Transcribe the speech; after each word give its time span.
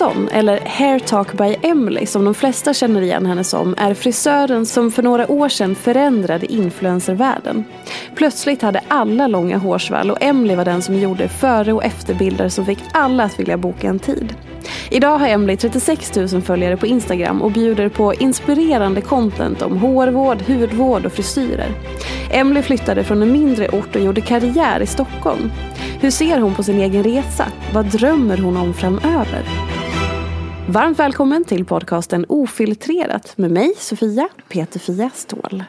Johansson, 0.00 0.28
eller 0.32 0.60
Hair 0.60 0.98
Talk 0.98 1.32
by 1.32 1.56
Emily 1.62 2.06
som 2.06 2.24
de 2.24 2.34
flesta 2.34 2.74
känner 2.74 3.02
igen 3.02 3.26
henne 3.26 3.44
som, 3.44 3.74
är 3.78 3.94
frisören 3.94 4.66
som 4.66 4.90
för 4.90 5.02
några 5.02 5.30
år 5.30 5.48
sedan 5.48 5.74
förändrade 5.74 6.52
influencervärlden. 6.52 7.64
Plötsligt 8.14 8.62
hade 8.62 8.80
alla 8.88 9.26
långa 9.26 9.58
hårsvall 9.58 10.10
och 10.10 10.22
Emily 10.22 10.54
var 10.54 10.64
den 10.64 10.82
som 10.82 10.94
gjorde 10.94 11.28
före 11.28 11.72
och 11.72 11.84
efterbilder 11.84 12.48
som 12.48 12.66
fick 12.66 12.78
alla 12.92 13.24
att 13.24 13.40
vilja 13.40 13.56
boka 13.56 13.88
en 13.88 13.98
tid. 13.98 14.34
Idag 14.90 15.18
har 15.18 15.28
Emily 15.28 15.56
36 15.56 16.16
000 16.16 16.42
följare 16.42 16.76
på 16.76 16.86
Instagram 16.86 17.42
och 17.42 17.50
bjuder 17.50 17.88
på 17.88 18.14
inspirerande 18.14 19.00
content 19.00 19.62
om 19.62 19.78
hårvård, 19.78 20.42
hudvård 20.42 21.06
och 21.06 21.12
frisyrer. 21.12 21.70
Emily 22.30 22.62
flyttade 22.62 23.04
från 23.04 23.22
en 23.22 23.32
mindre 23.32 23.68
ort 23.68 23.96
och 23.96 24.02
gjorde 24.02 24.20
karriär 24.20 24.80
i 24.80 24.86
Stockholm. 24.86 25.50
Hur 26.00 26.10
ser 26.10 26.38
hon 26.38 26.54
på 26.54 26.62
sin 26.62 26.80
egen 26.80 27.02
resa? 27.02 27.44
Vad 27.72 27.86
drömmer 27.86 28.38
hon 28.38 28.56
om 28.56 28.74
framöver? 28.74 29.71
Varmt 30.72 30.98
välkommen 30.98 31.44
till 31.44 31.64
podcasten 31.64 32.24
Ofiltrerat 32.28 33.38
med 33.38 33.50
mig 33.50 33.74
Sofia 33.78 34.28
Peterfia 34.48 35.10
Ståhl. 35.14 35.64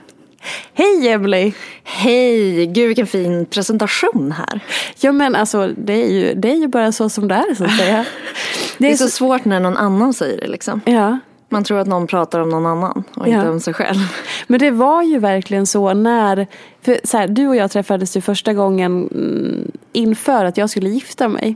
Hej 0.73 1.07
Emily! 1.07 1.53
Hej! 1.83 2.65
Gud 2.65 2.87
vilken 2.87 3.07
fin 3.07 3.45
presentation 3.45 4.31
här. 4.31 4.59
Ja 4.99 5.11
men 5.11 5.35
alltså 5.35 5.67
det 5.77 5.93
är 5.93 6.11
ju, 6.11 6.33
det 6.33 6.51
är 6.51 6.55
ju 6.55 6.67
bara 6.67 6.91
så 6.91 7.09
som 7.09 7.27
det 7.27 7.35
är 7.35 7.55
så 7.55 7.63
att 7.63 7.77
säga. 7.77 8.05
Det 8.77 8.91
är 8.91 8.95
så 8.95 9.07
svårt 9.09 9.45
när 9.45 9.59
någon 9.59 9.77
annan 9.77 10.13
säger 10.13 10.41
det 10.41 10.47
liksom. 10.47 10.81
Ja. 10.85 11.19
Man 11.49 11.63
tror 11.63 11.79
att 11.79 11.87
någon 11.87 12.07
pratar 12.07 12.39
om 12.39 12.49
någon 12.49 12.65
annan 12.65 13.03
och 13.15 13.27
Ja. 13.27 13.35
inte 13.37 13.49
om 13.49 13.59
sig 13.59 13.73
själv. 13.73 13.99
Men 14.47 14.59
det 14.59 14.71
var 14.71 15.03
ju 15.03 15.19
verkligen 15.19 15.65
så 15.67 15.93
när, 15.93 16.47
för 16.81 16.99
så 17.03 17.17
här, 17.17 17.27
du 17.27 17.47
och 17.47 17.55
jag 17.55 17.71
träffades 17.71 18.17
ju 18.17 18.21
första 18.21 18.53
gången 18.53 19.09
mm, 19.11 19.71
inför 19.93 20.45
att 20.45 20.57
jag 20.57 20.69
skulle 20.69 20.89
gifta 20.89 21.27
mig. 21.27 21.55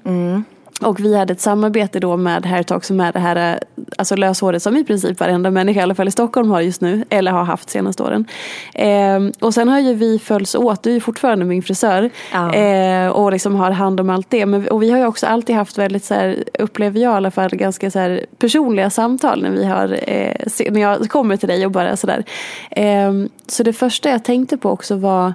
Och 0.82 1.00
vi 1.00 1.18
hade 1.18 1.34
ett 1.34 1.42
samarbete 1.42 2.00
då 2.00 2.18
med 2.18 2.46
Hair 2.46 2.64
Talk 2.64 2.84
som 2.84 3.00
är 3.00 3.14
det 3.14 3.20
här 3.20 3.54
eh, 3.54 3.60
alltså 3.98 4.16
löshåret 4.16 4.64
som 4.64 4.78
i 4.78 4.84
princip 4.84 5.20
varenda 5.20 5.52
människa 5.52 5.80
i 5.80 5.84
alla 5.84 5.96
fall 5.96 6.08
i 6.08 6.12
Stockholm 6.12 6.50
har 6.50 6.62
just 6.62 6.82
nu. 6.82 7.06
Eller 7.10 7.32
har 7.32 7.44
haft 7.44 7.70
senaste 7.70 8.04
åren. 8.04 8.26
Ehm, 8.74 9.32
och 9.40 9.54
sen 9.54 9.70
har 9.70 9.80
ju 9.80 9.94
vi 9.94 10.20
följts 10.20 10.56
åt, 10.56 10.84
du 10.84 10.90
är 10.90 10.94
ju 10.94 11.00
fortfarande 11.00 11.46
min 11.46 11.64
frisör. 11.64 12.10
Ja. 12.34 12.54
Eh, 12.54 13.08
och 13.08 13.32
liksom 13.32 13.56
har 13.56 13.72
hand 13.72 14.00
om 14.00 14.10
allt 14.10 14.30
det. 14.30 14.46
Men, 14.46 14.68
och 14.68 14.84
vi 14.84 14.92
har 14.92 14.98
ju 14.98 15.06
också 15.06 15.26
alltid 15.26 15.56
haft 15.56 15.78
väldigt, 15.78 16.04
så 16.04 16.14
här, 16.14 16.44
upplever 16.60 17.00
jag 17.00 17.14
i 17.14 17.16
alla 17.16 17.32
fall, 17.32 17.50
ganska 17.50 17.92
så 17.92 18.00
här, 18.00 18.26
personliga 18.38 18.90
samtal 18.90 19.42
när, 19.42 19.50
vi 19.50 19.66
har, 19.66 20.00
eh, 20.10 20.72
när 20.72 20.82
jag 20.82 21.10
kommer 21.10 21.38
till 21.38 21.50
dig 21.50 21.66
och 21.66 21.72
bara 21.72 21.98
sådär. 21.98 22.24
Eh, 22.72 23.14
så 23.48 23.64
det 23.64 23.74
första 23.74 24.10
jag 24.10 24.24
tänkte 24.24 24.58
på 24.58 24.70
också 24.70 24.96
var 24.96 25.34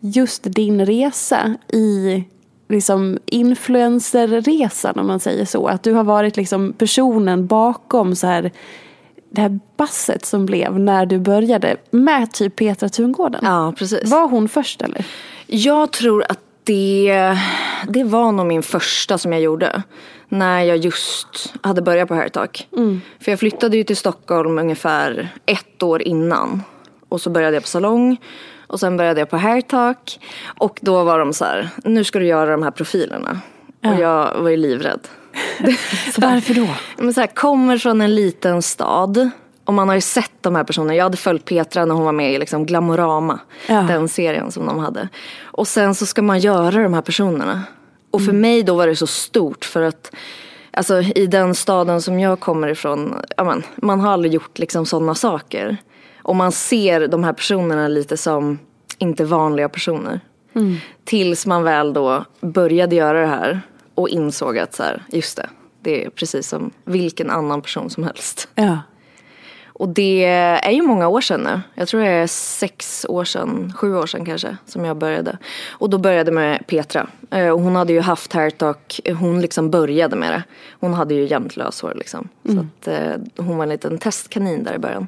just 0.00 0.42
din 0.44 0.86
resa 0.86 1.54
i 1.72 2.24
liksom 2.70 3.18
influencerresan 3.26 4.98
om 4.98 5.06
man 5.06 5.20
säger 5.20 5.44
så. 5.44 5.66
Att 5.68 5.82
du 5.82 5.92
har 5.92 6.04
varit 6.04 6.36
liksom 6.36 6.72
personen 6.72 7.46
bakom 7.46 8.16
så 8.16 8.26
här 8.26 8.52
det 9.30 9.40
här 9.40 9.60
basset 9.76 10.24
som 10.24 10.46
blev 10.46 10.78
när 10.78 11.06
du 11.06 11.18
började 11.18 11.76
med 11.90 12.32
typ 12.32 12.56
Petra 12.56 12.88
Tungården. 12.88 13.40
Ja, 13.44 13.74
precis. 13.78 14.10
Var 14.10 14.28
hon 14.28 14.48
först 14.48 14.82
eller? 14.82 15.06
Jag 15.46 15.90
tror 15.90 16.24
att 16.28 16.40
det, 16.64 17.38
det 17.88 18.04
var 18.04 18.32
nog 18.32 18.46
min 18.46 18.62
första 18.62 19.18
som 19.18 19.32
jag 19.32 19.42
gjorde. 19.42 19.82
När 20.28 20.62
jag 20.62 20.76
just 20.76 21.54
hade 21.62 21.82
börjat 21.82 22.08
på 22.08 22.14
Hairtalk. 22.14 22.68
För 23.20 23.32
jag 23.32 23.38
flyttade 23.38 23.76
ju 23.76 23.84
till 23.84 23.96
Stockholm 23.96 24.58
ungefär 24.58 25.28
ett 25.46 25.82
år 25.82 26.02
innan. 26.02 26.62
Och 27.08 27.20
så 27.20 27.30
började 27.30 27.56
jag 27.56 27.62
på 27.62 27.68
salong. 27.68 28.16
Och 28.70 28.80
sen 28.80 28.96
började 28.96 29.20
jag 29.20 29.30
på 29.30 29.36
Hairtalk. 29.36 30.20
Och 30.58 30.78
då 30.82 31.04
var 31.04 31.18
de 31.18 31.32
så 31.32 31.44
här, 31.44 31.68
nu 31.84 32.04
ska 32.04 32.18
du 32.18 32.26
göra 32.26 32.50
de 32.50 32.62
här 32.62 32.70
profilerna. 32.70 33.40
Och 33.84 34.00
jag 34.00 34.34
var 34.38 34.50
ju 34.50 34.56
livrädd. 34.56 35.08
Varför 36.18 36.54
då? 36.54 36.66
Men 36.96 37.14
så 37.14 37.20
här, 37.20 37.26
kommer 37.26 37.78
från 37.78 38.00
en 38.00 38.14
liten 38.14 38.62
stad. 38.62 39.30
Och 39.64 39.74
man 39.74 39.88
har 39.88 39.94
ju 39.94 40.00
sett 40.00 40.32
de 40.40 40.54
här 40.54 40.64
personerna. 40.64 40.94
Jag 40.94 41.04
hade 41.04 41.16
följt 41.16 41.44
Petra 41.44 41.84
när 41.84 41.94
hon 41.94 42.04
var 42.04 42.12
med 42.12 42.32
i 42.32 42.38
liksom 42.38 42.66
Glamorama. 42.66 43.38
Ja. 43.66 43.82
Den 43.82 44.08
serien 44.08 44.52
som 44.52 44.66
de 44.66 44.78
hade. 44.78 45.08
Och 45.42 45.68
sen 45.68 45.94
så 45.94 46.06
ska 46.06 46.22
man 46.22 46.38
göra 46.38 46.82
de 46.82 46.94
här 46.94 47.02
personerna. 47.02 47.62
Och 48.10 48.20
för 48.20 48.30
Mm. 48.30 48.40
mig 48.40 48.62
då 48.62 48.74
var 48.74 48.86
det 48.86 48.96
så 48.96 49.06
stort 49.06 49.64
för 49.64 49.82
att 49.82 50.12
Alltså 50.72 51.00
i 51.00 51.26
den 51.26 51.54
staden 51.54 52.02
som 52.02 52.20
jag 52.20 52.40
kommer 52.40 52.68
ifrån, 52.68 53.14
ja, 53.36 53.44
men, 53.44 53.62
man 53.76 54.00
har 54.00 54.12
aldrig 54.12 54.32
gjort 54.34 54.58
liksom 54.58 54.86
sådana 54.86 55.14
saker. 55.14 55.76
Och 56.22 56.36
man 56.36 56.52
ser 56.52 57.08
de 57.08 57.24
här 57.24 57.32
personerna 57.32 57.88
lite 57.88 58.16
som 58.16 58.58
inte 58.98 59.24
vanliga 59.24 59.68
personer. 59.68 60.20
Mm. 60.54 60.76
Tills 61.04 61.46
man 61.46 61.62
väl 61.62 61.92
då 61.92 62.24
började 62.40 62.96
göra 62.96 63.20
det 63.20 63.26
här 63.26 63.60
och 63.94 64.08
insåg 64.08 64.58
att 64.58 64.74
så 64.74 64.82
här, 64.82 65.02
just 65.08 65.36
det, 65.36 65.48
det 65.80 66.04
är 66.04 66.10
precis 66.10 66.48
som 66.48 66.70
vilken 66.84 67.30
annan 67.30 67.62
person 67.62 67.90
som 67.90 68.04
helst. 68.04 68.48
Ja. 68.54 68.78
Och 69.66 69.88
det 69.88 70.24
är 70.64 70.70
ju 70.70 70.82
många 70.82 71.08
år 71.08 71.20
sedan 71.20 71.40
nu. 71.40 71.60
Jag 71.74 71.88
tror 71.88 72.00
det 72.00 72.08
är 72.08 72.26
sex 72.26 73.06
år 73.08 73.24
sedan, 73.24 73.72
sju 73.76 73.96
år 73.96 74.06
sedan 74.06 74.24
kanske, 74.24 74.56
som 74.66 74.84
jag 74.84 74.96
började. 74.96 75.38
Och 75.70 75.90
då 75.90 75.98
började 75.98 76.32
med 76.32 76.66
Petra. 76.66 77.06
Eh, 77.30 77.48
Och 77.48 77.60
hon 77.60 77.76
hade 77.76 77.92
ju 77.92 78.00
haft 78.00 78.32
hairtalk, 78.32 79.00
hon 79.20 79.40
liksom 79.40 79.70
började 79.70 80.16
med 80.16 80.32
det. 80.32 80.42
Hon 80.80 80.94
hade 80.94 81.14
ju 81.14 81.26
jämnt 81.26 81.56
löshår 81.56 81.94
liksom. 81.94 82.28
Så 82.44 82.60
att 82.60 82.88
eh, 82.88 83.44
hon 83.44 83.56
var 83.56 83.62
en 83.62 83.68
liten 83.68 83.98
testkanin 83.98 84.64
där 84.64 84.74
i 84.74 84.78
början. 84.78 85.06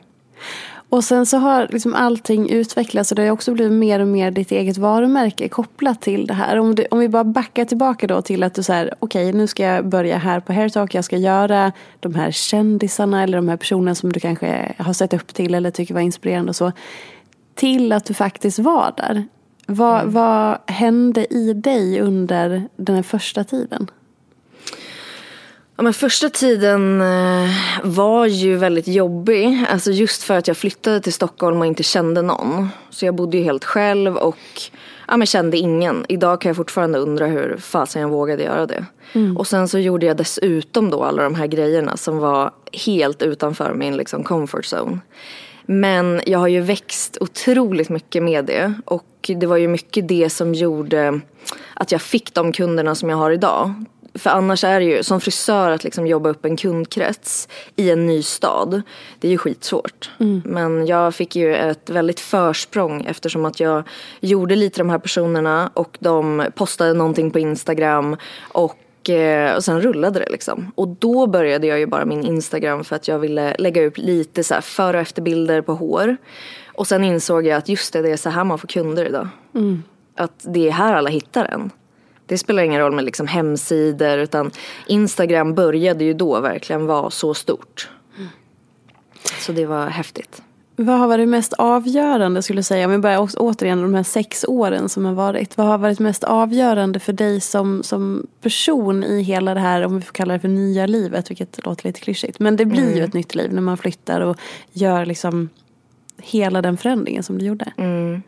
Och 0.93 1.05
sen 1.05 1.27
så 1.27 1.37
har 1.37 1.69
liksom 1.71 1.95
allting 1.95 2.51
utvecklats 2.51 3.13
och 3.13 3.17
det 3.17 3.23
har 3.23 3.31
också 3.31 3.55
blivit 3.55 3.73
mer 3.73 4.01
och 4.01 4.09
mer 4.09 4.31
ditt 4.31 4.53
eget 4.53 4.79
varumärke 4.79 5.49
kopplat 5.49 6.01
till 6.01 6.27
det 6.27 6.35
här. 6.35 6.59
Om, 6.59 6.75
du, 6.75 6.87
om 6.91 6.99
vi 6.99 7.09
bara 7.09 7.25
backar 7.25 7.65
tillbaka 7.65 8.07
då 8.07 8.23
till 8.23 8.43
att 8.43 8.55
du 8.55 8.63
säger 8.63 8.95
okej 8.99 9.33
nu 9.33 9.47
ska 9.47 9.63
jag 9.63 9.89
börja 9.89 10.19
här 10.19 10.41
på 10.41 10.53
Hairtalk. 10.53 10.95
Jag 10.95 11.05
ska 11.05 11.17
göra 11.17 11.73
de 12.01 12.15
här 12.15 12.31
kändisarna 12.31 13.23
eller 13.23 13.39
de 13.39 13.49
här 13.49 13.57
personerna 13.57 13.95
som 13.95 14.13
du 14.13 14.21
kanske 14.21 14.75
har 14.79 14.93
sett 14.93 15.15
upp 15.15 15.35
till 15.35 15.55
eller 15.55 15.71
tycker 15.71 15.95
var 15.95 16.01
inspirerande 16.01 16.49
och 16.49 16.57
så. 16.57 16.73
Till 17.55 17.93
att 17.93 18.05
du 18.05 18.15
faktiskt 18.15 18.59
var 18.59 18.95
där. 18.97 19.25
Vad, 19.67 20.07
vad 20.07 20.59
hände 20.67 21.35
i 21.35 21.53
dig 21.53 22.01
under 22.01 22.69
den 22.77 22.97
här 22.97 23.03
första 23.03 23.45
tiden? 23.45 23.91
Ja, 25.77 25.83
men 25.83 25.95
första 25.95 26.29
tiden 26.29 27.01
eh, 27.01 27.51
var 27.83 28.27
ju 28.27 28.57
väldigt 28.57 28.89
jobbig. 28.89 29.65
Alltså 29.71 29.91
just 29.91 30.23
för 30.23 30.39
att 30.39 30.49
jag 30.49 30.57
flyttade 30.57 31.01
till 31.01 31.13
Stockholm 31.13 31.61
och 31.61 31.67
inte 31.67 31.83
kände 31.83 32.23
någon. 32.23 32.69
Så 32.91 33.05
jag 33.05 33.15
bodde 33.15 33.37
ju 33.37 33.45
helt 33.45 33.65
själv 33.65 34.17
och 34.17 34.39
ja, 35.09 35.17
men 35.17 35.27
kände 35.27 35.57
ingen. 35.57 36.05
Idag 36.09 36.41
kan 36.41 36.49
jag 36.49 36.57
fortfarande 36.57 36.99
undra 36.99 37.27
hur 37.27 37.57
fasen 37.57 38.03
jag 38.03 38.09
vågade 38.09 38.43
göra 38.43 38.67
det. 38.67 38.85
Och 39.39 39.47
sen 39.47 39.69
så 39.69 39.79
gjorde 39.79 40.07
jag 40.07 40.17
dessutom 40.17 40.91
då 40.91 41.05
alla 41.05 41.23
de 41.23 41.35
här 41.35 41.47
grejerna 41.47 41.97
som 41.97 42.19
var 42.19 42.51
helt 42.87 43.23
utanför 43.23 43.75
min 43.75 43.97
liksom, 43.97 44.25
comfort 44.25 44.65
zone. 44.65 44.99
Men 45.67 46.21
jag 46.27 46.39
har 46.39 46.49
ju 46.49 46.61
växt 46.61 47.19
otroligt 47.21 47.89
mycket 47.89 48.23
med 48.23 48.45
det. 48.45 48.75
Och 48.85 49.31
det 49.37 49.47
var 49.47 49.57
ju 49.57 49.69
mycket 49.69 50.09
det 50.09 50.31
som 50.31 50.55
gjorde 50.55 51.21
att 51.75 51.93
jag 51.93 52.03
fick 52.03 52.35
de 52.35 52.53
kunderna 52.53 52.95
som 52.95 53.11
jag 53.11 53.17
har 53.17 53.31
idag. 53.31 53.75
För 54.15 54.31
annars 54.31 54.65
är 54.65 54.81
det 54.81 54.87
ju, 54.87 55.03
som 55.03 55.21
frisör, 55.21 55.71
att 55.71 55.85
liksom 55.85 56.07
jobba 56.07 56.29
upp 56.29 56.45
en 56.45 56.57
kundkrets 56.57 57.49
i 57.77 57.91
en 57.91 58.07
ny 58.07 58.23
stad. 58.23 58.83
Det 59.21 59.29
är 59.29 59.33
ju 59.33 59.39
skitsvårt. 59.39 60.11
Mm. 60.21 60.43
Men 60.45 60.87
jag 60.87 61.15
fick 61.15 61.37
ju 61.37 61.55
ett 61.55 61.91
väldigt 61.91 62.21
försprång 62.21 63.05
eftersom 63.09 63.45
att 63.45 63.61
jag 63.61 63.89
gjorde 64.21 64.57
lite 64.57 64.81
de 64.81 64.91
här 64.91 64.99
personerna 64.99 65.71
och 65.75 65.97
de 66.01 66.47
postade 66.55 66.95
någonting 66.95 67.31
på 67.31 67.39
Instagram. 67.39 68.17
Och 68.53 69.11
eh, 69.11 69.57
och 69.57 69.65
sen 69.65 69.81
rullade 69.81 70.19
det 70.19 70.31
liksom. 70.31 70.73
Och 70.75 70.89
då 70.89 71.27
började 71.27 71.67
jag 71.67 71.79
ju 71.79 71.87
bara 71.87 72.05
min 72.05 72.25
Instagram 72.25 72.85
för 72.85 72.97
att 72.97 73.09
jag 73.09 73.19
ville 73.19 73.57
lägga 73.59 73.87
upp 73.87 73.99
lite 73.99 74.45
så 74.45 74.55
före 74.63 74.97
och 74.97 75.03
efterbilder 75.03 75.61
på 75.61 75.75
hår. 75.75 76.17
Och 76.67 76.87
sen 76.87 77.05
insåg 77.05 77.47
jag 77.47 77.59
att 77.59 77.69
just 77.69 77.93
det, 77.93 78.03
det 78.03 78.11
är 78.11 78.17
så 78.17 78.31
här 78.31 78.45
man 78.45 78.59
får 78.59 78.69
kunder 78.69 79.07
idag. 79.07 79.29
Mm. 79.55 79.83
Att 80.17 80.45
det 80.49 80.69
är 80.69 80.73
här 80.73 80.95
alla 80.95 81.11
hittar 81.11 81.45
en. 81.45 81.71
Det 82.33 82.39
spelar 82.39 82.63
ingen 82.63 82.81
roll 82.81 82.93
med 82.93 83.05
liksom 83.05 83.27
hemsidor 83.27 84.19
utan 84.19 84.51
Instagram 84.87 85.55
började 85.55 86.05
ju 86.05 86.15
då 86.15 86.41
verkligen 86.41 86.87
vara 86.87 87.11
så 87.11 87.35
stort. 87.35 87.89
Så 89.39 89.53
det 89.53 89.67
var 89.67 89.87
häftigt. 89.87 90.43
Vad 90.77 90.99
har 90.99 91.09
varit 91.09 91.29
mest 91.29 91.53
avgörande 91.53 92.43
skulle 92.43 92.59
du 92.59 92.63
säga, 92.63 92.87
om 92.87 92.93
vi 92.93 92.99
börjar 92.99 93.29
återigen 93.37 93.83
de 93.83 93.95
här 93.95 94.03
sex 94.03 94.45
åren 94.49 94.89
som 94.89 95.05
har 95.05 95.13
varit. 95.13 95.57
Vad 95.57 95.67
har 95.67 95.79
varit 95.79 95.99
mest 95.99 96.25
avgörande 96.25 96.99
för 96.99 97.13
dig 97.13 97.41
som, 97.41 97.83
som 97.83 98.27
person 98.41 99.05
i 99.05 99.23
hela 99.23 99.55
det 99.55 99.61
här, 99.61 99.83
om 99.83 99.97
vi 99.97 100.03
får 100.03 100.13
kalla 100.13 100.35
det 100.35 100.41
för 100.41 100.49
nya 100.49 100.87
livet, 100.87 101.31
vilket 101.31 101.65
låter 101.65 101.87
lite 101.87 102.01
klyschigt. 102.01 102.39
Men 102.39 102.57
det 102.57 102.65
blir 102.65 102.83
mm. 102.83 102.97
ju 102.97 103.05
ett 103.05 103.15
nytt 103.15 103.35
liv 103.35 103.53
när 103.53 103.63
man 103.63 103.77
flyttar 103.77 104.21
och 104.21 104.37
gör 104.73 105.07
liksom 105.07 105.49
hela 106.19 106.63
den 106.63 106.77
förändringen 106.77 107.23
som 107.23 107.39
du 107.39 107.45
gjorde. 107.45 107.73
Mm. 107.77 108.23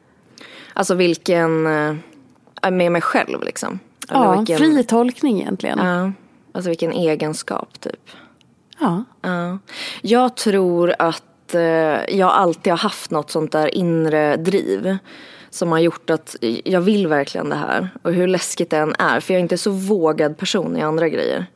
Alltså 0.72 0.94
vilken, 0.94 1.66
äh, 1.66 2.70
med 2.70 2.92
mig 2.92 3.02
själv 3.02 3.42
liksom. 3.42 3.78
Eller 4.10 4.24
ja, 4.24 4.36
vilken, 4.36 4.58
fri 4.58 4.84
tolkning 4.84 5.40
egentligen. 5.40 5.78
Ja, 5.78 6.12
alltså 6.52 6.68
vilken 6.68 6.92
egenskap 6.92 7.80
typ. 7.80 8.10
Ja. 8.78 9.04
ja. 9.22 9.58
Jag 10.02 10.36
tror 10.36 10.94
att 10.98 11.54
eh, 11.54 11.60
jag 12.16 12.30
alltid 12.30 12.72
har 12.72 12.78
haft 12.78 13.10
något 13.10 13.30
sånt 13.30 13.52
där 13.52 13.74
inre 13.74 14.36
driv. 14.36 14.96
Som 15.50 15.72
har 15.72 15.78
gjort 15.78 16.10
att 16.10 16.36
jag 16.64 16.80
vill 16.80 17.06
verkligen 17.06 17.48
det 17.48 17.56
här. 17.56 17.88
Och 18.02 18.12
hur 18.12 18.26
läskigt 18.26 18.70
det 18.70 18.78
än 18.78 18.94
är. 18.98 19.20
För 19.20 19.34
jag 19.34 19.38
är 19.38 19.42
inte 19.42 19.58
så 19.58 19.70
vågad 19.70 20.38
person 20.38 20.76
i 20.76 20.82
andra 20.82 21.08
grejer. 21.08 21.46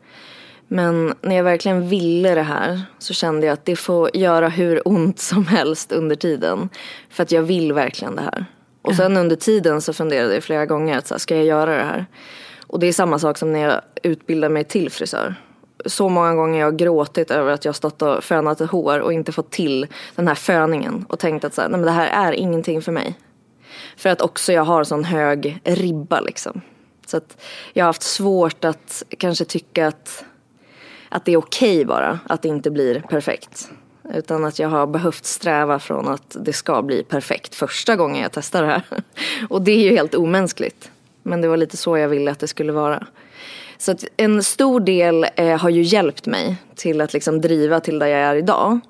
Men 0.68 1.14
när 1.20 1.36
jag 1.36 1.44
verkligen 1.44 1.88
ville 1.88 2.34
det 2.34 2.42
här 2.42 2.82
så 2.98 3.14
kände 3.14 3.46
jag 3.46 3.52
att 3.52 3.64
det 3.64 3.76
får 3.76 4.16
göra 4.16 4.48
hur 4.48 4.88
ont 4.88 5.18
som 5.18 5.46
helst 5.46 5.92
under 5.92 6.16
tiden. 6.16 6.68
För 7.10 7.22
att 7.22 7.32
jag 7.32 7.42
vill 7.42 7.72
verkligen 7.72 8.16
det 8.16 8.22
här. 8.22 8.46
Och 8.82 8.94
sen 8.94 9.16
under 9.16 9.36
tiden 9.36 9.80
så 9.80 9.92
funderade 9.92 10.34
jag 10.34 10.42
flera 10.42 10.66
gånger 10.66 10.98
att 10.98 11.06
så 11.06 11.14
här, 11.14 11.18
ska 11.18 11.36
jag 11.36 11.44
göra 11.44 11.76
det 11.76 11.84
här? 11.84 12.06
Och 12.66 12.80
det 12.80 12.86
är 12.86 12.92
samma 12.92 13.18
sak 13.18 13.38
som 13.38 13.52
när 13.52 13.60
jag 13.60 13.80
utbildar 14.02 14.48
mig 14.48 14.64
till 14.64 14.90
frisör. 14.90 15.34
Så 15.86 16.08
många 16.08 16.34
gånger 16.34 16.60
jag 16.60 16.66
har 16.66 16.72
gråtit 16.72 17.30
över 17.30 17.52
att 17.52 17.64
jag 17.64 17.74
stått 17.74 18.02
och 18.02 18.24
fönat 18.24 18.60
ett 18.60 18.70
hår 18.70 18.98
och 19.00 19.12
inte 19.12 19.32
fått 19.32 19.50
till 19.50 19.86
den 20.14 20.28
här 20.28 20.34
föningen. 20.34 21.04
Och 21.08 21.18
tänkt 21.18 21.44
att 21.44 21.54
så 21.54 21.60
här, 21.60 21.68
nej 21.68 21.78
men 21.80 21.86
det 21.86 21.92
här 21.92 22.28
är 22.28 22.32
ingenting 22.32 22.82
för 22.82 22.92
mig. 22.92 23.18
För 23.96 24.10
att 24.10 24.22
också 24.22 24.52
jag 24.52 24.64
har 24.64 24.84
sån 24.84 25.04
hög 25.04 25.60
ribba 25.64 26.20
liksom. 26.20 26.60
Så 27.06 27.16
att 27.16 27.42
jag 27.72 27.84
har 27.84 27.88
haft 27.88 28.02
svårt 28.02 28.64
att 28.64 29.02
kanske 29.18 29.44
tycka 29.44 29.86
att, 29.86 30.24
att 31.08 31.24
det 31.24 31.32
är 31.32 31.36
okej 31.36 31.76
okay 31.76 31.84
bara 31.84 32.18
att 32.26 32.42
det 32.42 32.48
inte 32.48 32.70
blir 32.70 33.00
perfekt. 33.00 33.70
Utan 34.14 34.44
att 34.44 34.58
jag 34.58 34.68
har 34.68 34.86
behövt 34.86 35.24
sträva 35.24 35.78
från 35.78 36.08
att 36.08 36.36
det 36.40 36.52
ska 36.52 36.82
bli 36.82 37.02
perfekt 37.02 37.54
första 37.54 37.96
gången 37.96 38.22
jag 38.22 38.32
testar 38.32 38.62
det 38.62 38.68
här. 38.68 38.82
Och 39.48 39.62
det 39.62 39.72
är 39.72 39.82
ju 39.82 39.90
helt 39.90 40.14
omänskligt. 40.14 40.90
Men 41.22 41.40
det 41.40 41.48
var 41.48 41.56
lite 41.56 41.76
så 41.76 41.98
jag 41.98 42.08
ville 42.08 42.30
att 42.30 42.38
det 42.38 42.48
skulle 42.48 42.72
vara. 42.72 43.06
Så 43.78 43.92
att 43.92 44.04
en 44.16 44.42
stor 44.42 44.80
del 44.80 45.26
eh, 45.36 45.58
har 45.58 45.70
ju 45.70 45.82
hjälpt 45.82 46.26
mig 46.26 46.56
till 46.74 47.00
att 47.00 47.12
liksom 47.12 47.40
driva 47.40 47.80
till 47.80 47.98
där 47.98 48.06
jag 48.06 48.20
är 48.20 48.34
idag. 48.34 48.80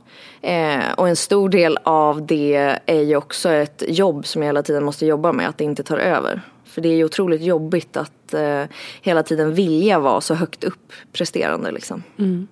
Eh, 0.41 0.93
och 0.97 1.09
en 1.09 1.17
stor 1.17 1.49
del 1.49 1.79
av 1.82 2.26
det 2.26 2.79
är 2.87 3.03
ju 3.03 3.17
också 3.17 3.49
ett 3.49 3.82
jobb 3.88 4.26
som 4.26 4.43
jag 4.43 4.49
hela 4.49 4.62
tiden 4.62 4.85
måste 4.85 5.06
jobba 5.06 5.32
med, 5.32 5.49
att 5.49 5.59
det 5.59 5.64
inte 5.64 5.82
tar 5.82 5.99
över. 5.99 6.43
För 6.64 6.81
det 6.81 6.88
är 6.88 6.94
ju 6.94 7.05
otroligt 7.05 7.43
jobbigt 7.43 7.97
att 7.97 8.35
eh, 8.35 8.64
hela 9.03 9.23
tiden 9.23 9.55
vilja 9.55 9.99
vara 9.99 10.21
så 10.21 10.35
högt 10.35 10.64
upp 10.64 10.93
presterande 11.12 11.71
liksom. 11.71 12.03
Mm. 12.19 12.49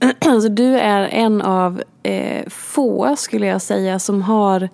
Alltså, 0.18 0.48
du 0.48 0.78
är 0.78 1.08
en 1.08 1.42
av 1.42 1.82
eh, 2.02 2.48
få, 2.48 3.16
skulle 3.16 3.46
jag 3.46 3.62
säga, 3.62 3.98
som 3.98 4.22
har, 4.22 4.68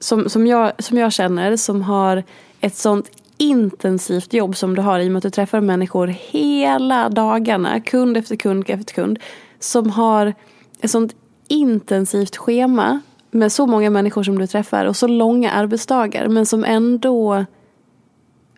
som, 0.00 0.28
som, 0.28 0.46
jag, 0.46 0.72
som 0.78 0.98
jag 0.98 1.12
känner, 1.12 1.56
som 1.56 1.82
har 1.82 2.24
ett 2.60 2.76
sånt 2.76 3.10
intensivt 3.38 4.32
jobb 4.32 4.56
som 4.56 4.76
du 4.76 4.82
har 4.82 5.00
i 5.00 5.08
och 5.08 5.12
med 5.12 5.18
att 5.18 5.22
du 5.22 5.30
träffar 5.30 5.60
människor 5.60 6.06
hela 6.06 7.08
dagarna, 7.08 7.80
kund 7.80 8.16
efter 8.16 8.36
kund 8.36 8.70
efter 8.70 8.94
kund, 8.94 9.18
som 9.58 9.90
har 9.90 10.34
ett 10.80 10.90
sånt 10.90 11.16
intensivt 11.48 12.36
schema 12.36 13.00
med 13.30 13.52
så 13.52 13.66
många 13.66 13.90
människor 13.90 14.22
som 14.22 14.38
du 14.38 14.46
träffar 14.46 14.84
och 14.84 14.96
så 14.96 15.06
långa 15.06 15.50
arbetsdagar 15.50 16.28
men 16.28 16.46
som 16.46 16.64
ändå 16.64 17.44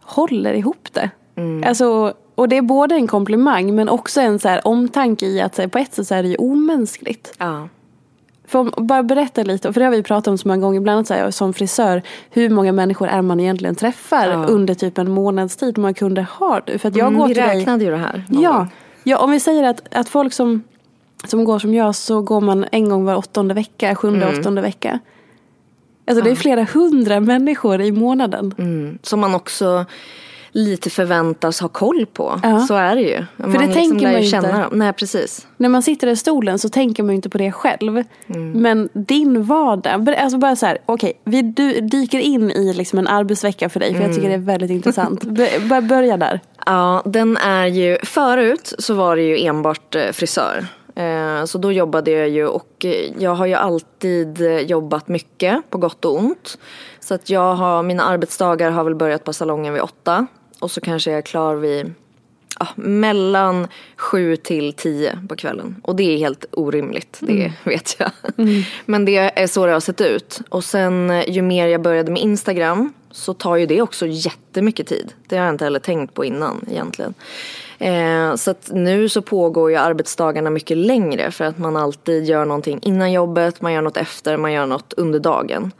håller 0.00 0.54
ihop 0.54 0.88
det. 0.92 1.10
Mm. 1.36 1.64
Alltså, 1.68 2.14
och 2.38 2.48
det 2.48 2.56
är 2.56 2.62
både 2.62 2.94
en 2.94 3.06
komplimang 3.06 3.74
men 3.74 3.88
också 3.88 4.20
en 4.20 4.38
så 4.38 4.48
här 4.48 4.68
omtanke 4.68 5.26
i 5.26 5.40
att 5.40 5.58
här, 5.58 5.66
på 5.66 5.78
ett 5.78 5.94
sätt 5.94 6.06
så 6.06 6.14
är 6.14 6.22
det 6.22 6.28
ju 6.28 6.36
omänskligt. 6.36 7.34
Ja. 7.38 7.68
För 8.46 8.82
bara 8.82 9.02
berätta 9.02 9.42
lite, 9.42 9.72
för 9.72 9.80
det 9.80 9.86
har 9.86 9.92
vi 9.92 10.02
pratat 10.02 10.28
om 10.28 10.38
så 10.38 10.48
många 10.48 10.60
gånger, 10.60 10.80
bland 10.80 10.96
annat 10.96 11.06
så 11.06 11.14
här, 11.14 11.30
som 11.30 11.52
frisör, 11.52 12.02
hur 12.30 12.50
många 12.50 12.72
människor 12.72 13.08
är 13.08 13.22
man 13.22 13.40
egentligen 13.40 13.74
träffar 13.74 14.28
ja. 14.28 14.46
under 14.46 14.74
typ 14.74 14.98
en 14.98 15.10
månads 15.10 15.56
tid, 15.56 15.76
hur 15.76 15.82
många 15.82 15.94
kunder 15.94 16.26
har 16.30 16.62
du? 16.66 16.78
För 16.78 16.88
att 16.88 16.96
jag 16.96 17.06
mm, 17.06 17.20
går 17.20 17.28
vi 17.28 17.34
räknade 17.34 17.78
dig... 17.78 17.86
ju 17.86 17.90
det 17.90 17.98
här. 17.98 18.24
Ja, 18.28 18.68
ja, 19.02 19.18
om 19.18 19.30
vi 19.30 19.40
säger 19.40 19.64
att, 19.64 19.94
att 19.94 20.08
folk 20.08 20.32
som, 20.32 20.62
som 21.24 21.44
går 21.44 21.58
som 21.58 21.74
jag 21.74 21.94
så 21.94 22.22
går 22.22 22.40
man 22.40 22.66
en 22.72 22.88
gång 22.88 23.04
var 23.04 23.16
åttonde 23.16 23.54
vecka, 23.54 23.94
sjunde, 23.94 24.26
mm. 24.26 24.40
åttonde 24.40 24.62
vecka. 24.62 24.98
Alltså 26.06 26.20
ja. 26.20 26.24
det 26.24 26.30
är 26.30 26.36
flera 26.36 26.64
hundra 26.64 27.20
människor 27.20 27.80
i 27.80 27.92
månaden. 27.92 28.54
Mm. 28.58 28.98
Som 29.02 29.20
man 29.20 29.34
också 29.34 29.86
lite 30.58 30.90
förväntas 30.90 31.60
ha 31.60 31.68
koll 31.68 32.06
på. 32.06 32.40
Ja. 32.42 32.60
Så 32.60 32.74
är 32.74 32.94
det 32.94 33.02
ju. 33.02 33.24
Man 33.36 33.52
För 33.52 33.58
det 33.58 33.66
liksom 33.66 33.82
tänker 33.82 34.06
man 34.06 34.22
ju 34.22 34.36
inte. 34.36 34.52
Dem. 34.52 34.78
Nej, 34.78 34.92
precis. 34.92 35.46
När 35.56 35.68
man 35.68 35.82
sitter 35.82 36.06
i 36.06 36.16
stolen 36.16 36.58
så 36.58 36.68
tänker 36.68 37.02
man 37.02 37.10
ju 37.10 37.16
inte 37.16 37.28
på 37.28 37.38
det 37.38 37.52
själv. 37.52 38.04
Mm. 38.26 38.52
Men 38.52 38.88
din 38.92 39.42
vardag, 39.42 40.10
alltså 40.10 40.38
bara 40.38 40.56
så 40.56 40.66
här, 40.66 40.78
okej, 40.86 41.12
okay, 41.26 41.42
vi 41.42 41.42
dyker 41.80 42.18
in 42.18 42.50
i 42.50 42.72
liksom 42.72 42.98
en 42.98 43.08
arbetsvecka 43.08 43.68
för 43.68 43.80
dig 43.80 43.88
för 43.88 43.96
mm. 43.96 44.06
jag 44.06 44.16
tycker 44.16 44.28
det 44.28 44.34
är 44.34 44.38
väldigt 44.38 44.70
intressant. 44.70 45.24
Börja 45.88 46.16
där. 46.16 46.40
Ja, 46.66 47.02
den 47.04 47.36
är 47.36 47.66
ju, 47.66 47.98
förut 48.02 48.74
så 48.78 48.94
var 48.94 49.16
det 49.16 49.22
ju 49.22 49.46
enbart 49.46 49.94
eh, 49.94 50.10
frisör. 50.12 50.66
Eh, 50.94 51.44
så 51.44 51.58
då 51.58 51.72
jobbade 51.72 52.10
jag 52.10 52.28
ju 52.28 52.46
och 52.46 52.84
eh, 52.84 53.12
jag 53.18 53.34
har 53.34 53.46
ju 53.46 53.54
alltid 53.54 54.40
jobbat 54.66 55.08
mycket 55.08 55.70
på 55.70 55.78
gott 55.78 56.04
och 56.04 56.18
ont. 56.18 56.58
Så 57.00 57.14
att 57.14 57.30
jag 57.30 57.54
har, 57.54 57.82
mina 57.82 58.02
arbetsdagar 58.02 58.70
har 58.70 58.84
väl 58.84 58.94
börjat 58.94 59.24
på 59.24 59.32
salongen 59.32 59.74
vid 59.74 59.82
åtta 59.82 60.26
och 60.58 60.70
så 60.70 60.80
kanske 60.80 61.10
jag 61.10 61.18
är 61.18 61.22
klar 61.22 61.54
vid 61.54 61.94
ja, 62.58 62.66
mellan 62.76 63.68
sju 63.96 64.36
till 64.36 64.72
tio 64.72 65.18
på 65.28 65.36
kvällen. 65.36 65.76
Och 65.82 65.96
det 65.96 66.14
är 66.14 66.18
helt 66.18 66.44
orimligt, 66.52 67.18
det 67.20 67.32
mm. 67.32 67.52
vet 67.64 67.96
jag. 67.98 68.10
Mm. 68.38 68.62
Men 68.86 69.04
det 69.04 69.16
är 69.16 69.46
så 69.46 69.66
det 69.66 69.72
har 69.72 69.80
sett 69.80 70.00
ut. 70.00 70.40
Och 70.48 70.64
sen 70.64 71.10
eh, 71.10 71.30
ju 71.30 71.42
mer 71.42 71.66
jag 71.66 71.82
började 71.82 72.12
med 72.12 72.22
Instagram 72.22 72.92
så 73.10 73.34
tar 73.34 73.56
ju 73.56 73.66
det 73.66 73.82
också 73.82 74.06
jättemycket 74.06 74.86
tid. 74.86 75.12
Det 75.28 75.36
har 75.36 75.44
jag 75.44 75.54
inte 75.54 75.64
heller 75.64 75.78
tänkt 75.78 76.14
på 76.14 76.24
innan 76.24 76.64
egentligen. 76.70 77.14
Eh, 77.78 78.34
så 78.34 78.50
att 78.50 78.70
nu 78.72 79.08
så 79.08 79.22
pågår 79.22 79.70
ju 79.70 79.76
arbetsdagarna 79.76 80.50
mycket 80.50 80.76
längre 80.76 81.30
för 81.30 81.44
att 81.44 81.58
man 81.58 81.76
alltid 81.76 82.24
gör 82.24 82.44
någonting 82.44 82.78
innan 82.82 83.12
jobbet, 83.12 83.60
man 83.60 83.72
gör 83.72 83.82
något 83.82 83.96
efter, 83.96 84.36
man 84.36 84.52
gör 84.52 84.66
något 84.66 84.92
under 84.96 85.18
dagen. 85.18 85.72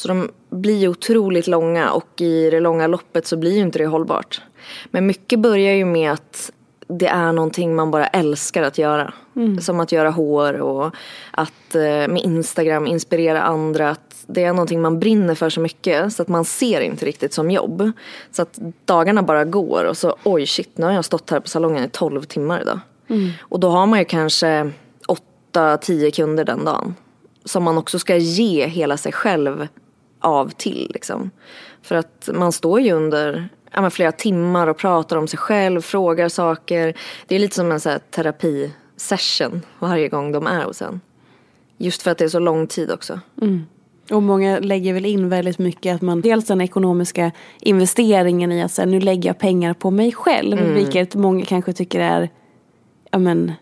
Så 0.00 0.08
de 0.08 0.30
blir 0.50 0.76
ju 0.76 0.88
otroligt 0.88 1.46
långa 1.46 1.92
och 1.92 2.20
i 2.20 2.50
det 2.50 2.60
långa 2.60 2.86
loppet 2.86 3.26
så 3.26 3.36
blir 3.36 3.52
ju 3.52 3.60
inte 3.60 3.78
det 3.78 3.86
hållbart. 3.86 4.42
Men 4.90 5.06
mycket 5.06 5.38
börjar 5.38 5.74
ju 5.74 5.84
med 5.84 6.12
att 6.12 6.50
det 6.86 7.06
är 7.06 7.32
någonting 7.32 7.74
man 7.74 7.90
bara 7.90 8.06
älskar 8.06 8.62
att 8.62 8.78
göra. 8.78 9.12
Mm. 9.36 9.60
Som 9.60 9.80
att 9.80 9.92
göra 9.92 10.10
hår 10.10 10.60
och 10.60 10.94
att 11.30 11.74
eh, 11.74 11.82
med 11.82 12.20
Instagram 12.24 12.86
inspirera 12.86 13.42
andra. 13.42 13.90
Att 13.90 14.24
det 14.26 14.44
är 14.44 14.52
någonting 14.52 14.80
man 14.80 15.00
brinner 15.00 15.34
för 15.34 15.50
så 15.50 15.60
mycket 15.60 16.12
så 16.12 16.22
att 16.22 16.28
man 16.28 16.44
ser 16.44 16.80
inte 16.80 17.06
riktigt 17.06 17.32
som 17.32 17.50
jobb. 17.50 17.92
Så 18.30 18.42
att 18.42 18.58
dagarna 18.84 19.22
bara 19.22 19.44
går 19.44 19.84
och 19.84 19.96
så 19.96 20.16
oj 20.24 20.46
shit 20.46 20.78
nu 20.78 20.86
har 20.86 20.92
jag 20.92 21.04
stått 21.04 21.30
här 21.30 21.40
på 21.40 21.48
salongen 21.48 21.84
i 21.84 21.88
12 21.88 22.22
timmar 22.22 22.60
idag. 22.60 22.80
Mm. 23.08 23.30
Och 23.40 23.60
då 23.60 23.68
har 23.68 23.86
man 23.86 23.98
ju 23.98 24.04
kanske 24.04 24.70
8-10 25.52 26.10
kunder 26.10 26.44
den 26.44 26.64
dagen. 26.64 26.94
Som 27.44 27.62
man 27.62 27.78
också 27.78 27.98
ska 27.98 28.16
ge 28.16 28.66
hela 28.66 28.96
sig 28.96 29.12
själv 29.12 29.68
av 30.20 30.48
till 30.48 30.90
liksom. 30.94 31.30
För 31.82 31.94
att 31.94 32.28
man 32.34 32.52
står 32.52 32.80
ju 32.80 32.92
under 32.92 33.48
ja, 33.72 33.90
flera 33.90 34.12
timmar 34.12 34.66
och 34.66 34.76
pratar 34.76 35.16
om 35.16 35.28
sig 35.28 35.38
själv, 35.38 35.80
frågar 35.80 36.28
saker. 36.28 36.94
Det 37.26 37.34
är 37.34 37.38
lite 37.38 37.54
som 37.54 37.72
en 37.72 37.80
så 37.80 37.88
här, 37.90 37.98
terapisession 37.98 39.62
varje 39.78 40.08
gång 40.08 40.32
de 40.32 40.46
är 40.46 40.64
hos 40.64 40.82
en. 40.82 41.00
Just 41.78 42.02
för 42.02 42.10
att 42.10 42.18
det 42.18 42.24
är 42.24 42.28
så 42.28 42.38
lång 42.38 42.66
tid 42.66 42.90
också. 42.90 43.20
Och 44.10 44.22
många 44.22 44.58
lägger 44.58 44.94
väl 44.94 45.06
in 45.06 45.28
väldigt 45.28 45.58
mycket 45.58 45.94
att 45.94 46.02
man 46.02 46.20
dels 46.20 46.46
den 46.46 46.60
ekonomiska 46.60 47.32
investeringen 47.60 48.52
i 48.52 48.62
att 48.62 48.72
säga 48.72 48.86
nu 48.86 49.00
lägger 49.00 49.28
jag 49.28 49.38
pengar 49.38 49.74
på 49.74 49.90
mig 49.90 50.12
själv. 50.12 50.58
Vilket 50.74 51.14
många 51.14 51.44
kanske 51.44 51.72
tycker 51.72 52.00
är, 52.00 52.28
ja 53.10 53.18
men 53.18 53.52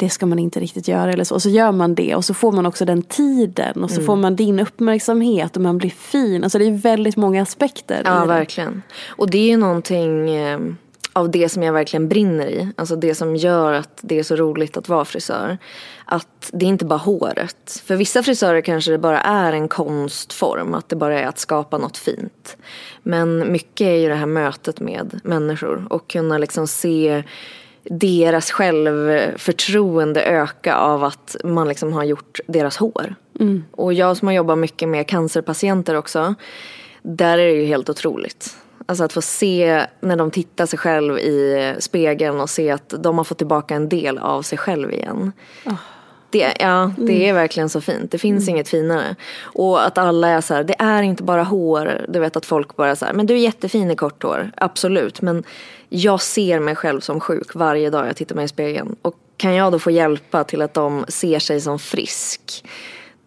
det 0.00 0.10
ska 0.10 0.26
man 0.26 0.38
inte 0.38 0.60
riktigt 0.60 0.88
göra 0.88 1.12
eller 1.12 1.24
så. 1.24 1.34
Och 1.34 1.42
så 1.42 1.48
gör 1.48 1.72
man 1.72 1.94
det 1.94 2.14
och 2.14 2.24
så 2.24 2.34
får 2.34 2.52
man 2.52 2.66
också 2.66 2.84
den 2.84 3.02
tiden 3.02 3.84
och 3.84 3.90
så 3.90 4.02
får 4.02 4.16
man 4.16 4.36
din 4.36 4.60
uppmärksamhet 4.60 5.56
och 5.56 5.62
man 5.62 5.78
blir 5.78 5.90
fin. 5.90 6.44
Alltså 6.44 6.58
det 6.58 6.64
är 6.64 6.70
väldigt 6.70 7.16
många 7.16 7.42
aspekter 7.42 8.02
Ja, 8.04 8.24
verkligen. 8.24 8.82
Och 9.08 9.30
det 9.30 9.38
är 9.38 9.48
ju 9.48 9.56
någonting 9.56 10.30
eh, 10.30 10.58
av 11.12 11.30
det 11.30 11.48
som 11.48 11.62
jag 11.62 11.72
verkligen 11.72 12.08
brinner 12.08 12.46
i. 12.46 12.68
Alltså 12.76 12.96
det 12.96 13.14
som 13.14 13.36
gör 13.36 13.72
att 13.72 13.98
det 14.00 14.18
är 14.18 14.22
så 14.22 14.36
roligt 14.36 14.76
att 14.76 14.88
vara 14.88 15.04
frisör. 15.04 15.58
Att 16.04 16.50
det 16.52 16.66
är 16.66 16.68
inte 16.68 16.84
bara 16.84 16.98
håret. 16.98 17.82
För 17.84 17.96
vissa 17.96 18.22
frisörer 18.22 18.60
kanske 18.60 18.90
det 18.90 18.98
bara 18.98 19.20
är 19.20 19.52
en 19.52 19.68
konstform. 19.68 20.74
Att 20.74 20.88
det 20.88 20.96
bara 20.96 21.20
är 21.20 21.26
att 21.26 21.38
skapa 21.38 21.78
något 21.78 21.96
fint. 21.96 22.56
Men 23.02 23.52
mycket 23.52 23.86
är 23.86 23.96
ju 23.96 24.08
det 24.08 24.14
här 24.14 24.26
mötet 24.26 24.80
med 24.80 25.20
människor. 25.24 25.86
Och 25.90 26.10
kunna 26.10 26.38
liksom 26.38 26.66
se 26.66 27.22
deras 27.84 28.50
självförtroende 28.50 30.22
öka 30.24 30.74
av 30.74 31.04
att 31.04 31.36
man 31.44 31.68
liksom 31.68 31.92
har 31.92 32.04
gjort 32.04 32.40
deras 32.46 32.76
hår. 32.76 33.14
Och 33.70 33.92
jag 33.92 34.16
som 34.16 34.28
har 34.28 34.32
jobbat 34.34 34.58
mycket 34.58 34.88
med 34.88 35.06
cancerpatienter 35.08 35.94
också. 35.94 36.34
Där 37.02 37.38
är 37.38 37.46
det 37.46 37.60
ju 37.60 37.64
helt 37.64 37.88
otroligt. 37.88 38.56
Alltså 38.86 39.04
att 39.04 39.12
få 39.12 39.22
se 39.22 39.86
när 40.00 40.16
de 40.16 40.30
tittar 40.30 40.66
sig 40.66 40.78
själv 40.78 41.18
i 41.18 41.74
spegeln 41.78 42.40
och 42.40 42.50
se 42.50 42.70
att 42.70 42.94
de 42.98 43.18
har 43.18 43.24
fått 43.24 43.38
tillbaka 43.38 43.74
en 43.74 43.88
del 43.88 44.18
av 44.18 44.42
sig 44.42 44.58
själv 44.58 44.92
igen. 44.92 45.32
Det, 46.30 46.54
ja, 46.60 46.92
det 46.96 47.28
är 47.28 47.34
verkligen 47.34 47.68
så 47.68 47.80
fint. 47.80 48.10
Det 48.10 48.18
finns 48.18 48.48
inget 48.48 48.68
finare. 48.68 49.16
Och 49.42 49.86
att 49.86 49.98
alla 49.98 50.28
är 50.28 50.40
så 50.40 50.54
här, 50.54 50.64
det 50.64 50.74
är 50.78 51.02
inte 51.02 51.22
bara 51.22 51.42
hår. 51.42 52.06
Du 52.08 52.18
vet 52.18 52.36
att 52.36 52.46
folk 52.46 52.76
bara 52.76 52.96
så 52.96 53.04
här, 53.04 53.12
men 53.12 53.26
du 53.26 53.34
är 53.34 53.38
jättefin 53.38 53.90
i 53.90 53.96
kort 53.96 54.22
hår. 54.22 54.50
Absolut, 54.56 55.22
men 55.22 55.44
jag 55.88 56.20
ser 56.20 56.60
mig 56.60 56.76
själv 56.76 57.00
som 57.00 57.20
sjuk 57.20 57.54
varje 57.54 57.90
dag 57.90 58.08
jag 58.08 58.16
tittar 58.16 58.36
mig 58.36 58.44
i 58.44 58.48
spegeln. 58.48 58.96
Och 59.02 59.14
kan 59.36 59.54
jag 59.54 59.72
då 59.72 59.78
få 59.78 59.90
hjälpa 59.90 60.44
till 60.44 60.62
att 60.62 60.74
de 60.74 61.04
ser 61.08 61.38
sig 61.38 61.60
som 61.60 61.78
frisk. 61.78 62.64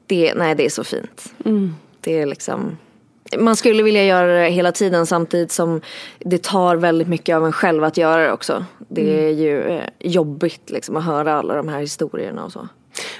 Det, 0.07 0.33
nej, 0.33 0.55
det 0.55 0.65
är 0.65 0.69
så 0.69 0.83
fint. 0.83 1.33
Det 2.01 2.19
är 2.19 2.25
liksom 2.25 2.77
man 3.37 3.55
skulle 3.55 3.83
vilja 3.83 4.03
göra 4.03 4.41
det 4.41 4.49
hela 4.49 4.71
tiden 4.71 5.05
samtidigt 5.05 5.51
som 5.51 5.81
det 6.19 6.43
tar 6.43 6.75
väldigt 6.75 7.07
mycket 7.07 7.35
av 7.35 7.45
en 7.45 7.51
själv 7.51 7.83
att 7.83 7.97
göra 7.97 8.23
det 8.23 8.31
också. 8.31 8.65
Det 8.77 9.25
är 9.25 9.29
ju 9.29 9.61
eh, 9.61 9.83
jobbigt 9.99 10.69
liksom 10.69 10.95
att 10.95 11.03
höra 11.03 11.33
alla 11.33 11.55
de 11.55 11.67
här 11.67 11.79
historierna 11.79 12.43
och 12.43 12.51
så. 12.51 12.67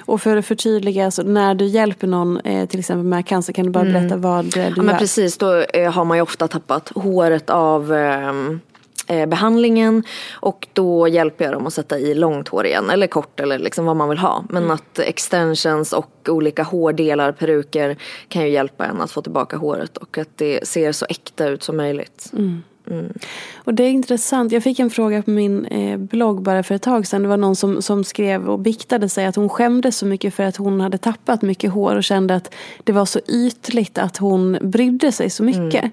Och 0.04 0.22
för 0.22 0.36
att 0.36 0.46
förtydliga, 0.46 1.10
så 1.10 1.22
när 1.22 1.54
du 1.54 1.64
hjälper 1.64 2.06
någon 2.06 2.40
eh, 2.40 2.68
till 2.68 2.80
exempel 2.80 3.06
med 3.06 3.26
cancer 3.26 3.52
kan 3.52 3.64
du 3.64 3.70
bara 3.70 3.84
berätta 3.84 4.16
vad 4.16 4.44
eh, 4.44 4.50
du 4.50 4.60
Ja, 4.60 4.72
men 4.76 4.86
gör? 4.86 4.98
precis, 4.98 5.38
då 5.38 5.56
eh, 5.60 5.92
har 5.92 6.04
man 6.04 6.16
ju 6.16 6.22
ofta 6.22 6.48
tappat 6.48 6.92
håret 6.94 7.50
av 7.50 7.92
ehm, 7.92 8.60
eh, 9.06 9.26
behandlingen 9.26 10.02
och 10.32 10.68
då 10.72 11.08
hjälper 11.08 11.44
jag 11.44 11.54
dem 11.54 11.66
att 11.66 11.72
sätta 11.74 11.98
i 11.98 12.14
långt 12.14 12.48
hår 12.48 12.66
igen 12.66 12.90
eller 12.90 13.06
kort 13.06 13.40
eller 13.40 13.58
liksom 13.58 13.84
vad 13.86 13.96
man 13.96 14.08
vill 14.08 14.18
ha. 14.18 14.44
Men 14.48 14.70
att 14.70 14.98
extensions 14.98 15.92
och 15.92 16.28
olika 16.28 16.62
hårdelar, 16.62 17.32
peruker 17.32 17.96
kan 18.28 18.42
ju 18.42 18.48
hjälpa 18.48 18.86
en 18.86 19.00
att 19.00 19.10
få 19.10 19.22
tillbaka 19.22 19.56
håret 19.56 19.96
och 19.96 20.18
att 20.18 20.28
det 20.36 20.68
ser 20.68 20.92
så 20.92 21.06
äkta 21.08 21.48
ut 21.48 21.62
som 21.62 21.76
möjligt. 21.76 22.32
Och 23.54 23.74
det 23.74 23.84
är 23.84 23.90
intressant. 23.90 24.52
Jag 24.52 24.62
fick 24.62 24.78
en 24.78 24.90
fråga 24.90 25.22
på 25.22 25.30
min 25.30 25.64
eh, 25.64 25.98
blogg 25.98 26.42
bara 26.42 26.62
för 26.62 26.74
ett 26.74 26.82
tag 26.82 27.06
sedan. 27.06 27.22
Det 27.22 27.28
var 27.28 27.36
någon 27.36 27.56
som, 27.56 27.82
som 27.82 28.04
skrev 28.04 28.48
och 28.48 28.58
biktade 28.58 29.08
sig 29.08 29.26
att 29.26 29.36
hon 29.36 29.48
skämdes 29.48 29.98
så 29.98 30.06
mycket 30.06 30.34
för 30.34 30.42
att 30.42 30.56
hon 30.56 30.80
hade 30.80 30.98
tappat 30.98 31.42
mycket 31.42 31.72
hår 31.72 31.96
och 31.96 32.04
kände 32.04 32.34
att 32.34 32.54
det 32.84 32.92
var 32.92 33.04
så 33.04 33.20
ytligt 33.28 33.98
att 33.98 34.16
hon 34.16 34.58
brydde 34.62 35.12
sig 35.12 35.30
så 35.30 35.42
mycket. 35.42 35.92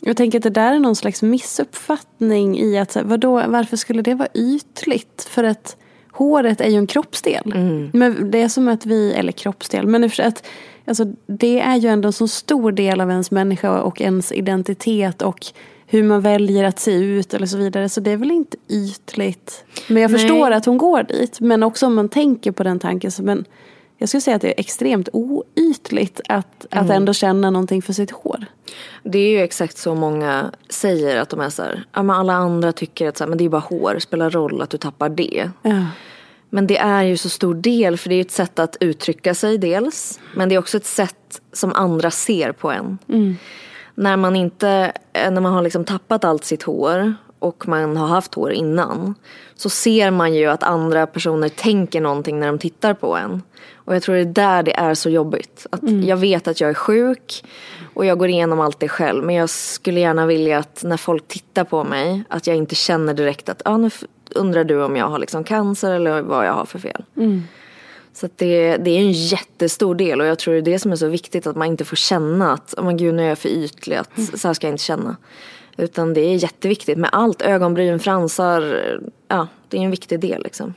Jag 0.00 0.16
tänker 0.16 0.38
att 0.38 0.42
det 0.42 0.50
där 0.50 0.72
är 0.72 0.78
någon 0.78 0.96
slags 0.96 1.22
missuppfattning 1.22 2.58
i 2.58 2.78
att 2.78 2.96
vadå, 3.04 3.42
varför 3.48 3.76
skulle 3.76 4.02
det 4.02 4.14
vara 4.14 4.28
ytligt? 4.34 5.28
För 5.30 5.44
att 5.44 5.76
håret 6.12 6.60
är 6.60 6.68
ju 6.68 6.76
en 6.76 6.86
kroppsdel. 6.86 7.42
Men 7.92 8.30
det 8.30 8.42
är 8.42 8.48
som 8.48 8.68
att 8.68 8.86
vi, 8.86 9.12
eller 9.12 9.32
kroppsdel, 9.32 9.86
men 9.86 10.04
att 10.04 10.46
alltså, 10.84 11.04
det 11.26 11.60
är 11.60 11.76
ju 11.76 11.88
ändå 11.88 12.06
en 12.06 12.12
så 12.12 12.28
stor 12.28 12.72
del 12.72 13.00
av 13.00 13.10
ens 13.10 13.30
människa 13.30 13.80
och 13.80 14.00
ens 14.00 14.32
identitet 14.32 15.22
och 15.22 15.46
hur 15.92 16.02
man 16.02 16.20
väljer 16.20 16.64
att 16.64 16.78
se 16.78 16.92
ut 16.92 17.34
eller 17.34 17.46
så 17.46 17.56
vidare. 17.56 17.88
Så 17.88 18.00
det 18.00 18.10
är 18.10 18.16
väl 18.16 18.30
inte 18.30 18.56
ytligt. 18.68 19.64
Men 19.88 20.02
jag 20.02 20.10
Nej. 20.10 20.20
förstår 20.20 20.50
att 20.50 20.66
hon 20.66 20.78
går 20.78 21.02
dit. 21.02 21.40
Men 21.40 21.62
också 21.62 21.86
om 21.86 21.94
man 21.94 22.08
tänker 22.08 22.52
på 22.52 22.62
den 22.62 22.78
tanken. 22.78 23.10
Så, 23.10 23.22
men 23.22 23.44
jag 23.98 24.08
skulle 24.08 24.20
säga 24.20 24.36
att 24.36 24.42
det 24.42 24.48
är 24.48 24.60
extremt 24.60 25.08
oytligt 25.12 26.20
att, 26.28 26.66
att 26.70 26.90
ändå 26.90 27.12
känna 27.12 27.50
någonting 27.50 27.82
för 27.82 27.92
sitt 27.92 28.10
hår. 28.10 28.46
Det 29.02 29.18
är 29.18 29.30
ju 29.30 29.40
exakt 29.40 29.78
så 29.78 29.94
många 29.94 30.50
säger 30.68 31.16
att 31.16 31.28
de 31.28 31.40
är 31.40 31.50
så 31.50 31.62
här, 31.62 31.84
ja 31.92 32.02
men 32.02 32.16
alla 32.16 32.32
andra 32.32 32.72
tycker 32.72 33.08
att 33.08 33.16
så 33.16 33.24
här, 33.24 33.28
men 33.28 33.38
det 33.38 33.44
är 33.44 33.48
bara 33.48 33.62
hår, 33.68 33.98
spelar 33.98 34.30
roll 34.30 34.62
att 34.62 34.70
du 34.70 34.78
tappar 34.78 35.08
det. 35.08 35.50
Ja. 35.62 35.86
Men 36.50 36.66
det 36.66 36.78
är 36.78 37.02
ju 37.02 37.16
så 37.16 37.28
stor 37.28 37.54
del 37.54 37.98
för 37.98 38.08
det 38.08 38.14
är 38.14 38.16
ju 38.16 38.22
ett 38.22 38.30
sätt 38.30 38.58
att 38.58 38.76
uttrycka 38.80 39.34
sig 39.34 39.58
dels. 39.58 40.20
Men 40.36 40.48
det 40.48 40.54
är 40.54 40.58
också 40.58 40.76
ett 40.76 40.86
sätt 40.86 41.40
som 41.52 41.72
andra 41.72 42.10
ser 42.10 42.52
på 42.52 42.70
en. 42.70 42.98
När 43.94 44.16
man 44.16 44.36
inte, 44.36 44.92
eh, 45.12 45.30
när 45.30 45.40
man 45.40 45.52
har 45.52 45.62
liksom 45.62 45.84
tappat 45.84 46.24
allt 46.24 46.44
sitt 46.44 46.62
hår 46.62 47.14
och 47.38 47.68
man 47.68 47.96
har 47.96 48.06
haft 48.06 48.34
hår 48.34 48.52
innan. 48.52 49.14
Så 49.54 49.70
ser 49.70 50.10
man 50.10 50.34
ju 50.34 50.46
att 50.46 50.62
andra 50.62 51.06
personer 51.06 51.48
tänker 51.48 52.00
någonting 52.00 52.40
när 52.40 52.46
de 52.46 52.58
tittar 52.58 52.94
på 52.94 53.16
en. 53.16 53.42
Och 53.74 53.94
jag 53.94 54.02
tror 54.02 54.14
det 54.14 54.20
är 54.20 54.24
där 54.24 54.62
det 54.62 54.76
är 54.78 54.94
så 54.94 55.10
jobbigt. 55.10 55.66
Att 55.70 55.80
Jag 56.04 56.16
vet 56.16 56.48
att 56.48 56.60
jag 56.60 56.70
är 56.70 56.74
sjuk 56.74 57.44
och 57.94 58.06
jag 58.06 58.18
går 58.18 58.28
igenom 58.28 58.60
allt 58.60 58.80
det 58.80 58.88
själv. 58.88 59.24
Men 59.24 59.34
jag 59.34 59.50
skulle 59.50 60.00
gärna 60.00 60.26
vilja 60.26 60.58
att 60.58 60.82
när 60.84 60.96
folk 60.96 61.28
tittar 61.28 61.64
på 61.64 61.84
mig 61.84 62.24
att 62.28 62.46
jag 62.46 62.56
inte 62.56 62.74
känner 62.74 63.14
direkt 63.14 63.48
att 63.48 63.62
ah, 63.64 63.76
nu 63.76 63.90
undrar 64.34 64.64
du 64.64 64.84
om 64.84 64.96
jag 64.96 65.06
har 65.06 65.18
liksom 65.18 65.44
cancer 65.44 65.90
eller 65.90 66.22
vad 66.22 66.46
jag 66.46 66.52
har 66.52 66.64
för 66.64 66.78
fel. 66.78 67.04
Så 68.14 68.28
det, 68.36 68.76
det 68.76 68.90
är 68.90 68.98
en 68.98 69.12
jättestor 69.12 69.94
del 69.94 70.20
och 70.20 70.26
jag 70.26 70.38
tror 70.38 70.54
det 70.54 70.60
är 70.60 70.72
det 70.72 70.78
som 70.78 70.92
är 70.92 70.96
så 70.96 71.06
viktigt 71.06 71.46
att 71.46 71.56
man 71.56 71.68
inte 71.68 71.84
får 71.84 71.96
känna 71.96 72.52
att 72.52 72.74
oh 72.76 72.84
men 72.84 72.96
gud 72.96 73.14
nu 73.14 73.22
är 73.22 73.28
jag 73.28 73.38
för 73.38 73.48
ytlig, 73.48 73.96
att 73.96 74.10
så 74.34 74.48
här 74.48 74.54
ska 74.54 74.66
jag 74.66 74.74
inte 74.74 74.84
känna. 74.84 75.16
Utan 75.76 76.14
det 76.14 76.20
är 76.20 76.34
jätteviktigt 76.34 76.98
med 76.98 77.10
allt, 77.12 77.42
ögonbryn, 77.42 78.00
fransar, 78.00 78.80
ja 79.28 79.48
det 79.68 79.76
är 79.76 79.80
en 79.82 79.90
viktig 79.90 80.20
del 80.20 80.42
liksom. 80.42 80.74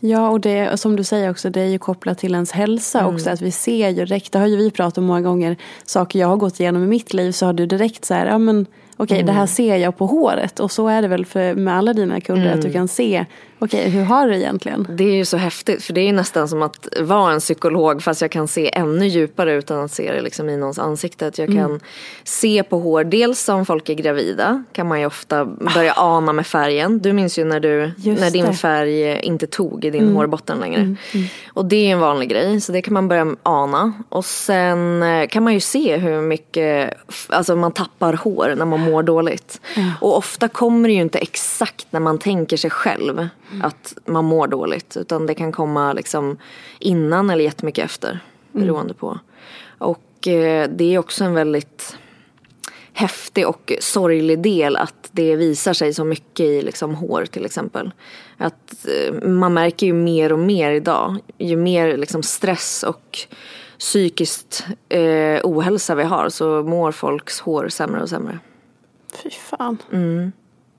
Ja, 0.00 0.30
och 0.30 0.40
det, 0.40 0.80
som 0.80 0.96
du 0.96 1.04
säger 1.04 1.30
också, 1.30 1.50
det 1.50 1.60
är 1.60 1.66
ju 1.66 1.78
kopplat 1.78 2.18
till 2.18 2.34
ens 2.34 2.52
hälsa 2.52 3.06
också. 3.06 3.30
Att 3.30 3.40
vi 3.40 3.50
ser 3.50 3.88
ju 3.88 4.04
direkt, 4.04 4.32
det 4.32 4.38
har 4.38 4.46
ju 4.46 4.56
vi 4.56 4.70
pratat 4.70 4.98
om 4.98 5.04
många 5.04 5.20
gånger, 5.20 5.56
saker 5.84 6.18
jag 6.18 6.28
har 6.28 6.36
gått 6.36 6.60
igenom 6.60 6.84
i 6.84 6.86
mitt 6.86 7.14
liv 7.14 7.32
så 7.32 7.46
har 7.46 7.52
du 7.52 7.66
direkt 7.66 8.04
så 8.04 8.14
här, 8.14 8.26
ja 8.26 8.38
men 8.38 8.66
okej 8.98 9.22
det 9.22 9.32
här 9.32 9.46
ser 9.46 9.76
jag 9.76 9.96
på 9.98 10.06
håret. 10.06 10.60
Och 10.60 10.70
så 10.70 10.88
är 10.88 11.02
det 11.02 11.08
väl 11.08 11.26
för, 11.26 11.54
med 11.54 11.76
alla 11.76 11.92
dina 11.92 12.20
kunder 12.20 12.52
att 12.52 12.62
du 12.62 12.72
kan 12.72 12.88
se, 12.88 13.24
okej 13.58 13.90
hur 13.90 14.02
har 14.02 14.26
du 14.26 14.32
det 14.32 14.38
egentligen? 14.38 14.86
Det 14.90 15.04
är 15.04 15.14
ju 15.14 15.24
så 15.24 15.36
häftigt 15.36 15.84
för 15.84 15.92
det 15.92 16.00
är 16.00 16.06
ju 16.06 16.12
nästan 16.12 16.48
som 16.48 16.62
att 16.62 16.88
vara 17.00 17.32
en 17.32 17.40
psykolog 17.40 18.02
fast 18.02 18.20
jag 18.20 18.30
kan 18.30 18.48
se 18.48 18.70
ännu 18.74 19.06
djupare 19.06 19.52
utan 19.54 19.84
att 19.84 19.92
se 19.92 20.12
det 20.12 20.20
liksom 20.20 20.48
i 20.48 20.56
någons 20.56 20.78
ansikte. 20.78 21.26
Att 21.26 21.38
jag 21.38 21.48
kan 21.48 21.80
se 22.24 22.62
på 22.62 22.78
hår, 22.78 23.04
dels 23.04 23.48
om 23.48 23.66
folk 23.66 23.88
är 23.88 23.94
gravida 23.94 24.64
kan 24.72 24.88
man 24.88 25.00
ju 25.00 25.06
ofta 25.06 25.44
börja 25.44 25.92
ana 25.96 26.32
med 26.32 26.46
färgen. 26.46 26.98
Du 26.98 27.12
minns 27.12 27.38
ju 27.38 27.44
när, 27.44 27.60
du, 27.60 27.90
Just 27.96 28.20
när 28.20 28.30
din 28.30 28.46
det. 28.46 28.52
färg 28.52 29.20
inte 29.20 29.46
tog 29.46 29.84
i 29.84 29.90
din 29.90 30.16
hårbotten 30.16 30.58
längre. 30.58 30.96
Och 31.48 31.64
det 31.64 31.76
är 31.76 31.92
en 31.92 32.00
vanlig 32.00 32.28
grej 32.28 32.60
så 32.60 32.72
det 32.72 32.82
kan 32.82 32.94
man 32.94 33.08
börja 33.08 33.36
ana. 33.42 33.92
Och 34.08 34.24
sen 34.24 35.02
eh, 35.02 35.26
kan 35.28 35.42
man 35.42 35.54
ju 35.54 35.60
se 35.60 35.96
hur 35.96 36.20
mycket 36.20 36.94
alltså 37.28 37.56
man 37.56 37.72
tappar 37.72 38.12
hår 38.12 38.54
när 38.56 38.64
man 38.64 38.80
mår 38.90 39.02
dåligt. 39.02 39.60
Och 40.00 40.16
ofta 40.16 40.48
kommer 40.48 40.88
det 40.88 40.94
ju 40.94 41.00
inte 41.00 41.18
exakt 41.18 41.86
när 41.90 42.00
man 42.00 42.18
tänker 42.18 42.56
sig 42.56 42.70
själv 42.70 43.28
att 43.62 43.94
man 44.04 44.24
mår 44.24 44.46
dåligt. 44.46 44.96
Utan 44.96 45.26
det 45.26 45.34
kan 45.34 45.52
komma 45.52 45.92
liksom 45.92 46.36
innan 46.78 47.30
eller 47.30 47.44
jättemycket 47.44 47.84
efter. 47.84 48.20
Beroende 48.52 48.94
på. 48.94 49.18
Och 49.78 50.28
eh, 50.28 50.68
det 50.68 50.94
är 50.94 50.98
också 50.98 51.24
en 51.24 51.34
väldigt 51.34 51.96
häftig 52.92 53.48
och 53.48 53.72
sorglig 53.80 54.38
del 54.38 54.76
att 54.76 55.08
det 55.10 55.36
visar 55.36 55.72
sig 55.72 55.94
så 55.94 56.04
mycket 56.04 56.46
i 56.46 56.62
liksom 56.62 56.94
hår 56.94 57.26
till 57.30 57.44
exempel. 57.44 57.90
Att 58.36 58.86
eh, 58.86 59.28
man 59.28 59.54
märker 59.54 59.86
ju 59.86 59.92
mer 59.92 60.32
och 60.32 60.38
mer 60.38 60.70
idag, 60.70 61.16
ju 61.38 61.56
mer 61.56 61.96
liksom 61.96 62.22
stress 62.22 62.82
och 62.82 63.18
psykiskt 63.78 64.66
eh, 64.88 65.40
ohälsa 65.44 65.94
vi 65.94 66.02
har 66.02 66.28
så 66.28 66.62
mår 66.62 66.92
folks 66.92 67.40
hår 67.40 67.68
sämre 67.68 68.02
och 68.02 68.08
sämre. 68.08 68.38
Fy 69.22 69.30
fan. 69.30 69.78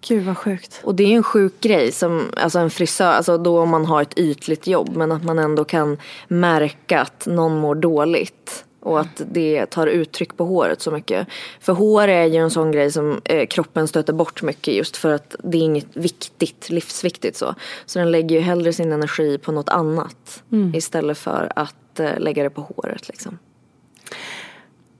Gud 0.08 0.24
vad 0.24 0.38
sjukt. 0.38 0.81
Och 0.84 0.96
det 0.96 1.03
är 1.03 1.15
en 1.15 1.24
sjuk 1.24 1.62
grej 1.62 1.91
som 1.91 2.31
alltså 2.38 2.60
en 2.60 2.69
frisör, 2.69 3.12
alltså 3.12 3.38
då 3.38 3.60
om 3.60 3.69
man 3.69 3.86
har 3.86 4.01
ett 4.01 4.19
ytligt 4.19 4.67
jobb 4.67 4.96
men 4.96 5.12
att 5.12 5.24
man 5.24 5.39
ändå 5.39 5.65
kan 5.65 5.98
märka 6.27 7.01
att 7.01 7.25
någon 7.25 7.60
mår 7.60 7.75
dåligt. 7.75 8.65
Och 8.81 9.00
att 9.00 9.22
det 9.31 9.65
tar 9.65 9.88
uttryck 9.88 10.38
på 10.38 10.46
håret 10.46 10.81
så 10.81 10.91
mycket. 10.91 11.27
För 11.60 11.74
hår 11.74 12.08
är 12.08 12.25
ju 12.25 12.36
en 12.36 12.51
sån 12.51 12.72
grej 12.72 12.91
som 12.91 13.22
eh, 13.25 13.48
kroppen 13.48 13.88
stöter 13.88 14.13
bort 14.13 14.41
mycket 14.41 14.74
just 14.74 14.98
för 14.98 15.13
att 15.13 15.36
det 15.43 15.58
är 15.58 15.62
inget 15.62 15.98
viktigt, 15.98 16.69
livsviktigt 16.69 17.38
så. 17.38 17.55
Så 17.86 18.00
den 18.00 18.12
lägger 18.12 18.36
ju 18.36 18.41
hellre 18.41 18.74
sin 18.74 18.91
energi 18.91 19.38
på 19.38 19.51
något 19.51 19.69
annat. 19.69 20.43
Istället 20.74 21.17
för 21.17 21.51
att 21.55 21.75
inte 21.89 22.19
lägga 22.19 22.43
det 22.43 22.50
på 22.50 22.62
håret 22.62 23.08
liksom. 23.08 23.38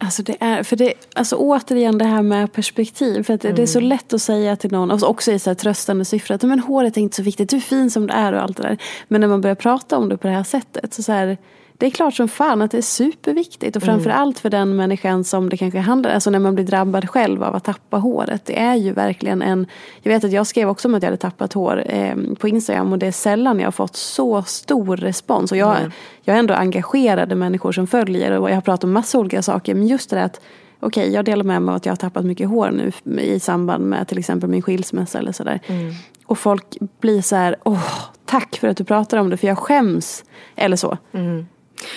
Alltså 0.02 0.24
det 0.24 0.36
är, 0.40 0.64
för 0.64 0.76
det, 0.76 0.94
alltså 1.16 1.36
återigen 1.36 1.98
det 1.98 2.06
här 2.06 2.22
med 2.22 2.54
perspektiv. 2.54 3.24
För 3.24 3.34
att 3.34 3.44
mm. 3.44 3.56
det 3.56 3.62
är 3.62 3.68
så 3.68 3.80
mm. 3.80 3.90
lätt 3.90 4.14
att 4.14 4.22
säga 4.22 4.56
till 4.56 4.72
någon, 4.72 4.92
och 4.92 5.04
också 5.04 5.32
i 5.32 5.40
så 5.40 5.50
här 5.50 5.56
tröstande 5.56 6.06
syfte, 6.06 6.36
att 6.36 6.44
men 6.44 6.60
håret 6.60 6.98
är 6.98 7.02
inte 7.02 7.16
så 7.16 7.24
viktigt, 7.24 7.50
du 7.50 7.56
är 7.56 7.62
fin 7.62 7.92
som 7.92 8.08
du 8.08 8.14
är 8.14 8.34
och 8.34 8.42
allt 8.42 8.58
det 8.58 8.64
där. 8.64 8.78
Men 9.08 9.22
när 9.22 9.28
man 9.28 9.42
börjar 9.42 9.56
prata 9.56 9.98
om 9.98 10.10
det 10.10 10.18
på 10.18 10.28
det 10.28 10.34
här 10.34 10.44
sättet, 10.44 10.94
så, 10.94 11.04
så 11.04 11.12
här, 11.12 11.38
det 11.80 11.86
är 11.86 11.90
klart 11.90 12.14
som 12.14 12.28
fan 12.28 12.62
att 12.62 12.72
det 12.72 12.78
är 12.78 12.82
superviktigt. 12.82 13.76
Och 13.76 13.84
framförallt 13.84 14.36
mm. 14.36 14.42
för 14.42 14.50
den 14.50 14.76
människan 14.76 15.24
som 15.24 15.50
det 15.50 15.58
kanske 15.58 15.80
handlar 15.80 16.10
om. 16.10 16.14
Alltså 16.14 16.30
när 16.30 16.40
man 16.40 16.56
blir 16.56 16.66
drabbad 16.66 17.10
själv 17.10 17.44
av 17.44 17.56
att 17.56 17.64
tappa 17.64 17.98
håret. 17.98 18.46
Det 18.46 18.60
är 18.60 18.76
ju 18.76 18.94
verkligen 18.94 19.42
en... 19.42 19.68
Jag 20.02 20.12
vet 20.12 20.24
att 20.24 20.32
jag 20.32 20.48
skrev 20.48 20.70
också 20.70 20.88
om 20.88 20.96
att 20.96 21.04
jag 21.04 21.08
hade 21.08 21.18
tappat 21.18 21.54
hår 21.54 21.84
eh, 21.86 22.16
på 22.40 22.48
Instagram. 22.48 22.92
Och 22.92 23.00
det 23.00 23.08
är 23.08 23.12
sällan 23.12 23.60
jag 23.60 23.68
har 23.68 23.72
fått 23.72 23.96
så 23.96 24.44
stor 24.44 24.98
respons. 24.98 25.52
Och 25.52 25.58
jag, 25.58 25.78
mm. 25.78 25.92
jag 26.22 26.34
har 26.34 26.40
ändå 26.40 26.54
engagerade 26.54 27.36
människor 27.36 27.72
som 27.72 27.88
följer. 27.88 28.32
Och 28.32 28.50
jag 28.50 28.56
har 28.56 28.62
pratat 28.62 28.84
om 28.84 28.92
massa 28.92 29.20
olika 29.20 29.42
saker. 29.42 29.76
Men 29.76 29.88
just 29.88 30.10
det 30.10 30.16
där 30.16 30.24
att 30.24 30.42
okej, 30.80 31.02
okay, 31.02 31.14
jag 31.14 31.26
delar 31.26 31.44
med 31.44 31.62
mig 31.62 31.72
av 31.72 31.76
att 31.76 31.86
jag 31.86 31.92
har 31.92 31.98
tappat 31.98 32.26
mycket 32.26 32.50
hår 32.50 32.72
nu 32.72 33.22
i 33.22 33.40
samband 33.40 33.86
med 33.86 34.08
till 34.08 34.18
exempel 34.18 34.50
min 34.50 34.62
skilsmässa 34.62 35.20
eller 35.20 35.32
sådär. 35.32 35.60
Mm. 35.68 35.94
Och 36.26 36.40
folk 36.40 36.78
blir 37.02 37.22
så 37.22 37.36
här, 37.36 37.56
åh, 37.64 37.88
tack 38.26 38.56
för 38.56 38.68
att 38.68 38.78
du 38.78 38.84
pratar 38.84 39.18
om 39.18 39.30
det 39.30 39.38
för 39.38 39.48
jag 39.48 39.58
skäms. 39.58 40.24
Eller 40.56 40.76
så. 40.76 40.98
Mm. 41.12 41.46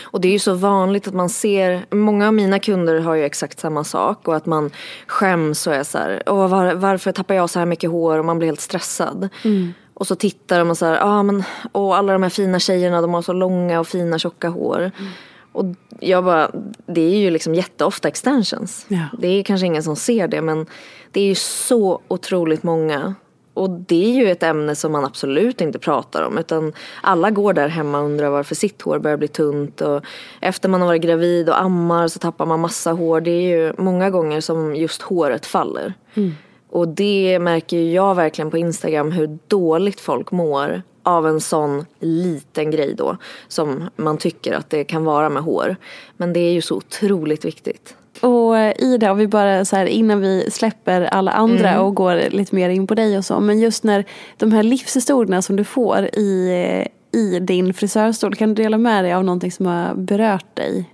Och 0.03 0.21
det 0.21 0.29
är 0.29 0.33
ju 0.33 0.39
så 0.39 0.55
vanligt 0.55 1.09
att 1.09 1.15
man 1.15 1.29
ser, 1.29 1.87
många 1.91 2.27
av 2.27 2.35
mina 2.35 2.59
kunder 2.59 3.01
har 3.01 3.15
ju 3.15 3.25
exakt 3.25 3.61
samma 3.61 3.85
sak 3.85 4.29
och 4.29 4.37
att 4.37 4.47
man 4.47 4.71
skäms 5.07 5.67
och 5.67 5.75
är 5.75 5.83
så 5.83 5.99
här, 5.99 6.23
Åh, 6.27 6.49
var, 6.49 6.75
varför 6.75 7.13
tappar 7.13 7.35
jag 7.35 7.51
så 7.51 7.59
här 7.59 7.67
mycket 7.67 7.91
hår 7.91 8.19
och 8.19 8.25
man 8.25 8.39
blir 8.39 8.49
helt 8.49 8.61
stressad. 8.61 9.29
Mm. 9.45 9.73
Och 9.95 10.07
så 10.07 10.15
tittar 10.15 10.59
de 10.59 10.71
och 10.71 10.79
så 10.79 10.87
här, 10.87 10.99
ah, 11.03 11.23
men, 11.23 11.45
och 11.73 11.97
alla 11.97 12.13
de 12.13 12.23
här 12.23 12.31
fina 12.31 12.59
tjejerna 12.59 13.01
de 13.01 13.15
har 13.15 13.23
så 13.23 13.33
långa 13.33 13.81
och 13.81 13.89
fina 13.89 14.19
tjocka 14.19 14.49
hår. 14.49 14.81
Mm. 14.99 15.11
Och 15.53 15.65
jag 16.01 16.25
bara, 16.25 16.51
det 16.87 17.01
är 17.01 17.19
ju 17.19 17.31
liksom 17.31 17.55
jätteofta 17.55 18.09
extensions. 18.09 18.87
Ja. 18.89 19.07
Det 19.19 19.29
är 19.29 19.43
kanske 19.43 19.67
ingen 19.67 19.83
som 19.83 19.97
ser 19.97 20.29
det 20.29 20.43
men 20.43 20.67
det 21.11 21.21
är 21.21 21.25
ju 21.25 21.35
så 21.35 22.01
otroligt 22.09 22.63
många 22.63 23.15
och 23.55 23.71
det 23.71 24.05
är 24.05 24.15
ju 24.15 24.31
ett 24.31 24.43
ämne 24.43 24.75
som 24.75 24.93
man 24.93 25.05
absolut 25.05 25.61
inte 25.61 25.79
pratar 25.79 26.23
om. 26.23 26.39
Utan 26.39 26.73
alla 27.03 27.31
går 27.31 27.53
där 27.53 27.69
hemma 27.69 27.99
och 27.99 28.05
undrar 28.05 28.31
varför 28.31 28.55
sitt 28.55 28.83
hår 28.83 28.99
börjar 28.99 29.17
bli 29.17 29.29
tunt. 29.29 29.81
Och 29.81 30.05
efter 30.41 30.69
man 30.69 30.81
har 30.81 30.89
varit 30.89 31.03
gravid 31.03 31.49
och 31.49 31.61
ammar 31.61 32.09
så 32.09 32.19
tappar 32.19 32.47
man 32.47 32.61
massa 32.61 32.93
hår. 32.93 33.21
Det 33.21 33.31
är 33.31 33.59
ju 33.59 33.73
många 33.79 34.11
gånger 34.11 34.41
som 34.41 34.77
just 34.77 35.03
håret 35.03 35.47
faller. 35.47 35.95
Mm. 36.15 36.33
Och 36.71 36.89
det 36.89 37.39
märker 37.39 37.83
jag 37.83 38.15
verkligen 38.15 38.51
på 38.51 38.59
Instagram 38.59 39.13
hur 39.13 39.39
dåligt 39.49 40.01
folk 40.01 40.31
mår 40.31 40.83
av 41.03 41.27
en 41.27 41.41
sån 41.41 41.87
liten 41.99 42.71
grej 42.71 42.95
då. 42.95 43.17
Som 43.49 43.91
man 43.97 44.19
tycker 44.19 44.53
att 44.53 44.71
det 44.71 44.85
kan 44.85 45.05
vara 45.05 45.29
med 45.29 45.43
hår. 45.43 45.77
Men 46.17 46.33
det 46.33 46.41
är 46.41 46.53
ju 46.53 46.61
så 46.61 46.77
otroligt 46.77 47.45
viktigt. 47.45 47.97
Och 48.21 48.57
i 48.79 48.97
det, 49.01 49.11
och 49.11 49.21
vi 49.21 49.27
bara 49.27 49.65
så 49.65 49.77
här, 49.77 49.87
innan 49.87 50.21
vi 50.21 50.51
släpper 50.51 51.03
alla 51.03 51.31
andra 51.31 51.69
mm. 51.69 51.83
och 51.83 51.95
går 51.95 52.31
lite 52.31 52.55
mer 52.55 52.69
in 52.69 52.87
på 52.87 52.95
dig 52.95 53.19
och 53.19 53.25
så. 53.25 53.41
Men 53.41 53.59
just 53.59 53.85
när 53.85 54.05
de 54.37 54.53
här 54.53 54.63
livshistorierna 54.63 55.43
som 55.43 55.57
du 55.57 55.65
får 55.65 56.05
i, 56.05 56.87
i 57.13 57.39
din 57.39 57.75
frisörstol. 57.75 58.35
Kan 58.35 58.55
du 58.55 58.63
dela 58.63 58.79
med 58.79 59.05
dig 59.05 59.13
av 59.13 59.25
någonting 59.25 59.53
som 59.53 59.67
har 59.67 59.95
berört 59.95 60.57
dig? 60.57 60.92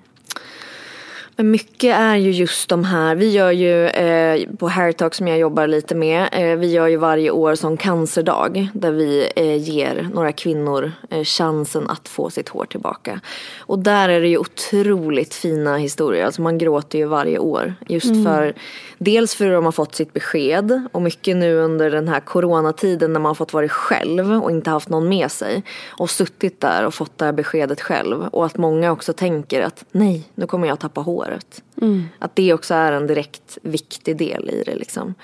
Men 1.40 1.50
mycket 1.50 1.97
är 1.97 2.16
ju 2.16 2.30
just 2.30 2.68
de 2.68 2.85
här, 2.85 3.14
vi 3.14 3.30
gör 3.30 3.50
ju 3.50 3.87
eh, 3.87 4.49
på 4.59 4.68
Hairtalk 4.68 5.14
som 5.14 5.28
jag 5.28 5.38
jobbar 5.38 5.66
lite 5.66 5.95
med, 5.95 6.28
eh, 6.33 6.59
vi 6.59 6.73
gör 6.73 6.87
ju 6.87 6.97
varje 6.97 7.30
år 7.30 7.54
som 7.54 7.76
cancerdag 7.76 8.68
där 8.75 8.92
vi 8.92 9.28
eh, 9.37 9.57
ger 9.57 10.09
några 10.14 10.33
kvinnor 10.33 10.92
eh, 11.11 11.25
chansen 11.25 11.88
att 11.88 12.09
få 12.09 12.30
sitt 12.30 12.49
hår 12.49 12.64
tillbaka. 12.64 13.21
Och 13.59 13.78
där 13.78 14.09
är 14.09 14.21
det 14.21 14.28
ju 14.28 14.38
otroligt 14.38 15.35
fina 15.35 15.76
historier, 15.76 16.25
alltså 16.25 16.42
man 16.42 16.59
gråter 16.59 16.99
ju 16.99 17.04
varje 17.04 17.38
år. 17.38 17.75
Just 17.88 18.11
mm. 18.11 18.25
för 18.25 18.54
dels 18.99 19.35
för 19.35 19.45
hur 19.45 19.52
de 19.52 19.64
har 19.64 19.73
fått 19.73 19.95
sitt 19.95 20.12
besked 20.12 20.83
och 20.92 21.02
mycket 21.02 21.37
nu 21.37 21.57
under 21.57 21.90
den 21.90 22.09
här 22.09 22.21
coronatiden 22.21 23.12
när 23.12 23.21
man 23.21 23.30
har 23.30 23.35
fått 23.35 23.52
vara 23.52 23.68
själv 23.68 24.33
och 24.33 24.50
inte 24.50 24.71
haft 24.71 24.89
någon 24.89 25.08
med 25.08 25.30
sig 25.30 25.63
och 25.86 26.10
suttit 26.10 26.60
där 26.60 26.86
och 26.86 26.95
fått 26.95 27.19
det 27.19 27.25
här 27.25 27.32
beskedet 27.32 27.80
själv. 27.80 28.23
Och 28.23 28.47
att 28.47 28.56
många 28.56 28.93
också 28.93 29.13
tänker 29.13 29.63
att 29.63 29.84
nej, 29.91 30.28
nu 30.34 30.47
kommer 30.47 30.69
jag 30.69 30.78
tappa 30.78 31.00
hår 31.00 31.27
året. 31.28 31.62
Mm. 31.80 32.08
Att 32.19 32.36
det 32.36 32.54
också 32.54 32.75
är 32.75 32.93
en 32.93 33.06
direkt 33.06 33.58
viktig 33.62 34.17
del 34.17 34.50
i 34.50 34.62
det 34.67 34.75
liksom. 34.75 35.14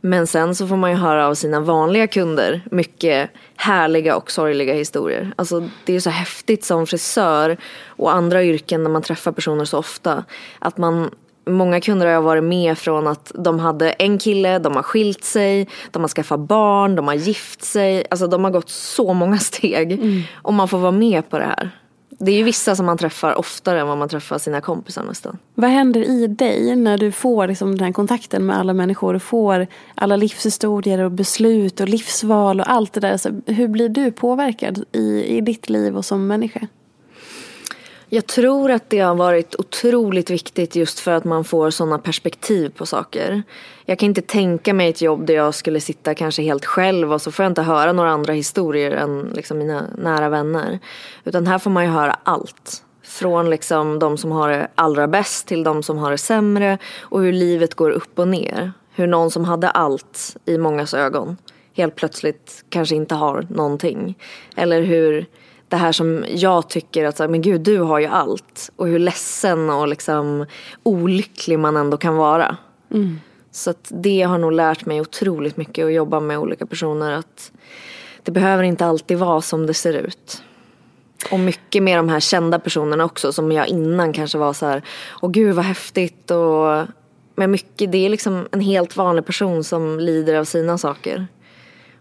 Men 0.00 0.26
sen 0.26 0.54
så 0.54 0.66
får 0.66 0.76
man 0.76 0.90
ju 0.90 0.96
höra 0.96 1.26
av 1.26 1.34
sina 1.34 1.60
vanliga 1.60 2.06
kunder 2.06 2.62
mycket 2.70 3.30
härliga 3.56 4.16
och 4.16 4.30
sorgliga 4.30 4.74
historier. 4.74 5.32
Alltså 5.36 5.68
det 5.84 5.96
är 5.96 6.00
så 6.00 6.10
häftigt 6.10 6.64
som 6.64 6.86
frisör 6.86 7.56
och 7.86 8.14
andra 8.14 8.44
yrken 8.44 8.82
när 8.82 8.90
man 8.90 9.02
träffar 9.02 9.32
personer 9.32 9.64
så 9.64 9.78
ofta. 9.78 10.24
Att 10.58 10.78
man 10.78 11.10
Många 11.46 11.80
kunder 11.80 12.14
har 12.14 12.22
varit 12.22 12.44
med 12.44 12.78
från 12.78 13.06
att 13.06 13.32
de 13.34 13.58
hade 13.58 13.90
en 13.90 14.18
kille, 14.18 14.58
de 14.58 14.76
har 14.76 14.82
skilt 14.82 15.24
sig, 15.24 15.68
de 15.90 16.02
har 16.02 16.08
skaffat 16.08 16.40
barn, 16.40 16.96
de 16.96 17.06
har 17.08 17.14
gift 17.14 17.64
sig. 17.64 18.04
Alltså 18.10 18.26
de 18.26 18.44
har 18.44 18.50
gått 18.50 18.70
så 18.70 19.14
många 19.14 19.38
steg. 19.50 19.92
Mm. 19.92 20.22
Och 20.34 20.54
man 20.54 20.68
får 20.68 20.78
vara 20.78 20.92
med 20.92 21.30
på 21.30 21.38
det 21.38 21.44
här. 21.44 21.70
Det 22.18 22.32
är 22.32 22.36
ju 22.36 22.42
vissa 22.42 22.76
som 22.76 22.86
man 22.86 22.98
träffar 22.98 23.38
oftare 23.38 23.80
än 23.80 23.88
vad 23.88 23.98
man 23.98 24.08
träffar 24.08 24.38
sina 24.38 24.60
kompisar 24.60 25.04
nästan. 25.04 25.38
Vad 25.54 25.70
händer 25.70 26.02
i 26.02 26.26
dig 26.26 26.76
när 26.76 26.98
du 26.98 27.12
får 27.12 27.48
liksom 27.48 27.76
den 27.76 27.84
här 27.84 27.92
kontakten 27.92 28.46
med 28.46 28.58
alla 28.58 28.72
människor 28.72 29.14
och 29.14 29.22
får 29.22 29.66
alla 29.94 30.16
livshistorier 30.16 30.98
och 30.98 31.10
beslut 31.10 31.80
och 31.80 31.88
livsval 31.88 32.60
och 32.60 32.70
allt 32.70 32.92
det 32.92 33.00
där. 33.00 33.16
Så 33.16 33.40
hur 33.46 33.68
blir 33.68 33.88
du 33.88 34.12
påverkad 34.12 34.84
i, 34.92 35.24
i 35.24 35.40
ditt 35.40 35.70
liv 35.70 35.96
och 35.96 36.04
som 36.04 36.26
människa? 36.26 36.66
Jag 38.08 38.26
tror 38.26 38.70
att 38.70 38.90
det 38.90 39.00
har 39.00 39.14
varit 39.14 39.54
otroligt 39.54 40.30
viktigt 40.30 40.76
just 40.76 41.00
för 41.00 41.10
att 41.10 41.24
man 41.24 41.44
får 41.44 41.70
sådana 41.70 41.98
perspektiv 41.98 42.68
på 42.68 42.86
saker. 42.86 43.42
Jag 43.84 43.98
kan 43.98 44.06
inte 44.06 44.22
tänka 44.22 44.74
mig 44.74 44.88
ett 44.88 45.02
jobb 45.02 45.26
där 45.26 45.34
jag 45.34 45.54
skulle 45.54 45.80
sitta 45.80 46.14
kanske 46.14 46.42
helt 46.42 46.64
själv 46.64 47.12
och 47.12 47.22
så 47.22 47.32
får 47.32 47.44
jag 47.44 47.50
inte 47.50 47.62
höra 47.62 47.92
några 47.92 48.10
andra 48.10 48.32
historier 48.32 48.90
än 48.90 49.32
liksom 49.34 49.58
mina 49.58 49.86
nära 49.98 50.28
vänner. 50.28 50.78
Utan 51.24 51.46
här 51.46 51.58
får 51.58 51.70
man 51.70 51.84
ju 51.84 51.90
höra 51.90 52.16
allt. 52.22 52.84
Från 53.02 53.50
liksom 53.50 53.98
de 53.98 54.18
som 54.18 54.32
har 54.32 54.48
det 54.48 54.68
allra 54.74 55.08
bäst 55.08 55.46
till 55.46 55.64
de 55.64 55.82
som 55.82 55.98
har 55.98 56.10
det 56.10 56.18
sämre 56.18 56.78
och 57.00 57.20
hur 57.20 57.32
livet 57.32 57.74
går 57.74 57.90
upp 57.90 58.18
och 58.18 58.28
ner. 58.28 58.72
Hur 58.94 59.06
någon 59.06 59.30
som 59.30 59.44
hade 59.44 59.70
allt 59.70 60.36
i 60.44 60.58
mångas 60.58 60.94
ögon 60.94 61.36
helt 61.76 61.96
plötsligt 61.96 62.64
kanske 62.68 62.94
inte 62.94 63.14
har 63.14 63.46
någonting. 63.50 64.18
Eller 64.56 64.82
hur 64.82 65.26
det 65.74 65.78
här 65.78 65.92
som 65.92 66.24
jag 66.28 66.68
tycker 66.68 67.04
att, 67.04 67.18
men 67.18 67.42
gud 67.42 67.60
du 67.60 67.78
har 67.78 67.98
ju 67.98 68.06
allt. 68.06 68.70
Och 68.76 68.86
hur 68.86 68.98
ledsen 68.98 69.70
och 69.70 69.88
liksom 69.88 70.46
olycklig 70.82 71.58
man 71.58 71.76
ändå 71.76 71.96
kan 71.96 72.16
vara. 72.16 72.56
Mm. 72.90 73.20
Så 73.50 73.74
det 73.88 74.22
har 74.22 74.38
nog 74.38 74.52
lärt 74.52 74.86
mig 74.86 75.00
otroligt 75.00 75.56
mycket 75.56 75.84
att 75.84 75.92
jobba 75.92 76.20
med 76.20 76.38
olika 76.38 76.66
personer. 76.66 77.12
Att 77.12 77.52
det 78.22 78.32
behöver 78.32 78.62
inte 78.62 78.86
alltid 78.86 79.18
vara 79.18 79.40
som 79.40 79.66
det 79.66 79.74
ser 79.74 79.92
ut. 79.92 80.42
Och 81.30 81.40
mycket 81.40 81.82
med 81.82 81.98
de 81.98 82.08
här 82.08 82.20
kända 82.20 82.58
personerna 82.58 83.04
också 83.04 83.32
som 83.32 83.52
jag 83.52 83.68
innan 83.68 84.12
kanske 84.12 84.38
var 84.38 84.52
så 84.52 84.66
här, 84.66 84.82
åh 85.22 85.30
gud 85.30 85.54
vad 85.54 85.64
häftigt 85.64 86.30
och 86.30 86.86
men 87.36 87.50
mycket, 87.50 87.92
det 87.92 87.98
är 87.98 88.10
liksom 88.10 88.48
en 88.52 88.60
helt 88.60 88.96
vanlig 88.96 89.26
person 89.26 89.64
som 89.64 90.00
lider 90.00 90.34
av 90.34 90.44
sina 90.44 90.78
saker. 90.78 91.26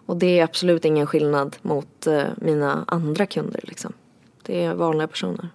Och 0.05 0.17
det 0.17 0.39
är 0.39 0.43
absolut 0.43 0.85
ingen 0.85 1.07
skillnad 1.07 1.55
mot 1.61 2.07
eh, 2.07 2.23
mina 2.37 2.85
andra 2.87 3.25
kunder. 3.25 3.59
Liksom. 3.63 3.93
Det 4.41 4.63
är 4.63 4.73
vanliga 4.73 5.07
personer. 5.07 5.49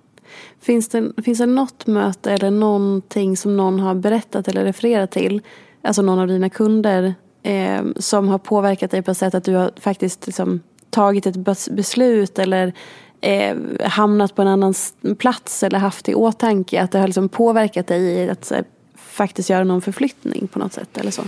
Finns 0.60 0.88
det, 0.88 1.12
finns 1.24 1.38
det 1.38 1.46
något 1.46 1.86
möte 1.86 2.32
eller 2.32 2.50
någonting 2.50 3.36
som 3.36 3.56
någon 3.56 3.80
har 3.80 3.94
berättat 3.94 4.48
eller 4.48 4.64
refererat 4.64 5.10
till, 5.10 5.42
alltså 5.82 6.02
någon 6.02 6.18
av 6.18 6.28
dina 6.28 6.50
kunder, 6.50 7.14
eh, 7.42 7.82
som 7.96 8.28
har 8.28 8.38
påverkat 8.38 8.90
dig 8.90 9.02
på 9.02 9.10
ett 9.10 9.18
sätt 9.18 9.34
att 9.34 9.44
du 9.44 9.54
har 9.54 9.70
faktiskt 9.80 10.26
liksom, 10.26 10.60
tagit 10.90 11.26
ett 11.26 11.36
beslut 11.70 12.38
eller 12.38 12.72
eh, 13.20 13.56
hamnat 13.84 14.34
på 14.34 14.42
en 14.42 14.48
annan 14.48 14.74
plats 15.18 15.62
eller 15.62 15.78
haft 15.78 16.08
i 16.08 16.14
åtanke 16.14 16.82
att 16.82 16.90
det 16.90 16.98
har 16.98 17.06
liksom 17.06 17.28
påverkat 17.28 17.86
dig 17.86 18.02
i 18.02 18.30
att 18.30 18.50
här, 18.50 18.64
faktiskt 18.96 19.50
göra 19.50 19.64
någon 19.64 19.82
förflyttning 19.82 20.48
på 20.48 20.58
något 20.58 20.72
sätt 20.72 20.98
eller 20.98 21.10
så? 21.10 21.22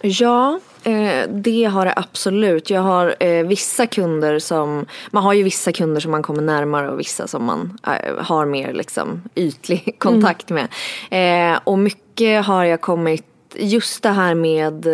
Ja, 0.00 0.60
eh, 0.84 1.28
det 1.28 1.64
har 1.64 1.84
det 1.84 1.92
absolut. 1.96 2.70
Jag 2.70 2.80
har 2.80 3.14
eh, 3.20 3.46
vissa 3.46 3.86
kunder 3.86 4.38
som, 4.38 4.86
man 5.10 5.22
har 5.22 5.32
ju 5.32 5.42
vissa 5.42 5.72
kunder 5.72 6.00
som 6.00 6.10
man 6.10 6.22
kommer 6.22 6.42
närmare 6.42 6.90
och 6.90 7.00
vissa 7.00 7.26
som 7.26 7.44
man 7.44 7.78
eh, 7.86 8.24
har 8.24 8.46
mer 8.46 8.72
liksom 8.72 9.22
ytlig 9.34 9.94
kontakt 9.98 10.50
med. 10.50 10.68
Eh, 11.10 11.60
och 11.64 11.78
mycket 11.78 12.46
har 12.46 12.64
jag 12.64 12.80
kommit, 12.80 13.26
just 13.54 14.02
det 14.02 14.10
här 14.10 14.34
med 14.34 14.86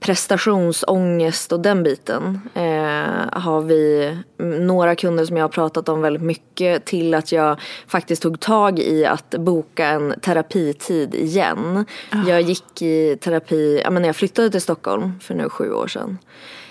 prestationsångest 0.00 1.52
och 1.52 1.60
den 1.60 1.82
biten 1.82 2.40
eh, 2.54 3.40
har 3.40 3.60
vi 3.60 4.16
några 4.60 4.94
kunder 4.94 5.24
som 5.24 5.36
jag 5.36 5.44
har 5.44 5.48
pratat 5.48 5.88
om 5.88 6.00
väldigt 6.00 6.22
mycket 6.22 6.84
till 6.84 7.14
att 7.14 7.32
jag 7.32 7.60
faktiskt 7.86 8.22
tog 8.22 8.40
tag 8.40 8.78
i 8.78 9.06
att 9.06 9.30
boka 9.30 9.86
en 9.86 10.14
terapitid 10.22 11.14
igen. 11.14 11.84
Oh. 12.12 12.28
Jag 12.28 12.40
gick 12.40 12.82
i 12.82 13.16
terapi, 13.16 13.80
ja, 13.84 13.90
men 13.90 14.02
när 14.02 14.08
jag 14.08 14.16
flyttade 14.16 14.50
till 14.50 14.60
Stockholm 14.60 15.20
för 15.20 15.34
nu 15.34 15.48
sju 15.48 15.72
år 15.72 15.86
sedan. 15.86 16.18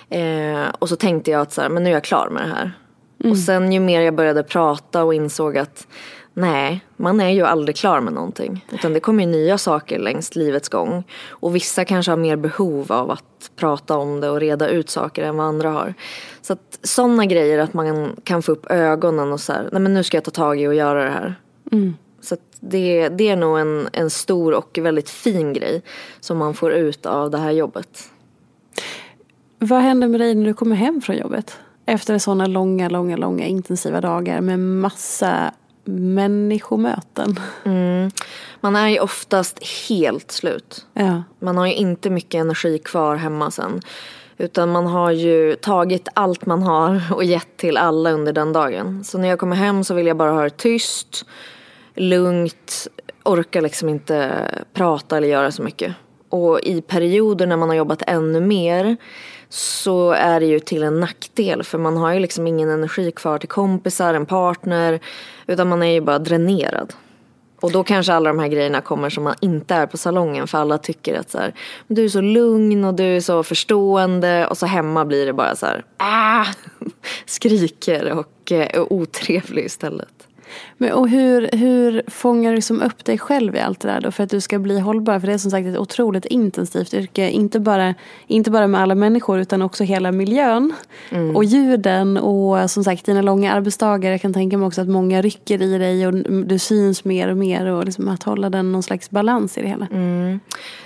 Eh, 0.09 0.69
och 0.79 0.89
så 0.89 0.95
tänkte 0.95 1.31
jag 1.31 1.41
att 1.41 1.53
så 1.53 1.61
här, 1.61 1.69
men 1.69 1.83
nu 1.83 1.89
är 1.89 1.93
jag 1.93 2.03
klar 2.03 2.29
med 2.29 2.43
det 2.43 2.49
här. 2.49 2.71
Mm. 3.19 3.31
Och 3.31 3.37
sen 3.37 3.71
ju 3.71 3.79
mer 3.79 4.01
jag 4.01 4.15
började 4.15 4.43
prata 4.43 5.03
och 5.03 5.13
insåg 5.13 5.57
att 5.57 5.87
Nej, 6.39 6.85
man 6.97 7.19
är 7.19 7.29
ju 7.29 7.43
aldrig 7.43 7.75
klar 7.75 8.01
med 8.01 8.13
någonting. 8.13 8.65
Utan 8.71 8.93
det 8.93 8.99
kommer 8.99 9.23
ju 9.23 9.29
nya 9.29 9.57
saker 9.57 9.99
längs 9.99 10.35
livets 10.35 10.69
gång. 10.69 11.03
Och 11.29 11.55
vissa 11.55 11.85
kanske 11.85 12.11
har 12.11 12.17
mer 12.17 12.35
behov 12.35 12.91
av 12.91 13.11
att 13.11 13.51
prata 13.55 13.97
om 13.97 14.19
det 14.19 14.29
och 14.29 14.39
reda 14.39 14.69
ut 14.69 14.89
saker 14.89 15.23
än 15.23 15.37
vad 15.37 15.45
andra 15.45 15.69
har. 15.69 15.93
Så 16.41 16.53
att 16.53 16.79
sådana 16.83 17.25
grejer 17.25 17.59
att 17.59 17.73
man 17.73 18.15
kan 18.23 18.41
få 18.41 18.51
upp 18.51 18.71
ögonen 18.71 19.31
och 19.31 19.39
så 19.39 19.53
här, 19.53 19.69
nej 19.71 19.81
men 19.81 19.93
nu 19.93 20.03
ska 20.03 20.17
jag 20.17 20.23
ta 20.23 20.31
tag 20.31 20.61
i 20.61 20.67
och 20.67 20.75
göra 20.75 21.03
det 21.03 21.09
här. 21.09 21.35
Så 22.21 22.33
att 22.33 22.41
det, 22.59 23.09
det 23.09 23.29
är 23.29 23.35
nog 23.35 23.59
en, 23.59 23.89
en 23.93 24.09
stor 24.09 24.53
och 24.53 24.77
väldigt 24.81 25.09
fin 25.09 25.53
grej 25.53 25.81
som 26.19 26.37
man 26.37 26.53
får 26.53 26.71
ut 26.73 27.05
av 27.05 27.31
det 27.31 27.37
här 27.37 27.51
jobbet. 27.51 28.09
Vad 29.59 29.81
händer 29.81 30.07
med 30.07 30.19
dig 30.19 30.35
när 30.35 30.45
du 30.45 30.53
kommer 30.53 30.75
hem 30.75 31.01
från 31.01 31.17
jobbet? 31.17 31.57
Efter 31.85 32.17
sådana 32.17 32.45
långa, 32.45 32.89
långa, 32.89 33.17
långa 33.17 33.45
intensiva 33.45 34.01
dagar 34.01 34.41
med 34.41 34.59
massa 34.59 35.53
människomöten. 35.87 37.39
Mm. 37.65 38.11
Man 38.61 38.75
är 38.75 38.87
ju 38.87 38.99
oftast 38.99 39.59
helt 39.89 40.31
slut. 40.31 40.85
Ja. 40.93 41.23
Man 41.39 41.57
har 41.57 41.67
ju 41.67 41.73
inte 41.73 42.09
mycket 42.09 42.41
energi 42.41 42.79
kvar 42.79 43.15
hemma 43.15 43.51
sen. 43.51 43.81
Utan 44.37 44.71
man 44.71 44.87
har 44.87 45.11
ju 45.11 45.55
tagit 45.55 46.07
allt 46.13 46.45
man 46.45 46.63
har 46.63 47.01
och 47.11 47.23
gett 47.23 47.57
till 47.57 47.77
alla 47.77 48.11
under 48.11 48.33
den 48.33 48.53
dagen. 48.53 49.03
Så 49.03 49.17
när 49.17 49.27
jag 49.27 49.39
kommer 49.39 49.55
hem 49.55 49.83
så 49.83 49.93
vill 49.93 50.07
jag 50.07 50.17
bara 50.17 50.31
ha 50.31 50.43
det 50.43 50.49
tyst, 50.49 51.25
lugnt, 51.95 52.87
orkar 53.23 53.61
liksom 53.61 53.89
inte 53.89 54.31
prata 54.73 55.17
eller 55.17 55.27
göra 55.27 55.51
så 55.51 55.63
mycket. 55.63 55.95
Och 56.29 56.59
i 56.59 56.81
perioder 56.81 57.47
när 57.47 57.57
man 57.57 57.69
har 57.69 57.75
jobbat 57.75 58.03
ännu 58.07 58.41
mer 58.41 58.97
så 59.49 60.11
är 60.11 60.39
det 60.39 60.45
ju 60.45 60.59
till 60.59 60.83
en 60.83 60.99
nackdel 60.99 61.63
för 61.63 61.77
man 61.77 61.97
har 61.97 62.13
ju 62.13 62.19
liksom 62.19 62.47
ingen 62.47 62.69
energi 62.69 63.11
kvar 63.11 63.37
till 63.37 63.49
kompisar, 63.49 64.13
en 64.13 64.25
partner 64.25 64.99
utan 65.47 65.67
man 65.67 65.83
är 65.83 65.91
ju 65.91 66.01
bara 66.01 66.19
dränerad. 66.19 66.93
Och 67.61 67.71
då 67.71 67.83
kanske 67.83 68.13
alla 68.13 68.29
de 68.29 68.39
här 68.39 68.47
grejerna 68.47 68.81
kommer 68.81 69.09
som 69.09 69.23
man 69.23 69.35
inte 69.41 69.75
är 69.75 69.85
på 69.85 69.97
salongen 69.97 70.47
för 70.47 70.57
alla 70.57 70.77
tycker 70.77 71.19
att 71.19 71.29
så 71.29 71.37
här, 71.37 71.53
du 71.87 72.05
är 72.05 72.09
så 72.09 72.21
lugn 72.21 72.85
och 72.85 72.93
du 72.93 73.03
är 73.03 73.19
så 73.19 73.43
förstående 73.43 74.47
och 74.47 74.57
så 74.57 74.65
hemma 74.65 75.05
blir 75.05 75.25
det 75.25 75.33
bara 75.33 75.55
så 75.55 75.65
här, 75.65 75.85
ah, 75.97 76.45
skriker 77.25 78.11
och 78.11 78.51
eh, 78.51 78.77
är 78.77 78.93
otrevlig 78.93 79.65
istället. 79.65 80.26
Men, 80.77 80.91
och 80.93 81.09
hur, 81.09 81.49
hur 81.51 82.03
fångar 82.07 82.53
du 82.53 82.61
som 82.61 82.81
upp 82.81 83.05
dig 83.05 83.17
själv 83.17 83.55
i 83.55 83.59
allt 83.59 83.79
det 83.79 83.87
där 83.87 84.01
då 84.01 84.11
för 84.11 84.23
att 84.23 84.29
du 84.29 84.41
ska 84.41 84.59
bli 84.59 84.79
hållbar? 84.79 85.19
För 85.19 85.27
det 85.27 85.33
är 85.33 85.37
som 85.37 85.51
sagt 85.51 85.67
ett 85.67 85.77
otroligt 85.77 86.25
intensivt 86.25 86.93
yrke. 86.93 87.29
Inte 87.29 87.59
bara, 87.59 87.95
inte 88.27 88.51
bara 88.51 88.67
med 88.67 88.81
alla 88.81 88.95
människor 88.95 89.39
utan 89.39 89.61
också 89.61 89.83
hela 89.83 90.11
miljön. 90.11 90.73
Och 91.35 91.43
ljuden 91.43 92.17
och 92.17 92.71
som 92.71 92.83
sagt 92.83 93.05
dina 93.05 93.21
långa 93.21 93.53
arbetsdagar. 93.53 94.11
Jag 94.11 94.21
kan 94.21 94.33
tänka 94.33 94.57
mig 94.57 94.67
också 94.67 94.81
att 94.81 94.87
många 94.87 95.21
rycker 95.21 95.61
i 95.61 95.77
dig 95.77 96.07
och 96.07 96.13
du 96.45 96.59
syns 96.59 97.05
mer 97.05 97.31
och 97.31 97.37
mer. 97.37 97.65
Och 97.65 97.85
liksom 97.85 98.07
att 98.07 98.23
hålla 98.23 98.49
den 98.49 98.71
någon 98.71 98.83
slags 98.83 99.09
balans 99.09 99.57
i 99.57 99.61
det 99.61 99.67
hela. 99.67 99.87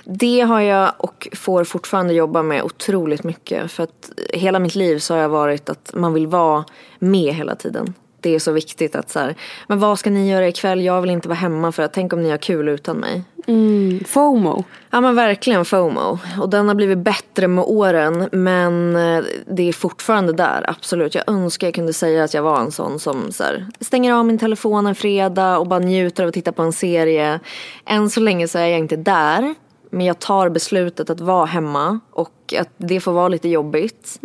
Det 0.04 0.42
har 0.42 0.62
jag 0.62 0.92
och 0.98 1.28
får 1.36 1.64
fortfarande 1.64 2.14
jobba 2.14 2.44
med 2.44 2.64
otroligt 2.64 3.24
mycket. 3.24 3.72
För 3.72 3.84
att 3.84 4.12
hela 4.34 4.60
mitt 4.60 4.76
liv 4.76 5.00
så 5.00 5.14
har 5.14 5.22
jag 5.22 5.30
varit 5.30 5.70
att 5.70 5.92
man 5.96 6.14
vill 6.14 6.28
vara 6.28 6.66
med 7.00 7.34
hela 7.34 7.56
tiden. 7.56 7.94
Det 8.22 8.36
är 8.36 8.40
så 8.40 8.52
viktigt 8.52 8.96
att 8.96 9.10
så 9.10 9.20
här, 9.20 9.36
men 9.68 9.80
vad 9.80 10.00
ska 10.00 10.10
ni 10.10 10.30
göra 10.30 10.48
ikväll? 10.48 10.82
Jag 10.82 11.02
vill 11.02 11.12
inte 11.12 11.28
vara 11.28 11.38
hemma 11.38 11.72
för 11.72 11.84
att 11.84 11.94
tänk 11.94 12.14
om 12.14 12.22
ni 12.22 12.30
har 12.30 12.38
kul 12.38 12.70
utan 12.70 12.98
mig. 12.98 13.24
Mm, 13.48 14.04
FOMO. 14.08 14.64
Ja 14.90 15.02
men 15.02 15.16
verkligen 15.16 15.66
FOMO. 15.66 16.20
Och 16.42 16.50
den 16.50 16.68
har 16.68 16.76
blivit 16.76 16.98
bättre 16.98 17.48
med 17.48 17.64
åren 17.68 18.30
men 18.32 18.96
eh, 18.96 19.24
det 19.48 19.70
är 19.70 19.74
fortfarande 19.74 20.34
där, 20.34 20.70
absolut. 20.70 21.16
Jag 21.16 21.24
önskar 21.28 21.68
jag 21.68 21.74
kunde 21.74 21.94
säga 21.94 22.24
att 22.24 22.34
jag 22.34 22.44
var 22.44 22.60
en 22.60 22.72
sån 22.72 23.00
som 23.00 23.32
så 23.32 23.44
här, 23.44 23.68
stänger 23.80 24.14
av 24.14 24.26
min 24.26 24.38
telefon 24.38 24.88
en 24.88 24.96
fredag 24.96 25.58
och 25.58 25.68
bara 25.68 25.80
njuter 25.80 26.24
av 26.24 26.28
att 26.28 26.34
titta 26.34 26.52
på 26.52 26.62
en 26.62 26.74
serie. 26.74 27.40
Än 27.86 28.10
så 28.10 28.20
länge 28.20 28.48
så 28.48 28.58
är 28.58 28.68
jag 28.68 28.80
inte 28.80 28.96
där. 28.96 29.56
Men 29.90 30.06
jag 30.06 30.20
tar 30.20 30.50
beslutet 30.50 31.10
att 31.10 31.20
vara 31.22 31.46
hemma 31.46 32.00
och 32.12 32.54
att 32.60 32.70
det 32.78 33.00
får 33.00 33.12
vara 33.12 33.28
lite 33.28 33.50
jobbigt. 33.50 34.20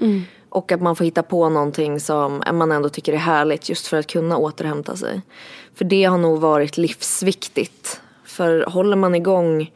Och 0.57 0.73
att 0.73 0.83
man 0.83 0.97
får 0.97 1.05
hitta 1.05 1.23
på 1.23 1.49
någonting 1.49 2.01
som 2.01 2.42
man 2.53 2.73
ändå 2.73 2.88
tycker 2.88 3.12
är 3.12 3.16
härligt 3.16 3.69
just 3.69 3.87
för 3.87 3.97
att 3.97 4.07
kunna 4.07 4.37
återhämta 4.37 4.97
sig. 4.97 5.23
För 5.75 5.85
det 5.85 6.05
har 6.05 6.19
nog 6.19 6.40
varit 6.40 6.77
livsviktigt. 6.77 8.01
För 8.25 8.64
håller 8.66 8.97
man 8.97 9.14
igång 9.14 9.73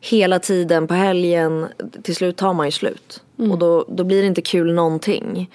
hela 0.00 0.38
tiden 0.38 0.86
på 0.86 0.94
helgen, 0.94 1.66
till 2.02 2.16
slut 2.16 2.36
tar 2.36 2.52
man 2.52 2.66
ju 2.66 2.70
slut. 2.70 3.22
Och 3.36 3.58
då, 3.58 3.84
då 3.88 4.04
blir 4.04 4.20
det 4.20 4.26
inte 4.26 4.42
kul 4.42 4.74
någonting. 4.74 5.50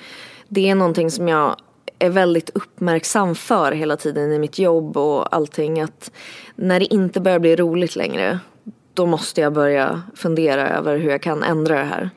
Det 0.47 0.69
är 0.69 0.75
någonting 0.75 1.11
som 1.11 1.27
jag 1.27 1.55
är 1.99 2.09
väldigt 2.09 2.49
uppmärksam 2.49 3.35
för 3.35 3.71
hela 3.71 3.97
tiden 3.97 4.31
i 4.31 4.39
mitt 4.39 4.59
jobb 4.59 4.97
och 4.97 5.35
allting. 5.35 5.81
Att 5.81 6.11
när 6.55 6.79
det 6.79 6.93
inte 6.93 7.19
börjar 7.19 7.39
bli 7.39 7.55
roligt 7.55 7.95
längre, 7.95 8.39
då 8.93 9.05
måste 9.05 9.41
jag 9.41 9.53
börja 9.53 10.01
fundera 10.15 10.69
över 10.69 10.97
hur 10.97 11.09
jag 11.09 11.21
kan 11.21 11.43
ändra 11.43 11.77
det 11.77 11.85
här. 11.85 12.09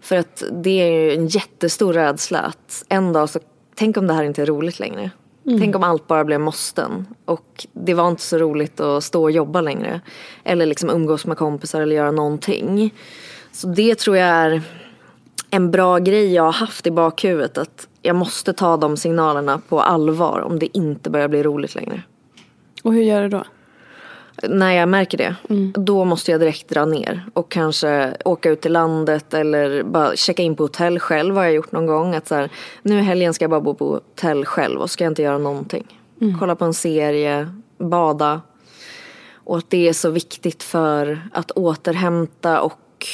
För 0.00 0.16
att 0.16 0.42
det 0.52 0.82
är 0.82 0.90
ju 0.90 1.14
en 1.14 1.26
jättestor 1.26 1.92
rädsla 1.92 2.38
att 2.38 2.84
en 2.88 3.12
dag 3.12 3.30
så, 3.30 3.40
tänk 3.74 3.96
om 3.96 4.06
det 4.06 4.14
här 4.14 4.24
inte 4.24 4.42
är 4.42 4.46
roligt 4.46 4.80
längre. 4.80 5.10
Tänk 5.58 5.76
om 5.76 5.82
allt 5.82 6.06
bara 6.06 6.24
blev 6.24 6.40
måsten. 6.40 7.06
Och 7.24 7.66
det 7.72 7.94
var 7.94 8.08
inte 8.08 8.22
så 8.22 8.38
roligt 8.38 8.80
att 8.80 9.04
stå 9.04 9.22
och 9.22 9.30
jobba 9.30 9.60
längre. 9.60 10.00
Eller 10.44 10.66
liksom 10.66 10.90
umgås 10.90 11.26
med 11.26 11.36
kompisar 11.36 11.80
eller 11.80 11.96
göra 11.96 12.10
någonting. 12.10 12.94
Så 13.52 13.66
det 13.66 13.94
tror 13.98 14.16
jag 14.16 14.28
är 14.28 14.62
en 15.50 15.70
bra 15.70 15.98
grej 15.98 16.34
jag 16.34 16.42
har 16.42 16.52
haft 16.52 16.86
i 16.86 16.90
bakhuvudet. 16.90 17.58
Att 17.58 17.88
jag 18.02 18.16
måste 18.16 18.52
ta 18.52 18.76
de 18.76 18.96
signalerna 18.96 19.60
på 19.68 19.80
allvar 19.80 20.40
om 20.40 20.58
det 20.58 20.76
inte 20.76 21.10
börjar 21.10 21.28
bli 21.28 21.42
roligt 21.42 21.74
längre. 21.74 22.02
Och 22.82 22.94
hur 22.94 23.02
gör 23.02 23.22
du 23.22 23.28
då? 23.28 23.44
När 24.42 24.72
jag 24.72 24.88
märker 24.88 25.18
det, 25.18 25.36
då 25.74 26.04
måste 26.04 26.30
jag 26.30 26.40
direkt 26.40 26.68
dra 26.68 26.84
ner 26.84 27.26
och 27.34 27.50
kanske 27.50 28.16
åka 28.24 28.50
ut 28.50 28.60
till 28.60 28.72
landet 28.72 29.34
eller 29.34 29.82
bara 29.82 30.16
checka 30.16 30.42
in 30.42 30.56
på 30.56 30.62
hotell 30.64 30.98
själv 30.98 31.36
har 31.36 31.44
jag 31.44 31.52
gjort 31.52 31.72
någon 31.72 31.86
gång. 31.86 32.14
Att 32.14 32.28
så 32.28 32.34
här, 32.34 32.50
nu 32.82 32.98
i 32.98 33.02
helgen 33.02 33.34
ska 33.34 33.42
jag 33.42 33.50
bara 33.50 33.60
bo 33.60 33.74
på 33.74 33.84
hotell 33.84 34.44
själv 34.44 34.80
och 34.80 34.90
ska 34.90 35.04
jag 35.04 35.10
inte 35.10 35.22
göra 35.22 35.38
någonting. 35.38 36.00
Kolla 36.38 36.56
på 36.56 36.64
en 36.64 36.74
serie, 36.74 37.50
bada. 37.78 38.40
Och 39.34 39.58
att 39.58 39.70
det 39.70 39.88
är 39.88 39.92
så 39.92 40.10
viktigt 40.10 40.62
för 40.62 41.28
att 41.32 41.50
återhämta 41.50 42.60
och 42.60 43.06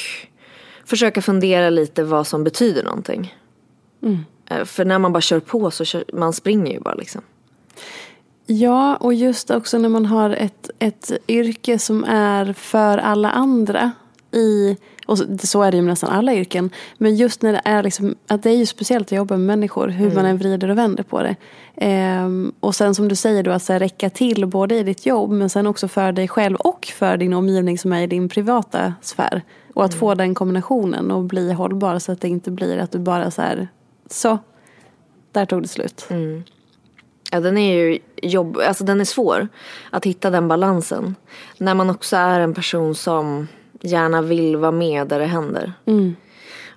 försöka 0.85 1.21
fundera 1.21 1.69
lite 1.69 2.03
vad 2.03 2.27
som 2.27 2.43
betyder 2.43 2.83
någonting. 2.83 3.35
Eh, 4.49 4.65
För 4.65 4.85
när 4.85 4.99
man 4.99 5.13
bara 5.13 5.21
kör 5.21 5.39
på 5.39 5.71
så 5.71 5.85
kör, 5.85 6.03
man 6.13 6.33
springer 6.33 6.73
ju 6.73 6.79
bara 6.79 6.95
liksom. 6.95 7.21
Ja, 8.45 8.95
och 8.95 9.13
just 9.13 9.51
också 9.51 9.77
när 9.77 9.89
man 9.89 10.05
har 10.05 10.29
ett, 10.29 10.69
ett 10.79 11.11
yrke 11.27 11.79
som 11.79 12.03
är 12.03 12.53
för 12.53 12.97
alla 12.97 13.31
andra. 13.31 13.91
I, 14.31 14.77
och 15.05 15.17
så, 15.39 15.61
är 15.61 15.71
det 15.71 15.77
ju 15.77 15.83
med 15.83 15.91
nästan 15.91 16.09
alla 16.09 16.33
yrken. 16.33 16.69
Men 16.97 17.15
just 17.15 17.41
när 17.41 17.53
det 17.53 17.61
är 17.65 17.83
liksom, 17.83 18.15
att 18.27 18.43
det 18.43 18.49
är 18.49 18.55
ju 18.55 18.65
speciellt 18.65 19.07
att 19.07 19.11
jobba 19.11 19.37
med 19.37 19.47
människor. 19.47 19.87
Hur 19.87 20.11
man 20.11 20.25
än 20.25 20.37
vrider 20.37 20.69
och 20.69 20.77
vänder 20.77 21.03
på 21.03 21.21
det. 21.21 21.35
Ehm, 21.75 22.53
och 22.59 22.75
sen 22.75 22.95
som 22.95 23.07
du 23.07 23.15
säger 23.15 23.43
då 23.43 23.51
att 23.51 23.63
så 23.63 23.73
här, 23.73 23.79
räcka 23.79 24.09
till 24.09 24.45
både 24.45 24.75
i 24.75 24.83
ditt 24.83 25.05
jobb 25.05 25.31
men 25.31 25.49
sen 25.49 25.67
också 25.67 25.87
för 25.87 26.11
dig 26.11 26.27
själv 26.27 26.55
och 26.55 26.85
för 26.85 27.17
din 27.17 27.33
omgivning 27.33 27.77
som 27.77 27.93
är 27.93 28.01
i 28.01 28.07
din 28.07 28.29
privata 28.29 28.93
sfär. 29.01 29.41
Och 29.73 29.85
att 29.85 29.93
få 29.93 30.13
den 30.15 30.35
kombinationen 30.35 31.11
och 31.11 31.23
bli 31.23 31.53
hållbar 31.53 31.99
så 31.99 32.11
att 32.11 32.21
det 32.21 32.27
inte 32.27 32.51
blir 32.51 32.77
att 32.77 32.91
du 32.91 32.99
bara 32.99 33.31
så 33.31 33.41
här, 33.41 33.67
så, 34.09 34.37
där 35.31 35.45
tog 35.45 35.61
det 35.61 35.67
slut. 35.67 36.07
Ja, 37.33 37.39
den 37.39 37.57
är 37.57 37.75
ju 37.75 37.99
jobb, 38.21 38.57
alltså 38.67 38.83
den 38.83 39.01
är 39.01 39.05
svår 39.05 39.47
att 39.89 40.05
hitta 40.05 40.29
den 40.29 40.47
balansen. 40.47 41.15
När 41.57 41.73
man 41.73 41.89
också 41.89 42.15
är 42.15 42.39
en 42.39 42.53
person 42.53 42.95
som 42.95 43.47
gärna 43.81 44.21
vill 44.21 44.57
vara 44.57 44.71
med 44.71 45.07
där 45.07 45.19
det 45.19 45.25
händer. 45.25 45.73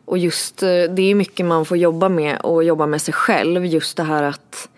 Och 0.05 0.19
just 0.19 0.63
eh, 0.63 0.69
det 0.69 1.03
är 1.03 1.15
mycket 1.15 1.47
man 1.47 1.65
får 1.65 1.77
jobba 1.77 2.09
med 2.09 2.41
och 2.41 2.65
jobba 2.65 2.87
med 2.87 3.03
sig 3.03 3.15
själv. 3.15 3.67
Just 3.67 3.97
det 3.97 4.03
här 4.03 4.23
att 4.23 4.69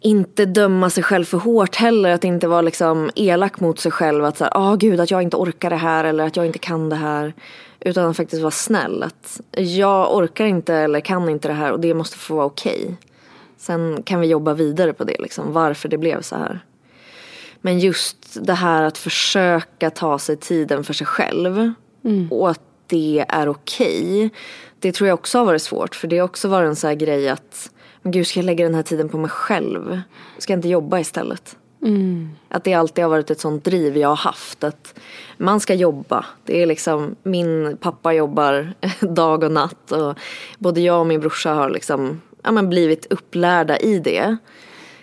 inte 0.00 0.44
döma 0.44 0.90
sig 0.90 1.02
själv 1.02 1.24
för 1.24 1.38
hårt 1.38 1.76
heller. 1.76 2.10
Att 2.10 2.24
inte 2.24 2.48
vara 2.48 2.62
liksom 2.62 3.10
elak 3.14 3.60
mot 3.60 3.80
sig 3.80 3.92
själv. 3.92 4.24
Att 4.24 4.38
säga, 4.38 4.50
ah 4.52 4.74
gud 4.74 5.00
att 5.00 5.10
jag 5.10 5.22
inte 5.22 5.36
orkar 5.36 5.70
det 5.70 5.76
här 5.76 6.04
eller 6.04 6.26
att 6.26 6.36
jag 6.36 6.46
inte 6.46 6.58
kan 6.58 6.88
det 6.88 6.96
här. 6.96 7.34
Utan 7.80 8.10
att 8.10 8.16
faktiskt 8.16 8.42
vara 8.42 8.50
snäll. 8.50 9.02
Att 9.02 9.40
jag 9.56 10.16
orkar 10.16 10.44
inte 10.44 10.74
eller 10.74 11.00
kan 11.00 11.28
inte 11.28 11.48
det 11.48 11.54
här 11.54 11.72
och 11.72 11.80
det 11.80 11.94
måste 11.94 12.18
få 12.18 12.34
vara 12.34 12.46
okej. 12.46 12.96
Sen 13.56 14.02
kan 14.02 14.20
vi 14.20 14.26
jobba 14.26 14.54
vidare 14.54 14.92
på 14.92 15.04
det 15.04 15.16
liksom. 15.18 15.52
Varför 15.52 15.88
det 15.88 15.98
blev 15.98 16.22
så 16.22 16.36
här. 16.36 16.64
Men 17.60 17.78
just 17.78 18.44
det 18.46 18.54
här 18.54 18.82
att 18.82 18.98
försöka 18.98 19.90
ta 19.90 20.18
sig 20.18 20.36
tiden 20.36 20.84
för 20.84 20.94
sig 20.94 21.06
själv. 21.06 21.72
Och 22.30 22.50
att 22.50 22.60
det 22.86 23.24
är 23.28 23.48
okej. 23.48 24.30
Det 24.78 24.92
tror 24.92 25.08
jag 25.08 25.14
också 25.14 25.38
har 25.38 25.44
varit 25.44 25.62
svårt. 25.62 25.94
För 25.94 26.08
det 26.08 26.18
har 26.18 26.24
också 26.24 26.48
varit 26.48 26.68
en 26.68 26.76
sån 26.76 26.88
här 26.88 26.94
grej 26.94 27.28
att 27.28 27.70
men 28.04 28.12
gud, 28.12 28.26
ska 28.26 28.38
jag 28.40 28.46
lägga 28.46 28.64
den 28.64 28.74
här 28.74 28.82
tiden 28.82 29.08
på 29.08 29.18
mig 29.18 29.30
själv? 29.30 30.00
Ska 30.38 30.52
jag 30.52 30.58
inte 30.58 30.68
jobba 30.68 31.00
istället? 31.00 31.56
Att 32.48 32.64
det 32.64 32.74
alltid 32.74 33.04
har 33.04 33.10
varit 33.10 33.30
ett 33.30 33.40
sånt 33.40 33.64
driv 33.64 33.96
jag 33.96 34.08
har 34.08 34.16
haft. 34.16 34.64
Att 34.64 35.00
man 35.36 35.60
ska 35.60 35.74
jobba. 35.74 36.24
Det 36.44 36.62
är 36.62 36.66
liksom, 36.66 37.16
min 37.22 37.76
pappa 37.80 38.12
jobbar 38.12 38.74
dag 39.00 39.44
och 39.44 39.52
natt. 39.52 39.92
Och 39.92 40.18
både 40.58 40.80
jag 40.80 41.00
och 41.00 41.06
min 41.06 41.20
brorsa 41.20 41.52
har 41.52 41.70
liksom, 41.70 42.20
ja, 42.44 42.52
men 42.52 42.68
blivit 42.68 43.06
upplärda 43.10 43.78
i 43.78 43.98
det. 43.98 44.36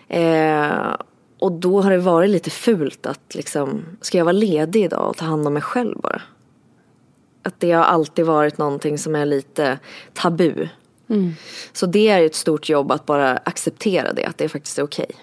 Eh, 0.07 0.95
och 1.39 1.51
då 1.51 1.81
har 1.81 1.91
det 1.91 1.97
varit 1.97 2.29
lite 2.29 2.49
fult 2.49 3.05
att 3.05 3.35
liksom, 3.35 3.85
ska 4.01 4.17
jag 4.17 4.25
vara 4.25 4.31
ledig 4.31 4.83
idag 4.83 5.09
och 5.09 5.17
ta 5.17 5.25
hand 5.25 5.47
om 5.47 5.53
mig 5.53 5.61
själv 5.61 5.97
bara? 6.01 6.21
Att 7.43 7.59
det 7.59 7.71
har 7.71 7.83
alltid 7.83 8.25
varit 8.25 8.57
någonting 8.57 8.97
som 8.97 9.15
är 9.15 9.25
lite 9.25 9.79
tabu. 10.13 10.67
Mm. 11.09 11.33
Så 11.73 11.85
det 11.85 12.07
är 12.07 12.25
ett 12.25 12.35
stort 12.35 12.69
jobb 12.69 12.91
att 12.91 13.05
bara 13.05 13.37
acceptera 13.37 14.13
det, 14.13 14.25
att 14.25 14.37
det 14.37 14.49
faktiskt 14.49 14.79
är 14.79 14.83
okej. 14.83 15.05
Okay. 15.09 15.21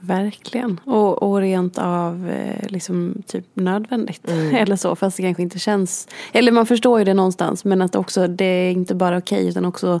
Verkligen. 0.00 0.80
Och, 0.84 1.22
och 1.22 1.40
rent 1.40 1.78
av 1.78 2.28
eh, 2.30 2.68
liksom 2.68 3.22
typ 3.26 3.46
nödvändigt. 3.54 4.30
Mm. 4.30 4.54
Eller 4.56 4.76
så, 4.76 4.96
fast 4.96 5.16
det 5.16 5.22
kanske 5.22 5.42
inte 5.42 5.58
känns. 5.58 6.08
Eller 6.32 6.52
man 6.52 6.66
förstår 6.66 6.98
ju 6.98 7.04
det 7.04 7.14
någonstans. 7.14 7.64
Men 7.64 7.82
att 7.82 7.96
också 7.96 8.26
det 8.26 8.44
är 8.44 8.70
inte 8.70 8.94
bara 8.94 9.18
okej 9.18 9.38
okay, 9.38 9.48
utan 9.48 9.64
också 9.64 10.00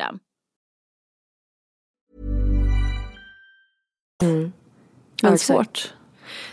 Mm. 4.23 4.51
Det 5.21 5.27
är 5.27 5.37
svårt. 5.37 5.93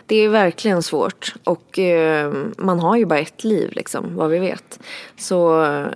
Det 0.06 0.16
är 0.16 0.28
verkligen 0.28 0.82
svårt. 0.82 1.34
Och 1.44 1.78
eh, 1.78 2.32
man 2.58 2.80
har 2.80 2.96
ju 2.96 3.06
bara 3.06 3.18
ett 3.18 3.44
liv 3.44 3.72
liksom, 3.72 4.16
vad 4.16 4.30
vi 4.30 4.38
vet. 4.38 4.80
Så 5.16 5.64
eh, 5.64 5.86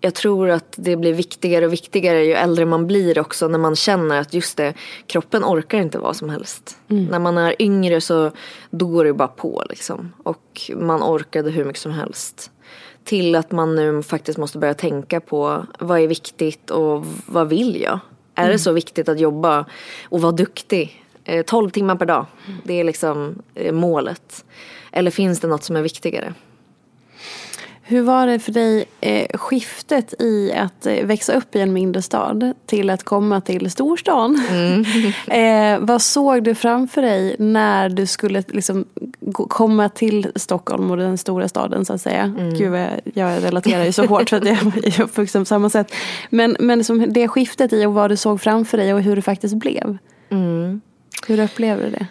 jag 0.00 0.14
tror 0.14 0.50
att 0.50 0.74
det 0.76 0.96
blir 0.96 1.12
viktigare 1.12 1.66
och 1.66 1.72
viktigare 1.72 2.24
ju 2.24 2.32
äldre 2.32 2.66
man 2.66 2.86
blir 2.86 3.18
också 3.18 3.48
när 3.48 3.58
man 3.58 3.76
känner 3.76 4.20
att 4.20 4.34
just 4.34 4.56
det, 4.56 4.74
kroppen 5.06 5.44
orkar 5.44 5.78
inte 5.78 5.98
vad 5.98 6.16
som 6.16 6.30
helst. 6.30 6.78
Mm. 6.88 7.04
När 7.04 7.18
man 7.18 7.38
är 7.38 7.62
yngre 7.62 8.00
så 8.00 8.30
då 8.70 8.86
går 8.86 9.04
det 9.04 9.12
bara 9.12 9.28
på 9.28 9.64
liksom. 9.68 10.12
Och 10.22 10.70
man 10.76 11.02
orkade 11.02 11.50
hur 11.50 11.64
mycket 11.64 11.82
som 11.82 11.92
helst. 11.92 12.50
Till 13.08 13.34
att 13.34 13.52
man 13.52 13.74
nu 13.76 14.02
faktiskt 14.02 14.38
måste 14.38 14.58
börja 14.58 14.74
tänka 14.74 15.20
på 15.20 15.66
vad 15.78 16.00
är 16.00 16.06
viktigt 16.06 16.70
och 16.70 17.04
vad 17.26 17.48
vill 17.48 17.80
jag? 17.80 18.00
Är 18.34 18.42
mm. 18.42 18.52
det 18.52 18.58
så 18.58 18.72
viktigt 18.72 19.08
att 19.08 19.20
jobba 19.20 19.64
och 20.04 20.20
vara 20.20 20.32
duktig 20.32 21.04
12 21.46 21.66
eh, 21.66 21.72
timmar 21.72 21.96
per 21.96 22.06
dag? 22.06 22.26
Det 22.64 22.74
är 22.80 22.84
liksom 22.84 23.42
eh, 23.54 23.72
målet. 23.72 24.44
Eller 24.92 25.10
finns 25.10 25.40
det 25.40 25.48
något 25.48 25.64
som 25.64 25.76
är 25.76 25.82
viktigare? 25.82 26.34
Hur 27.90 28.02
var 28.02 28.26
det 28.26 28.38
för 28.38 28.52
dig 28.52 28.84
eh, 29.00 29.38
skiftet 29.38 30.14
i 30.20 30.52
att 30.52 30.86
eh, 30.86 31.06
växa 31.06 31.32
upp 31.32 31.56
i 31.56 31.60
en 31.60 31.72
mindre 31.72 32.02
stad 32.02 32.52
till 32.66 32.90
att 32.90 33.02
komma 33.02 33.40
till 33.40 33.70
storstan? 33.70 34.42
Mm. 34.50 34.84
eh, 35.80 35.86
vad 35.86 36.02
såg 36.02 36.42
du 36.42 36.54
framför 36.54 37.02
dig 37.02 37.36
när 37.38 37.88
du 37.88 38.06
skulle 38.06 38.42
liksom, 38.48 38.84
komma 39.32 39.88
till 39.88 40.32
Stockholm 40.34 40.90
och 40.90 40.96
den 40.96 41.18
stora 41.18 41.48
staden 41.48 41.84
så 41.84 41.92
att 41.92 42.00
säga? 42.00 42.22
Mm. 42.22 42.54
Gud, 42.54 42.74
jag, 43.14 43.44
relaterar 43.44 43.84
ju 43.84 43.92
så 43.92 44.06
hårt 44.06 44.30
för 44.30 44.36
att 44.36 44.46
jag 44.46 44.56
är 44.84 45.00
uppvuxen 45.00 45.42
på 45.42 45.46
samma 45.46 45.70
sätt. 45.70 45.94
Men, 46.30 46.56
men 46.60 46.84
som 46.84 47.12
det 47.12 47.28
skiftet 47.28 47.72
i 47.72 47.86
och 47.86 47.94
vad 47.94 48.10
du 48.10 48.16
såg 48.16 48.40
framför 48.40 48.78
dig 48.78 48.94
och 48.94 49.02
hur 49.02 49.16
det 49.16 49.22
faktiskt 49.22 49.54
blev. 49.54 49.98
Mm. 50.30 50.80
Hur 51.26 51.40
upplever 51.40 51.84
du 51.84 51.90
det? 51.90 52.06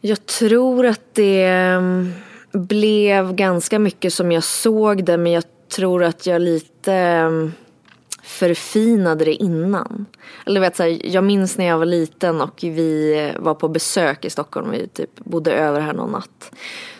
Jag 0.00 0.26
tror 0.26 0.86
att 0.86 1.14
det 1.14 1.46
blev 2.52 3.34
ganska 3.34 3.78
mycket 3.78 4.12
som 4.12 4.32
jag 4.32 4.44
såg 4.44 5.04
det 5.04 5.18
men 5.18 5.32
jag 5.32 5.44
tror 5.68 6.04
att 6.04 6.26
jag 6.26 6.42
lite 6.42 6.92
mm, 6.92 7.52
förfinade 8.22 9.24
det 9.24 9.34
innan. 9.34 10.06
Eller 10.46 10.60
vet, 10.60 10.76
så 10.76 10.82
här, 10.82 11.06
jag 11.06 11.24
minns 11.24 11.58
när 11.58 11.64
jag 11.64 11.78
var 11.78 11.86
liten 11.86 12.40
och 12.40 12.58
vi 12.62 13.32
var 13.38 13.54
på 13.54 13.68
besök 13.68 14.24
i 14.24 14.30
Stockholm. 14.30 14.70
Vi 14.70 14.88
typ 14.88 15.18
bodde 15.18 15.52
över 15.52 15.80
här 15.80 15.92
någon 15.92 16.10
natt. 16.12 16.52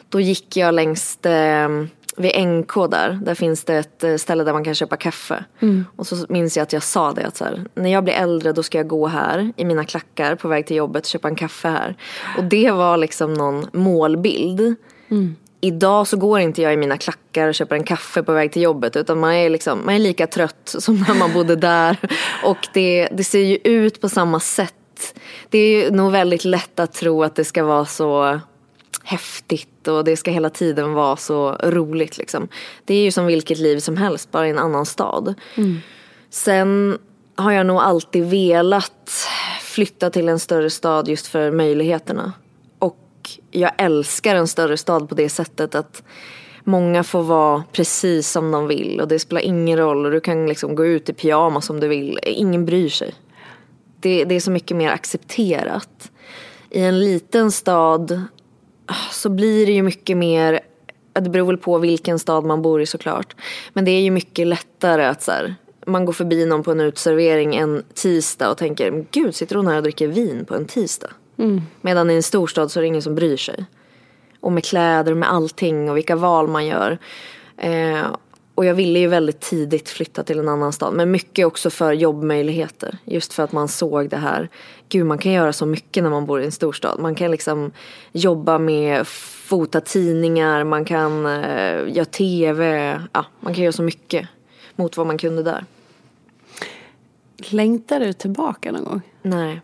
Då 0.09 0.21
gick 0.21 0.57
jag 0.57 0.75
längs 0.75 1.19
mm, 1.23 1.89
vid 2.17 2.49
NK 2.49 2.75
där, 2.91 3.21
där 3.23 3.35
finns 3.35 3.65
det 3.65 3.77
ett 3.77 4.05
eh, 4.05 4.17
ställe 4.17 4.45
där 4.45 4.53
man 4.53 4.65
kan 4.65 4.75
köpa 4.75 4.97
kaffe. 4.97 5.45
Och 5.97 6.07
så 6.07 6.27
minns 6.29 6.57
jag 6.57 6.63
att 6.63 6.73
jag 6.73 6.83
sa 6.83 7.13
det 7.13 7.27
att 7.27 7.37
så 7.37 7.45
här, 7.45 7.65
när 7.75 7.91
jag 7.91 8.05
blir 8.05 8.15
äldre 8.15 8.53
då 8.53 8.63
ska 8.63 8.79
jag 8.79 8.89
gå 8.89 9.07
här 9.07 9.53
i 9.57 9.65
mina 9.65 9.85
klackar 9.85 10.35
på 10.35 10.49
väg 10.49 10.67
till 10.67 10.77
jobbet 10.77 11.03
och 11.03 11.09
köpa 11.09 11.29
en 11.29 11.35
kaffe 11.35 11.69
här. 11.69 11.97
Och 12.39 12.45
det 12.45 12.71
var 12.71 12.97
liksom 12.97 13.35
någon 13.35 13.67
målbild. 13.73 14.77
Idag 15.61 16.07
så 16.07 16.17
går 16.17 16.41
inte 16.41 16.63
jag 16.63 16.73
i 16.73 16.77
mina 16.77 16.97
klackar 16.97 17.49
och 17.49 17.55
köper 17.55 17.77
en 17.77 17.85
kaffe 17.85 18.23
på 18.23 18.33
väg 18.33 18.53
till 18.53 18.63
jobbet 18.63 18.97
utan 18.97 19.21
man 19.21 19.33
är, 19.33 19.51
liksom, 19.51 19.87
man 19.87 19.95
är 19.95 19.99
lika 19.99 20.27
trött 20.27 20.75
som 20.79 21.05
när 21.09 21.15
man 21.15 21.33
bodde 21.33 21.57
där. 21.57 21.97
Och 22.45 22.69
det, 22.75 23.09
det 23.13 23.25
ser 23.25 23.45
ju 23.45 23.59
ut 23.65 24.01
på 24.01 24.09
samma 24.09 24.41
sätt. 24.41 24.75
Det 25.49 25.59
är 25.59 25.85
ju 25.85 25.91
nog 25.91 26.13
väldigt 26.13 26.45
lätt 26.45 26.81
att 26.81 26.93
tro 26.93 27.23
att 27.23 27.35
det 27.35 27.45
ska 27.45 27.65
vara 27.65 27.87
så 27.87 28.41
häftigt 29.03 29.89
och 29.89 30.05
det 30.05 30.17
ska 30.17 30.31
hela 30.31 30.51
tiden 30.51 30.93
vara 30.93 31.17
så 31.17 31.53
roligt 31.53 32.19
liksom. 32.19 32.49
Det 32.85 32.95
är 32.95 33.03
ju 33.03 33.11
som 33.11 33.27
vilket 33.27 33.59
liv 33.59 33.79
som 33.79 33.97
helst, 33.97 34.31
bara 34.31 34.47
i 34.47 34.51
en 34.51 34.59
annan 34.59 34.87
stad. 34.87 35.35
Sen 36.31 36.99
har 37.37 37.53
jag 37.53 37.67
nog 37.67 37.79
alltid 37.79 38.31
velat 38.31 39.27
flytta 39.63 40.11
till 40.11 40.29
en 40.29 40.39
större 40.39 40.71
stad 40.71 41.09
just 41.09 41.27
för 41.27 41.51
möjligheterna. 41.51 42.33
Och 43.49 43.57
jag 43.57 43.73
älskar 43.79 44.35
en 44.35 44.49
större 44.49 44.77
stad 44.77 45.09
på 45.09 45.15
det 45.15 45.29
sättet 45.29 45.75
att 45.75 46.03
många 46.65 47.05
får 47.05 47.23
vara 47.23 47.65
precis 47.73 48.31
som 48.31 48.51
de 48.51 48.67
vill 48.67 49.01
och 49.01 49.09
det 49.09 49.19
spelar 49.19 49.43
ingen 49.43 49.79
roll 49.79 50.07
och 50.07 50.13
du 50.13 50.21
kan 50.21 50.47
liksom 50.47 50.75
gå 50.75 50.87
ut 50.87 51.09
i 51.09 51.13
pyjamas 51.13 51.71
om 51.71 51.81
du 51.81 51.89
vill. 51.89 52.19
Ingen 52.23 52.65
bryr 52.65 52.89
sig. 52.89 53.15
Det, 54.01 54.25
det 54.25 54.35
är 54.35 54.41
så 54.41 54.51
mycket 54.51 54.77
mer 54.77 54.91
accepterat. 54.91 56.11
I 56.71 56.81
en 56.81 57.01
liten 57.01 57.53
stad 57.53 58.23
ah, 58.87 58.95
så 59.13 59.29
blir 59.29 59.67
det 59.67 59.73
ju 59.73 59.83
mycket 59.83 60.17
mer, 60.17 60.61
det 61.13 61.31
beror 61.31 61.47
väl 61.47 61.59
på 61.59 61.79
vilken 61.79 62.19
stad 62.19 62.45
man 62.45 62.63
bor 62.63 62.81
i 62.81 62.87
såklart. 62.87 63.37
Men 63.73 63.85
det 63.85 63.91
är 63.91 64.01
ju 64.01 64.11
mycket 64.11 64.47
lättare 64.47 65.05
att 65.05 65.23
så 65.23 65.31
här, 65.33 65.55
man 65.87 66.05
går 66.05 66.13
förbi 66.13 66.47
någon 66.47 66.63
på 66.63 66.71
en 66.71 66.81
utservering 66.81 67.57
en 67.57 67.83
tisdag 67.95 68.51
och 68.51 68.59
tänker, 68.59 69.07
gud 69.11 69.35
sitter 69.35 69.57
hon 69.57 69.67
här 69.67 69.77
och 69.77 69.83
dricker 69.83 70.09
vin 70.09 70.45
på 70.45 70.55
en 70.55 70.65
tisdag? 70.65 71.11
Medan 71.81 72.11
i 72.11 72.15
en 72.15 72.23
storstad 72.23 72.71
så 72.71 72.81
är 72.81 72.81
det 72.81 72.87
ingen 72.87 73.03
som 73.03 73.15
bryr 73.15 73.37
sig. 73.37 73.65
Och 74.41 74.53
med 74.53 74.65
kläder 74.65 75.13
och 75.13 75.19
med 75.19 75.33
allting 75.33 75.91
och 75.91 75.97
vilka 75.97 76.17
val 76.17 76.49
man 76.49 76.67
gör. 76.67 76.99
Eh, 77.57 78.07
och 78.55 78.65
jag 78.65 78.75
ville 78.75 78.99
ju 78.99 79.07
väldigt 79.07 79.41
tidigt 79.41 79.89
flytta 79.89 80.23
till 80.23 80.39
en 80.39 80.49
annan 80.49 80.73
stad. 80.73 80.95
Men 80.95 81.11
mycket 81.11 81.47
också 81.47 81.71
för 81.71 81.93
jobbmöjligheter. 81.93 82.99
Just 83.05 83.33
för 83.33 83.43
att 83.43 83.53
man 83.53 83.69
såg 83.69 84.09
det 84.09 84.17
här. 84.17 84.49
Gud 84.89 85.07
man 85.07 85.19
kan 85.19 85.33
göra 85.33 85.53
så 85.53 85.67
mycket 85.67 86.03
när 86.03 86.11
man 86.11 86.27
bor 86.27 86.41
i 86.41 86.45
en 86.45 86.53
storstad. 86.53 87.01
Man 87.01 87.15
kan 87.15 87.31
liksom 87.31 87.73
jobba 88.13 88.59
med 88.59 89.07
fota 89.07 89.81
tidningar. 89.81 90.65
Man 90.65 90.85
kan 90.85 91.27
eh, 91.27 91.97
göra 91.97 92.05
tv. 92.05 92.91
Ja, 93.13 93.25
man 93.41 93.55
kan 93.55 93.65
göra 93.65 93.73
så 93.73 93.83
mycket 93.83 94.29
mot 94.77 94.97
vad 94.97 95.07
man 95.07 95.19
kunde 95.19 95.43
där. 95.43 95.65
Längtar 97.51 98.01
du 98.01 98.13
tillbaka 98.13 98.73
någon 98.73 98.85
gång? 98.85 99.01
Nej. 99.23 99.61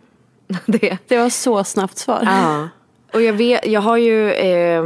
det, 0.65 0.97
Det 1.07 1.17
var 1.17 1.29
så 1.29 1.63
snabbt 1.63 1.97
svar. 1.97 2.21
Ja. 2.25 2.69
Och 3.13 3.21
jag, 3.21 3.33
vet, 3.33 3.65
jag 3.67 3.81
har 3.81 3.97
ju, 3.97 4.31
eh, 4.31 4.83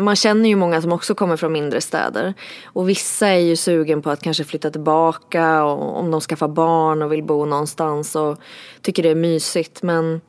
man 0.00 0.16
känner 0.16 0.48
ju 0.48 0.56
många 0.56 0.82
som 0.82 0.92
också 0.92 1.14
kommer 1.14 1.36
från 1.36 1.52
mindre 1.52 1.80
städer. 1.80 2.34
Och 2.64 2.88
vissa 2.88 3.28
är 3.28 3.38
ju 3.38 3.56
sugen 3.56 4.02
på 4.02 4.10
att 4.10 4.22
kanske 4.22 4.44
flytta 4.44 4.70
tillbaka 4.70 5.64
och 5.64 5.98
om 5.98 6.10
de 6.10 6.20
skaffar 6.20 6.48
barn 6.48 7.02
och 7.02 7.12
vill 7.12 7.22
bo 7.22 7.44
någonstans 7.44 8.16
och 8.16 8.38
tycker 8.82 9.02
det 9.02 9.08
är 9.08 9.14
mysigt. 9.14 9.82
Men 9.82 10.20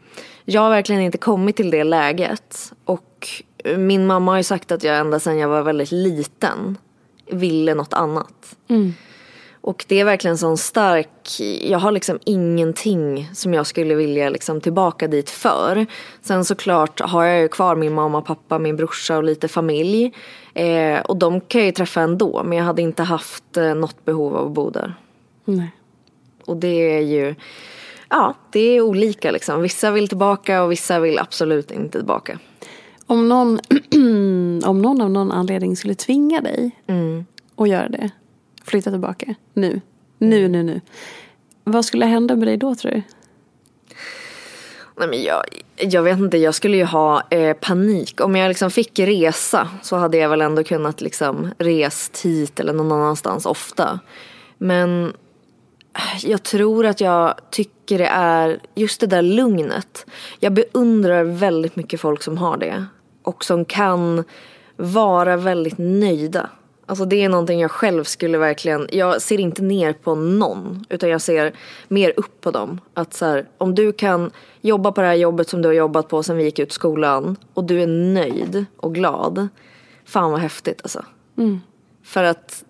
jag 0.45 0.61
har 0.61 0.69
verkligen 0.69 1.01
inte 1.01 1.17
kommit 1.17 1.55
till 1.55 1.71
det 1.71 1.83
läget. 1.83 2.73
Och 2.85 3.27
min 3.77 4.07
mamma 4.07 4.31
har 4.31 4.37
ju 4.37 4.43
sagt 4.43 4.71
att 4.71 4.83
jag 4.83 4.97
ända 4.97 5.19
sedan 5.19 5.37
jag 5.37 5.49
var 5.49 5.61
väldigt 5.61 5.91
liten 5.91 6.77
ville 7.31 7.73
något 7.73 7.93
annat. 7.93 8.55
Och 9.61 9.85
det 9.87 9.99
är 9.99 10.05
verkligen 10.05 10.37
sån 10.37 10.57
stark, 10.57 11.39
jag 11.61 11.79
har 11.79 11.91
liksom 11.91 12.19
ingenting 12.25 13.29
som 13.33 13.53
jag 13.53 13.67
skulle 13.67 13.95
vilja 13.95 14.29
liksom 14.29 14.61
tillbaka 14.61 15.07
dit 15.07 15.29
för. 15.29 15.85
Sen 16.21 16.45
såklart 16.45 16.99
har 16.99 17.23
jag 17.23 17.41
ju 17.41 17.47
kvar 17.47 17.75
min 17.75 17.93
mamma, 17.93 18.21
pappa, 18.21 18.59
min 18.59 18.75
brorsa 18.75 19.17
och 19.17 19.23
lite 19.23 19.47
familj. 19.47 20.13
Eh, 20.53 20.99
och 20.99 21.17
de 21.17 21.41
kan 21.41 21.61
jag 21.61 21.65
ju 21.65 21.71
träffa 21.71 22.01
ändå 22.01 22.43
men 22.43 22.57
jag 22.57 22.65
hade 22.65 22.81
inte 22.81 23.03
haft 23.03 23.57
eh, 23.57 23.75
något 23.75 24.05
behov 24.05 24.35
av 24.37 24.47
att 24.47 24.53
bo 24.53 24.69
där. 24.69 24.93
Nej. 25.45 25.71
Och 26.45 26.57
det 26.57 26.97
är 26.97 27.01
ju, 27.01 27.35
ja 28.09 28.33
det 28.51 28.59
är 28.59 28.81
olika 28.81 29.31
liksom. 29.31 29.61
Vissa 29.61 29.91
vill 29.91 30.07
tillbaka 30.07 30.63
och 30.63 30.71
vissa 30.71 30.99
vill 30.99 31.19
absolut 31.19 31.71
inte 31.71 31.97
tillbaka. 31.97 32.39
Om 33.05 33.29
någon, 33.29 33.59
om 34.65 34.81
någon 34.81 35.01
av 35.01 35.11
någon 35.11 35.31
anledning 35.31 35.75
skulle 35.75 35.95
tvinga 35.95 36.41
dig 36.41 36.71
att 37.55 37.69
göra 37.69 37.89
det, 37.89 38.11
flytta 38.69 38.91
tillbaka 38.91 39.35
nu, 39.53 39.81
nu, 40.17 40.47
nu, 40.47 40.63
nu. 40.63 40.81
Vad 41.63 41.85
skulle 41.85 42.05
hända 42.05 42.35
med 42.35 42.47
dig 42.47 42.57
då 42.57 42.75
tror 42.75 42.91
du? 42.91 43.01
Nej, 44.99 45.07
men 45.07 45.23
jag, 45.23 45.43
jag 45.77 46.03
vet 46.03 46.19
inte, 46.19 46.37
jag 46.37 46.55
skulle 46.55 46.77
ju 46.77 46.83
ha 46.83 47.23
eh, 47.29 47.53
panik. 47.53 48.21
Om 48.21 48.35
jag 48.35 48.47
liksom 48.47 48.71
fick 48.71 48.99
resa 48.99 49.67
så 49.81 49.95
hade 49.95 50.17
jag 50.17 50.29
väl 50.29 50.41
ändå 50.41 50.63
kunnat 50.63 51.01
liksom 51.01 51.51
rest 51.57 52.25
hit 52.25 52.59
eller 52.59 52.73
någon 52.73 52.91
annanstans 52.91 53.45
ofta. 53.45 53.99
Men 54.57 55.13
eh, 55.95 56.25
jag 56.29 56.43
tror 56.43 56.85
att 56.85 57.01
jag 57.01 57.35
tycker 57.51 57.97
det 57.97 58.09
är 58.11 58.59
just 58.75 59.01
det 59.01 59.07
där 59.07 59.21
lugnet. 59.21 60.05
Jag 60.39 60.53
beundrar 60.53 61.23
väldigt 61.23 61.75
mycket 61.75 62.01
folk 62.01 62.23
som 62.23 62.37
har 62.37 62.57
det. 62.57 62.85
Och 63.23 63.45
som 63.45 63.65
kan 63.65 64.23
vara 64.75 65.37
väldigt 65.37 65.77
nöjda. 65.77 66.49
Alltså 66.89 67.05
det 67.05 67.23
är 67.23 67.29
någonting 67.29 67.59
jag 67.59 67.71
själv 67.71 68.03
skulle 68.03 68.37
verkligen, 68.37 68.87
jag 68.91 69.21
ser 69.21 69.39
inte 69.39 69.61
ner 69.61 69.93
på 69.93 70.15
någon. 70.15 70.85
Utan 70.89 71.09
jag 71.09 71.21
ser 71.21 71.53
mer 71.87 72.13
upp 72.17 72.41
på 72.41 72.51
dem. 72.51 72.81
Att 72.93 73.13
så 73.13 73.25
här, 73.25 73.47
om 73.57 73.75
du 73.75 73.91
kan 73.91 74.31
jobba 74.61 74.91
på 74.91 75.01
det 75.01 75.07
här 75.07 75.15
jobbet 75.15 75.49
som 75.49 75.61
du 75.61 75.67
har 75.67 75.73
jobbat 75.73 76.07
på 76.07 76.23
sen 76.23 76.37
vi 76.37 76.43
gick 76.43 76.59
ut 76.59 76.71
skolan. 76.71 77.35
Och 77.53 77.63
du 77.63 77.81
är 77.81 77.87
nöjd 77.87 78.65
och 78.77 78.95
glad. 78.95 79.47
Fan 80.05 80.31
vad 80.31 80.39
häftigt 80.39 80.79
alltså. 80.83 81.05
För 82.03 82.23
att 82.23 82.63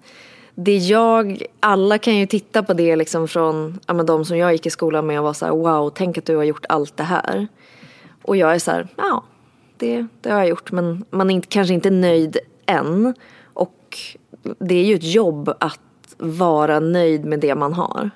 det 0.55 0.77
jag, 0.77 1.43
alla 1.60 1.97
kan 1.97 2.15
ju 2.15 2.25
titta 2.25 2.63
på 2.63 2.73
det 2.73 2.95
liksom 2.95 3.27
från 3.27 3.79
ja, 3.88 3.93
men 3.93 4.05
de 4.05 4.25
som 4.25 4.38
jag 4.38 4.51
gick 4.51 4.65
i 4.65 4.69
skolan 4.69 5.08
med 5.08 5.19
och 5.19 5.25
var 5.25 5.34
så 5.34 5.45
här, 5.45 5.53
wow, 5.53 5.89
tänk 5.89 6.17
att 6.17 6.25
du 6.25 6.36
har 6.36 6.43
gjort 6.43 6.65
allt 6.69 6.97
det 6.97 7.03
här. 7.03 7.47
Och 8.21 8.38
jag 8.38 8.55
är 8.55 8.60
så 8.60 8.71
här, 8.71 8.88
ja, 8.95 9.23
det, 9.77 10.08
det 10.21 10.29
har 10.32 10.39
jag 10.39 10.49
gjort 10.49 10.71
men 10.71 11.05
man 11.10 11.29
är 11.29 11.36
inte, 11.36 11.47
kanske 11.47 11.73
inte 11.73 11.89
nöjd 11.89 12.38
än. 12.65 13.13
Och 13.89 14.58
det 14.60 14.75
är 14.75 14.84
ju 14.84 14.95
ett 14.95 15.13
jobb 15.13 15.54
att 15.60 15.80
vara 16.17 16.80
nöjd 16.80 17.25
med 17.25 17.39
det 17.39 17.56
man 17.56 17.73
har. 17.73 18.12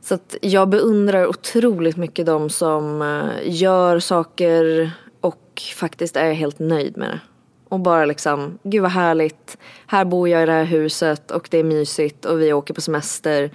Så 0.00 0.14
att 0.14 0.36
jag 0.42 0.68
beundrar 0.68 1.26
otroligt 1.26 1.96
mycket 1.96 2.26
de 2.26 2.50
som 2.50 3.02
eh, 3.02 3.52
gör 3.54 3.98
saker 3.98 4.90
och 5.20 5.62
faktiskt 5.74 6.16
är 6.16 6.32
helt 6.32 6.58
nöjd 6.58 6.96
med 6.96 7.08
det. 7.08 7.20
Och 7.68 7.80
bara 7.80 8.04
liksom, 8.04 8.58
gud 8.62 8.82
vad 8.82 8.90
härligt. 8.90 9.58
Här 9.86 10.04
bor 10.04 10.28
jag 10.28 10.42
i 10.42 10.46
det 10.46 10.52
här 10.52 10.64
huset 10.64 11.30
och 11.30 11.48
det 11.50 11.58
är 11.58 11.64
mysigt 11.64 12.24
och 12.24 12.40
vi 12.40 12.52
åker 12.52 12.74
på 12.74 12.80
semester 12.80 13.50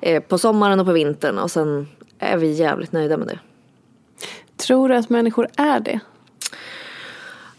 eh, 0.00 0.22
på 0.22 0.38
sommaren 0.38 0.80
och 0.80 0.86
på 0.86 0.92
vintern 0.92 1.38
och 1.38 1.50
sen 1.50 1.88
är 2.18 2.36
vi 2.36 2.52
jävligt 2.52 2.92
nöjda 2.92 3.16
med 3.16 3.26
det. 3.26 3.38
Tror 4.56 4.88
du 4.88 4.96
att 4.96 5.10
människor 5.10 5.48
är 5.56 5.80
det? 5.80 6.00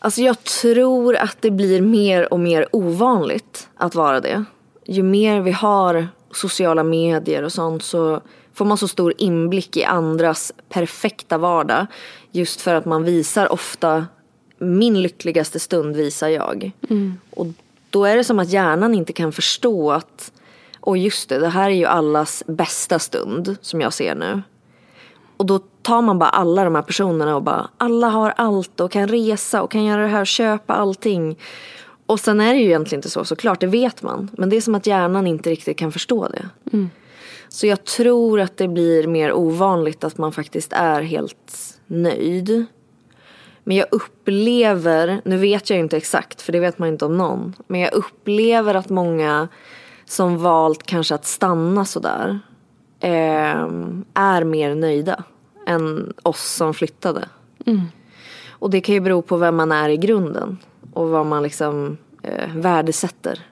Alltså 0.04 0.22
jag 0.22 0.44
tror 0.44 1.16
att 1.16 1.38
det 1.42 1.52
blir 1.52 1.82
mer 1.82 2.34
och 2.34 2.40
mer 2.40 2.68
ovanligt 2.72 3.70
att 3.76 3.96
vara 3.96 4.20
det. 4.20 4.44
Ju 4.86 5.04
mer 5.04 5.42
vi 5.42 5.52
har 5.52 6.08
sociala 6.32 6.84
medier 6.84 7.44
och 7.44 7.52
sånt 7.54 7.84
så 7.84 8.22
får 8.54 8.66
man 8.66 8.78
så 8.78 8.88
stor 8.88 9.14
inblick 9.18 9.78
i 9.78 9.84
andras 9.84 10.54
perfekta 10.70 11.38
vardag. 11.38 11.86
Just 12.32 12.62
för 12.62 12.76
att 12.76 12.86
man 12.86 13.04
visar 13.04 13.52
ofta, 13.52 14.06
min 14.58 15.02
lyckligaste 15.02 15.60
stund 15.60 15.96
visar 15.96 16.28
jag. 16.30 16.72
Och 17.30 17.48
då 17.90 18.06
är 18.06 18.16
det 18.16 18.24
som 18.24 18.40
att 18.40 18.50
hjärnan 18.50 18.96
inte 18.96 19.14
kan 19.14 19.32
förstå 19.32 19.92
att, 19.92 20.32
och 20.80 20.98
just 20.98 21.30
det, 21.30 21.40
det 21.40 21.50
här 21.50 21.70
är 21.70 21.76
ju 21.76 21.86
allas 21.86 22.44
bästa 22.48 23.00
stund 23.00 23.56
som 23.62 23.82
jag 23.82 23.94
ser 23.94 24.16
nu. 24.16 24.42
Och 25.42 25.48
då 25.48 25.60
tar 25.82 26.02
man 26.02 26.20
bara 26.20 26.30
alla 26.30 26.64
de 26.64 26.76
här 26.76 26.82
personerna 26.82 27.36
och 27.36 27.44
bara 27.44 27.70
alla 27.78 28.10
har 28.10 28.34
allt 28.38 28.80
och 28.80 28.92
kan 28.92 29.08
resa 29.08 29.62
och 29.62 29.72
kan 29.72 29.84
göra 29.86 30.02
det 30.02 30.08
här 30.08 30.26
köpa 30.26 30.74
allting. 30.74 31.40
Och 32.06 32.20
sen 32.20 32.40
är 32.40 32.54
det 32.54 32.60
ju 32.60 32.66
egentligen 32.66 33.00
inte 33.00 33.10
så 33.10 33.26
såklart, 33.26 33.60
det 33.60 33.68
vet 33.68 34.02
man. 34.02 34.30
Men 34.38 34.50
det 34.50 34.56
är 34.58 34.62
som 34.62 34.76
att 34.76 34.88
hjärnan 34.88 35.28
inte 35.28 35.50
riktigt 35.50 35.78
kan 35.78 35.92
förstå 35.92 36.28
det. 36.28 36.50
Så 37.50 37.68
jag 37.68 37.84
tror 37.84 38.40
att 38.40 38.58
det 38.58 38.68
blir 38.68 39.08
mer 39.08 39.34
ovanligt 39.34 40.04
att 40.04 40.18
man 40.18 40.32
faktiskt 40.32 40.74
är 40.74 41.02
helt 41.02 41.80
nöjd. 41.88 42.66
Men 43.64 43.78
jag 43.78 43.88
upplever, 43.92 45.22
nu 45.26 45.38
vet 45.38 45.70
jag 45.70 45.78
ju 45.78 45.84
inte 45.84 45.98
exakt 45.98 46.42
för 46.42 46.52
det 46.52 46.60
vet 46.60 46.80
man 46.80 46.90
inte 46.90 47.06
om 47.06 47.18
någon. 47.18 47.56
Men 47.68 47.82
jag 47.82 47.94
upplever 47.94 48.74
att 48.74 48.90
många 48.90 49.48
som 50.06 50.38
valt 50.38 50.84
kanske 50.84 51.16
att 51.16 51.26
stanna 51.26 51.86
sådär 51.86 52.40
eh, 53.00 53.68
är 54.14 54.44
mer 54.44 54.76
nöjda 54.76 55.24
än 55.72 56.14
oss 56.24 56.42
som 56.42 56.74
flyttade. 56.74 57.30
Och 58.50 58.70
det 58.70 58.82
kan 58.82 58.96
ju 58.96 59.02
bero 59.02 59.22
på 59.22 59.38
vem 59.38 59.56
man 59.56 59.72
är 59.72 59.90
i 59.90 59.98
grunden. 59.98 60.58
Och 60.94 61.10
vad 61.10 61.26
man 61.26 61.44
liksom, 61.44 61.98
eh, 62.24 62.56
värdesätter. 62.56 63.46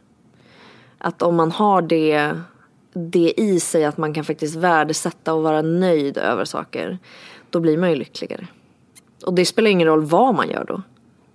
Att 0.98 1.22
om 1.22 1.36
man 1.36 1.52
har 1.52 1.82
det, 1.82 2.32
det 2.94 3.34
i 3.38 3.60
sig 3.60 3.86
att 3.86 3.98
man 3.98 4.14
kan 4.14 4.24
faktiskt 4.24 4.56
värdesätta 4.56 5.34
och 5.34 5.44
vara 5.44 5.62
nöjd 5.62 6.18
över 6.18 6.46
saker. 6.46 6.98
Då 7.50 7.60
blir 7.60 7.78
man 7.78 7.90
ju 7.90 7.96
lyckligare. 7.96 8.48
Och 9.26 9.34
det 9.34 9.46
spelar 9.46 9.70
ingen 9.70 9.88
roll 9.88 10.06
vad 10.06 10.36
man 10.36 10.50
gör 10.50 10.66
då. 10.68 10.82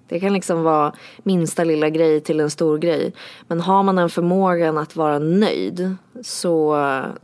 Det 0.09 0.21
kan 0.21 0.33
liksom 0.33 0.63
vara 0.63 0.93
minsta 1.23 1.65
lilla 1.65 1.89
grej 1.89 2.21
till 2.21 2.41
en 2.41 2.51
stor 2.51 2.79
grej. 2.79 3.13
Men 3.49 3.61
har 3.61 3.83
man 3.83 3.97
den 3.97 4.11
förmågan 4.11 4.79
att 4.79 4.97
vara 4.97 5.19
nöjd 5.19 5.97
så 6.23 6.75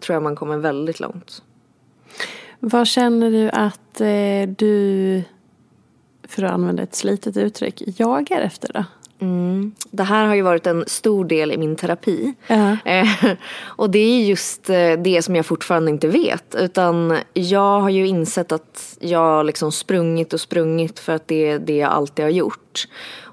tror 0.00 0.14
jag 0.14 0.22
man 0.22 0.36
kommer 0.36 0.58
väldigt 0.58 1.00
långt. 1.00 1.42
Vad 2.60 2.86
känner 2.86 3.30
du 3.30 3.50
att 3.50 4.00
eh, 4.00 4.54
du, 4.56 5.22
för 6.28 6.42
att 6.42 6.52
använda 6.52 6.82
ett 6.82 6.94
slitet 6.94 7.36
uttryck, 7.36 7.82
jagar 8.00 8.40
efter 8.40 8.72
då? 8.72 8.84
Mm. 9.20 9.72
Det 9.90 10.02
här 10.02 10.26
har 10.26 10.34
ju 10.34 10.42
varit 10.42 10.66
en 10.66 10.84
stor 10.86 11.24
del 11.24 11.52
i 11.52 11.58
min 11.58 11.76
terapi. 11.76 12.34
Uh 12.50 12.56
-huh. 12.56 13.36
och 13.62 13.90
det 13.90 13.98
är 13.98 14.24
just 14.24 14.70
eh, 14.70 14.92
det 14.92 15.22
som 15.22 15.36
jag 15.36 15.46
fortfarande 15.46 15.90
inte 15.90 16.08
vet. 16.08 16.54
Utan 16.54 17.18
jag 17.32 17.80
har 17.80 17.90
ju 17.90 18.06
insett 18.06 18.52
att 18.52 18.96
jag 19.00 19.46
liksom 19.46 19.72
sprungit 19.72 20.32
och 20.32 20.40
sprungit 20.40 20.98
för 20.98 21.12
att 21.12 21.28
det 21.28 21.48
är 21.48 21.58
det 21.58 21.76
jag 21.76 21.90
alltid 21.90 22.24
har 22.24 22.30
gjort. 22.30 22.88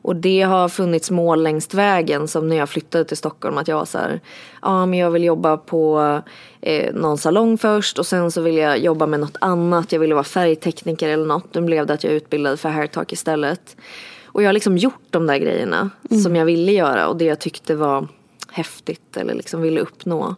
Och 0.07 0.15
det 0.15 0.41
har 0.41 0.69
funnits 0.69 1.11
mål 1.11 1.43
längs 1.43 1.73
vägen 1.73 2.27
som 2.27 2.49
när 2.49 2.55
jag 2.55 2.69
flyttade 2.69 3.05
till 3.05 3.17
Stockholm 3.17 3.57
att 3.57 3.67
jag 3.67 3.75
var 3.75 3.85
så 3.85 3.97
här, 3.97 4.21
ja 4.61 4.85
men 4.85 4.99
jag 4.99 5.11
vill 5.11 5.23
jobba 5.23 5.57
på 5.57 6.21
eh, 6.61 6.93
någon 6.93 7.17
salong 7.17 7.57
först 7.57 7.99
och 7.99 8.05
sen 8.05 8.31
så 8.31 8.41
vill 8.41 8.57
jag 8.57 8.79
jobba 8.79 9.07
med 9.07 9.19
något 9.19 9.37
annat. 9.41 9.91
Jag 9.91 9.99
ville 9.99 10.13
vara 10.13 10.23
färgtekniker 10.23 11.09
eller 11.09 11.25
något. 11.25 11.53
Nu 11.53 11.61
blev 11.61 11.85
det 11.85 11.93
att 11.93 12.03
jag 12.03 12.13
utbildade 12.13 12.57
för 12.57 12.69
hairtalk 12.69 13.13
istället. 13.13 13.77
Och 14.25 14.43
jag 14.43 14.47
har 14.47 14.53
liksom 14.53 14.77
gjort 14.77 15.03
de 15.09 15.27
där 15.27 15.37
grejerna 15.37 15.89
mm. 16.09 16.23
som 16.23 16.35
jag 16.35 16.45
ville 16.45 16.71
göra 16.71 17.07
och 17.07 17.17
det 17.17 17.25
jag 17.25 17.39
tyckte 17.39 17.75
var 17.75 18.07
häftigt 18.51 19.17
eller 19.17 19.33
liksom 19.33 19.61
ville 19.61 19.79
uppnå. 19.79 20.35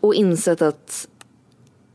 Och 0.00 0.14
insett 0.14 0.62
att 0.62 1.08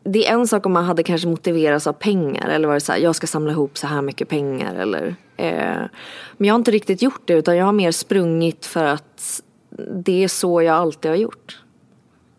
det 0.03 0.28
är 0.28 0.34
en 0.34 0.47
sak 0.47 0.65
om 0.65 0.71
man 0.71 0.86
hade 0.86 1.03
kanske 1.03 1.28
motiverats 1.28 1.88
av 1.88 1.93
pengar 1.93 2.49
eller 2.49 2.67
varit 2.67 2.84
så 2.84 2.91
här, 2.91 2.99
jag 2.99 3.15
ska 3.15 3.28
samla 3.28 3.51
ihop 3.51 3.78
så 3.78 3.88
här 3.88 4.01
mycket 4.01 4.30
pengar 4.30 4.76
eller 4.76 5.15
Men 5.38 6.48
jag 6.48 6.54
har 6.54 6.60
inte 6.60 6.72
riktigt 6.72 7.02
gjort 7.02 7.22
det 7.26 7.34
utan 7.34 7.58
jag 7.58 7.66
har 7.66 7.72
mer 7.72 7.92
sprungit 7.92 8.66
för 8.66 8.86
att 8.86 9.42
det 9.90 10.24
är 10.24 10.28
så 10.28 10.62
jag 10.62 10.76
alltid 10.76 11.12
har 11.12 11.16
gjort. 11.16 11.62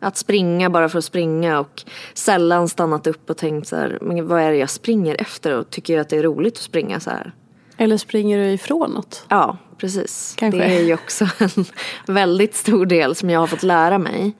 Att 0.00 0.16
springa 0.16 0.70
bara 0.70 0.88
för 0.88 0.98
att 0.98 1.04
springa 1.04 1.60
och 1.60 1.82
sällan 2.14 2.68
stannat 2.68 3.06
upp 3.06 3.30
och 3.30 3.36
tänkt 3.36 3.68
så 3.68 3.76
här, 3.76 3.98
men 4.00 4.28
vad 4.28 4.42
är 4.42 4.50
det 4.50 4.56
jag 4.56 4.70
springer 4.70 5.20
efter 5.20 5.58
och 5.58 5.70
tycker 5.70 5.94
jag 5.94 6.00
att 6.00 6.08
det 6.08 6.16
är 6.16 6.22
roligt 6.22 6.54
att 6.54 6.62
springa 6.62 7.00
så 7.00 7.10
här. 7.10 7.32
Eller 7.76 7.96
springer 7.96 8.38
du 8.38 8.44
ifrån 8.44 8.90
något? 8.90 9.26
Ja, 9.28 9.56
precis. 9.78 10.34
Kanske. 10.38 10.58
Det 10.60 10.64
är 10.64 10.82
ju 10.82 10.94
också 10.94 11.28
en 11.38 12.14
väldigt 12.14 12.54
stor 12.54 12.86
del 12.86 13.14
som 13.14 13.30
jag 13.30 13.40
har 13.40 13.46
fått 13.46 13.62
lära 13.62 13.98
mig. 13.98 14.32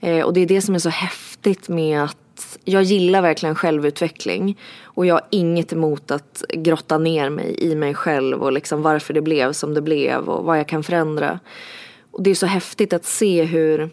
Eh, 0.00 0.24
och 0.24 0.32
det 0.32 0.40
är 0.40 0.46
det 0.46 0.60
som 0.60 0.74
är 0.74 0.78
så 0.78 0.88
häftigt 0.88 1.68
med 1.68 2.02
att 2.04 2.16
jag 2.68 2.82
gillar 2.82 3.22
verkligen 3.22 3.54
självutveckling. 3.54 4.58
Och 4.82 5.06
jag 5.06 5.14
har 5.14 5.24
inget 5.30 5.72
emot 5.72 6.10
att 6.10 6.44
grotta 6.48 6.98
ner 6.98 7.30
mig 7.30 7.56
i 7.58 7.74
mig 7.74 7.94
själv 7.94 8.42
och 8.42 8.52
liksom 8.52 8.82
varför 8.82 9.14
det 9.14 9.22
blev 9.22 9.52
som 9.52 9.74
det 9.74 9.82
blev 9.82 10.28
och 10.28 10.44
vad 10.44 10.58
jag 10.58 10.68
kan 10.68 10.82
förändra. 10.82 11.40
Och 12.10 12.22
det 12.22 12.30
är 12.30 12.34
så 12.34 12.46
häftigt 12.46 12.92
att 12.92 13.04
se 13.04 13.42
hur 13.44 13.90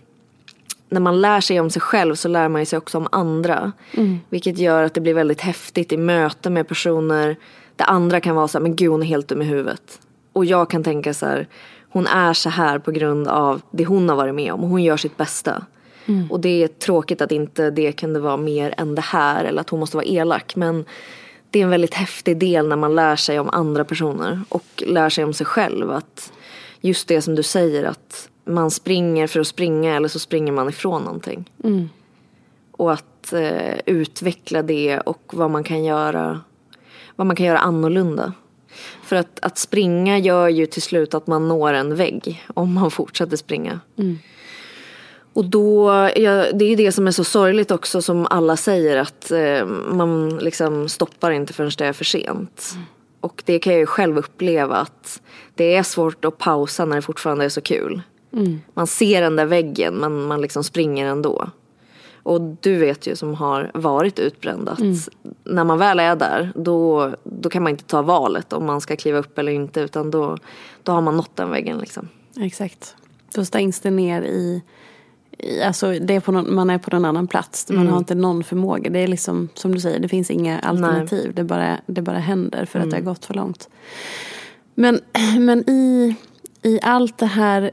när 0.90 1.00
man 1.00 1.22
lär 1.22 1.42
sig 1.42 1.60
om 1.60 1.70
sig 1.70 1.82
själv 1.82 2.16
så 2.16 2.28
lär 2.28 2.50
man 2.50 2.66
sig 2.66 2.78
också 2.78 2.98
om 2.98 3.08
andra. 3.12 3.72
Mm. 3.92 4.20
Vilket 4.30 4.58
gör 4.58 4.84
att 4.84 4.94
det 4.94 5.02
blir 5.02 5.14
väldigt 5.14 5.42
häftigt 5.42 5.92
i 5.92 5.98
möte 5.98 6.50
med 6.50 6.68
personer 6.68 7.36
det 7.76 7.84
andra 7.84 8.20
kan 8.20 8.36
vara 8.36 8.48
så 8.48 8.58
här, 8.58 8.64
men 8.64 8.76
gud 8.76 8.92
hon 8.92 9.02
är 9.04 9.08
helt 9.08 9.28
dum 9.28 9.42
i 9.42 9.46
huvudet. 9.46 10.00
Och 10.34 10.46
jag 10.46 10.70
kan 10.70 10.84
tänka 10.84 11.14
så 11.14 11.26
här, 11.26 11.48
hon 11.90 12.08
är 12.08 12.34
så 12.34 12.50
här 12.50 12.80
på 12.80 12.92
grund 12.92 13.28
av 13.28 13.62
det 13.72 13.86
hon 13.86 14.10
har 14.10 14.16
varit 14.16 14.36
med 14.36 14.54
om 14.54 14.64
och 14.64 14.70
hon 14.70 14.84
gör 14.84 14.98
sitt 14.98 15.18
bästa. 15.18 15.66
Mm. 16.06 16.32
Och 16.32 16.40
det 16.40 16.64
är 16.64 16.68
tråkigt 16.68 17.22
att 17.22 17.32
inte 17.32 17.70
det 17.70 17.92
kunde 17.92 18.20
vara 18.20 18.38
mer 18.38 18.74
än 18.78 18.96
det 18.96 19.02
här 19.02 19.46
eller 19.46 19.62
att 19.62 19.70
hon 19.70 19.80
måste 19.80 19.98
vara 19.98 20.06
elak. 20.06 20.56
Men 20.56 20.86
det 21.50 21.60
är 21.60 21.64
en 21.64 21.70
väldigt 21.70 21.94
häftig 21.94 22.38
del 22.38 22.68
när 22.68 22.76
man 22.76 22.96
lär 22.96 23.16
sig 23.16 23.40
om 23.40 23.50
andra 23.50 23.86
personer 23.86 24.42
och 24.50 24.84
lär 24.88 25.10
sig 25.10 25.24
om 25.24 25.34
sig 25.34 25.46
själv. 25.46 25.92
Att 25.92 26.32
just 26.82 27.08
det 27.08 27.22
som 27.22 27.36
du 27.36 27.44
säger 27.44 27.84
att 27.84 28.30
man 28.46 28.72
springer 28.72 29.28
för 29.28 29.40
att 29.40 29.48
springa 29.48 29.96
eller 29.96 30.08
så 30.08 30.20
springer 30.20 30.52
man 30.52 30.70
ifrån 30.70 31.04
någonting. 31.04 31.50
Mm. 31.64 31.90
Och 32.72 32.94
att 32.94 33.34
eh, 33.34 33.76
utveckla 33.86 34.62
det 34.62 35.00
och 35.00 35.32
vad 35.34 35.52
man 35.52 35.64
kan 35.64 35.84
göra 35.84 36.42
vad 37.16 37.28
man 37.28 37.36
kan 37.36 37.46
göra 37.46 37.60
annorlunda. 37.60 38.34
För 39.04 39.16
att, 39.16 39.40
att 39.42 39.58
springa 39.58 40.18
gör 40.18 40.48
ju 40.48 40.66
till 40.66 40.82
slut 40.82 41.14
att 41.14 41.28
man 41.28 41.48
når 41.48 41.74
en 41.74 41.96
vägg 41.96 42.46
om 42.54 42.74
man 42.74 42.92
fortsätter 42.92 43.38
springa. 43.38 43.80
Mm. 43.98 44.20
Och 45.34 45.46
då, 45.46 45.88
ja, 46.16 46.52
det 46.54 46.66
är 46.66 46.70
ju 46.70 46.76
det 46.76 46.92
som 46.92 47.08
är 47.08 47.12
så 47.12 47.24
sorgligt 47.24 47.72
också 47.72 48.02
som 48.02 48.28
alla 48.30 48.58
säger 48.58 48.98
att 48.98 49.32
eh, 49.32 49.66
man 49.94 50.38
liksom 50.38 50.90
stoppar 50.90 51.32
inte 51.32 51.54
förrän 51.54 51.72
det 51.78 51.86
är 51.86 51.94
för 51.94 52.06
sent. 52.06 52.72
Mm. 52.74 52.86
Och 53.20 53.44
det 53.46 53.60
kan 53.60 53.74
jag 53.74 53.80
ju 53.80 53.86
själv 53.86 54.18
uppleva 54.18 54.76
att 54.76 55.22
det 55.56 55.76
är 55.76 55.84
svårt 55.84 56.26
att 56.26 56.38
pausa 56.38 56.86
när 56.86 56.96
det 56.96 57.02
fortfarande 57.02 57.46
är 57.46 57.50
så 57.50 57.62
kul. 57.62 58.02
Mm. 58.34 58.62
Man 58.74 58.88
ser 58.88 59.22
den 59.22 59.36
där 59.36 59.46
väggen 59.46 59.94
men 59.94 60.24
man 60.24 60.42
liksom 60.42 60.64
springer 60.64 61.06
ändå. 61.06 61.50
Och 62.24 62.42
du 62.42 62.76
vet 62.76 63.08
ju 63.08 63.16
som 63.16 63.34
har 63.34 63.72
varit 63.74 64.20
utbränd 64.20 64.70
att 64.70 64.80
mm. 64.80 64.96
när 65.44 65.64
man 65.64 65.78
väl 65.78 66.00
är 66.00 66.16
där 66.16 66.52
då, 66.56 67.12
då 67.24 67.50
kan 67.50 67.64
man 67.64 67.70
inte 67.70 67.84
ta 67.84 68.02
valet 68.02 68.54
om 68.54 68.66
man 68.66 68.82
ska 68.82 68.96
kliva 68.96 69.18
upp 69.18 69.38
eller 69.38 69.52
inte 69.52 69.82
utan 69.82 70.12
då, 70.12 70.38
då 70.84 70.92
har 70.92 71.02
man 71.02 71.18
nått 71.18 71.36
den 71.36 71.52
väggen 71.52 71.78
liksom. 71.78 72.08
Exakt. 72.40 72.96
Då 73.34 73.46
stängs 73.46 73.80
det 73.80 73.92
ner 73.92 74.22
i, 74.22 74.26
i 74.26 74.62
alltså 75.64 75.92
det 75.92 76.16
är 76.16 76.20
på 76.20 76.32
någon, 76.32 76.56
man 76.56 76.70
är 76.70 76.78
på 76.78 76.96
någon 76.96 77.06
annan 77.06 77.28
plats. 77.28 77.70
Man 77.70 77.78
mm. 77.78 77.92
har 77.92 78.00
inte 78.00 78.16
någon 78.16 78.44
förmåga. 78.44 78.90
Det 78.90 79.00
är 79.00 79.08
liksom 79.08 79.50
som 79.54 79.74
du 79.76 79.80
säger, 79.80 80.00
det 80.00 80.08
finns 80.08 80.32
inga 80.32 80.60
alternativ. 80.60 81.34
Det 81.34 81.44
bara, 81.44 81.80
det 81.86 82.02
bara 82.02 82.20
händer 82.20 82.66
för 82.66 82.80
mm. 82.80 82.88
att 82.88 82.92
det 82.92 82.98
har 82.98 83.14
gått 83.14 83.26
för 83.26 83.34
långt. 83.34 83.70
Men, 84.76 85.00
men 85.40 85.70
i, 85.70 86.16
i 86.62 86.80
allt 86.82 87.18
det 87.18 87.26
här, 87.26 87.72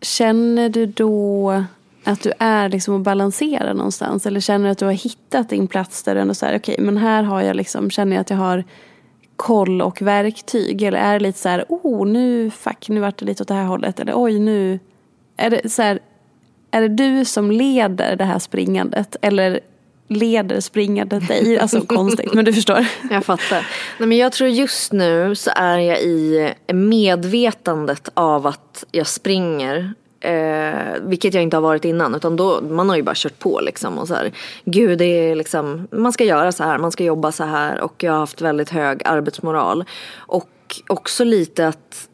känner 0.00 0.68
du 0.68 0.86
då 0.86 1.64
att 2.04 2.22
du 2.22 2.32
är 2.38 2.68
liksom 2.68 2.94
och 2.94 3.00
balanserar 3.00 3.74
någonstans? 3.74 4.26
Eller 4.26 4.40
känner 4.40 4.64
du 4.64 4.70
att 4.70 4.78
du 4.78 4.84
har 4.84 4.92
hittat 4.92 5.48
din 5.48 5.68
plats 5.68 6.02
där 6.02 6.14
du 6.14 6.20
ändå 6.20 6.34
säger 6.34 6.58
okej 6.58 6.72
okay, 6.72 6.84
men 6.84 6.96
här 6.96 7.22
har 7.22 7.42
jag 7.42 7.56
liksom, 7.56 7.90
känner 7.90 8.16
jag 8.16 8.20
att 8.20 8.30
jag 8.30 8.36
har 8.36 8.64
koll 9.36 9.82
och 9.82 10.02
verktyg? 10.02 10.82
Eller 10.82 10.98
är 10.98 11.12
det 11.12 11.22
lite 11.22 11.38
så 11.38 11.48
här, 11.48 11.64
oh 11.68 12.06
nu, 12.06 12.50
fuck, 12.50 12.88
nu 12.88 13.00
vart 13.00 13.18
det 13.18 13.24
lite 13.24 13.42
åt 13.42 13.48
det 13.48 13.54
här 13.54 13.64
hållet. 13.64 14.00
Eller 14.00 14.12
oj 14.16 14.38
nu, 14.38 14.78
är 15.36 15.50
det 15.50 15.72
så 15.72 15.82
här, 15.82 15.98
är 16.72 16.82
det 16.82 16.88
du 16.88 17.24
som 17.24 17.50
leder 17.50 18.16
det 18.16 18.24
här 18.24 18.38
springandet? 18.38 19.16
Eller 19.22 19.60
leder 20.08 20.60
springandet 20.60 21.28
dig? 21.28 21.58
Alltså 21.60 21.80
konstigt, 21.80 22.34
men 22.34 22.44
du 22.44 22.52
förstår. 22.52 22.86
Jag 23.10 23.24
fattar. 23.24 23.66
Nej, 23.98 24.08
men 24.08 24.18
jag 24.18 24.32
tror 24.32 24.48
just 24.48 24.92
nu 24.92 25.34
så 25.34 25.50
är 25.56 25.78
jag 25.78 26.00
i 26.00 26.52
medvetandet 26.72 28.08
av 28.14 28.46
att 28.46 28.84
jag 28.90 29.06
springer 29.06 29.94
Eh, 30.24 30.94
vilket 31.02 31.34
jag 31.34 31.42
inte 31.42 31.56
har 31.56 31.62
varit 31.62 31.84
innan. 31.84 32.14
Utan 32.14 32.36
då, 32.36 32.60
man 32.60 32.88
har 32.88 32.96
ju 32.96 33.02
bara 33.02 33.14
kört 33.14 33.38
på 33.38 33.60
liksom. 33.60 33.98
Och 33.98 34.08
så 34.08 34.14
här, 34.14 34.32
Gud, 34.64 34.98
det 34.98 35.04
är 35.04 35.36
liksom, 35.36 35.88
man 35.90 36.12
ska 36.12 36.24
göra 36.24 36.52
så 36.52 36.64
här, 36.64 36.78
man 36.78 36.92
ska 36.92 37.04
jobba 37.04 37.32
så 37.32 37.44
här. 37.44 37.80
Och 37.80 38.02
jag 38.02 38.12
har 38.12 38.18
haft 38.18 38.40
väldigt 38.40 38.70
hög 38.70 39.02
arbetsmoral. 39.04 39.84
Och 40.16 40.50
också 40.86 41.24
lite 41.24 41.68
att 41.68 42.08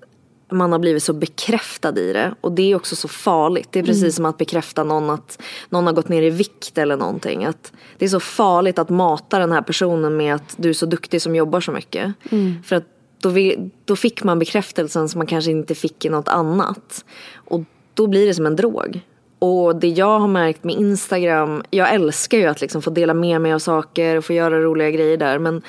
man 0.51 0.73
har 0.73 0.79
blivit 0.79 1.03
så 1.03 1.13
bekräftad 1.13 1.99
i 1.99 2.13
det. 2.13 2.35
Och 2.41 2.53
det 2.53 2.73
är 2.73 2.77
också 2.77 2.97
så 2.97 3.09
farligt. 3.09 3.69
Det 3.71 3.79
är 3.79 3.83
precis 3.83 4.03
mm. 4.03 4.13
som 4.13 4.25
att 4.25 4.39
bekräfta 4.39 4.85
någon 4.85 5.11
att 5.11 5.43
någon 5.69 5.87
har 5.87 5.93
gått 5.93 6.09
ner 6.09 6.23
i 6.23 6.31
vikt 6.31 6.79
eller 6.79 6.97
någonting. 6.97 7.45
Att 7.45 7.73
det 7.99 8.05
är 8.05 8.09
så 8.09 8.21
farligt 8.21 8.79
att 8.79 8.89
mata 8.89 9.39
den 9.39 9.53
här 9.53 9.63
personen 9.63 10.17
med 10.17 10.35
att 10.35 10.55
du 10.57 10.69
är 10.69 10.73
så 10.73 10.87
duktig 10.87 11.23
som 11.23 11.37
jobbar 11.37 11.61
så 11.61 11.73
mycket. 11.73 12.13
Mm. 12.31 12.63
För 12.63 12.77
att 12.77 12.85
då, 13.21 13.29
vi, 13.29 13.71
då 13.85 13.97
fick 13.97 14.25
man 14.25 14.39
bekräftelsen 14.39 15.09
som 15.09 15.19
man 15.19 15.27
kanske 15.27 15.51
inte 15.51 15.75
fick 15.75 16.05
i 16.05 16.09
något 16.09 16.29
annat. 16.29 17.05
Och 17.35 17.61
då 17.95 18.07
blir 18.07 18.27
det 18.27 18.35
som 18.35 18.47
en 18.47 18.57
drog. 18.57 19.01
Och 19.39 19.77
det 19.77 19.89
jag 19.89 20.19
har 20.19 20.29
märkt 20.29 20.65
med 20.65 20.77
Instagram, 20.77 21.63
jag 21.71 21.95
älskar 21.95 22.39
ju 22.39 22.47
att 22.47 22.61
liksom 22.61 22.83
få 22.83 22.91
dela 22.91 23.15
med 23.15 23.41
mig 23.41 23.53
av 23.53 23.59
saker 23.59 24.17
och 24.17 24.25
få 24.25 24.33
göra 24.33 24.61
roliga 24.61 24.91
grejer 24.91 25.17
där. 25.17 25.39
Men 25.39 25.63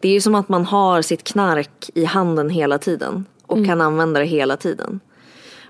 det 0.00 0.08
är 0.08 0.12
ju 0.12 0.20
som 0.20 0.34
att 0.34 0.48
man 0.48 0.64
har 0.64 1.02
sitt 1.02 1.24
knark 1.24 1.90
i 1.94 2.04
handen 2.04 2.50
hela 2.50 2.78
tiden 2.78 3.24
och 3.46 3.56
mm. 3.56 3.68
kan 3.68 3.80
använda 3.80 4.20
det 4.20 4.26
hela 4.26 4.56
tiden. 4.56 5.00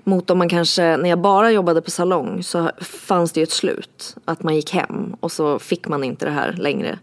Mot 0.03 0.29
om 0.29 0.37
man 0.37 0.49
kanske, 0.49 0.97
när 0.97 1.09
jag 1.09 1.19
bara 1.19 1.51
jobbade 1.51 1.81
på 1.81 1.91
salong 1.91 2.43
så 2.43 2.71
fanns 2.81 3.31
det 3.31 3.39
ju 3.39 3.43
ett 3.43 3.51
slut. 3.51 4.15
Att 4.25 4.43
man 4.43 4.55
gick 4.55 4.73
hem 4.73 5.15
och 5.19 5.31
så 5.31 5.59
fick 5.59 5.87
man 5.87 6.03
inte 6.03 6.25
det 6.25 6.31
här 6.31 6.53
längre. 6.53 6.99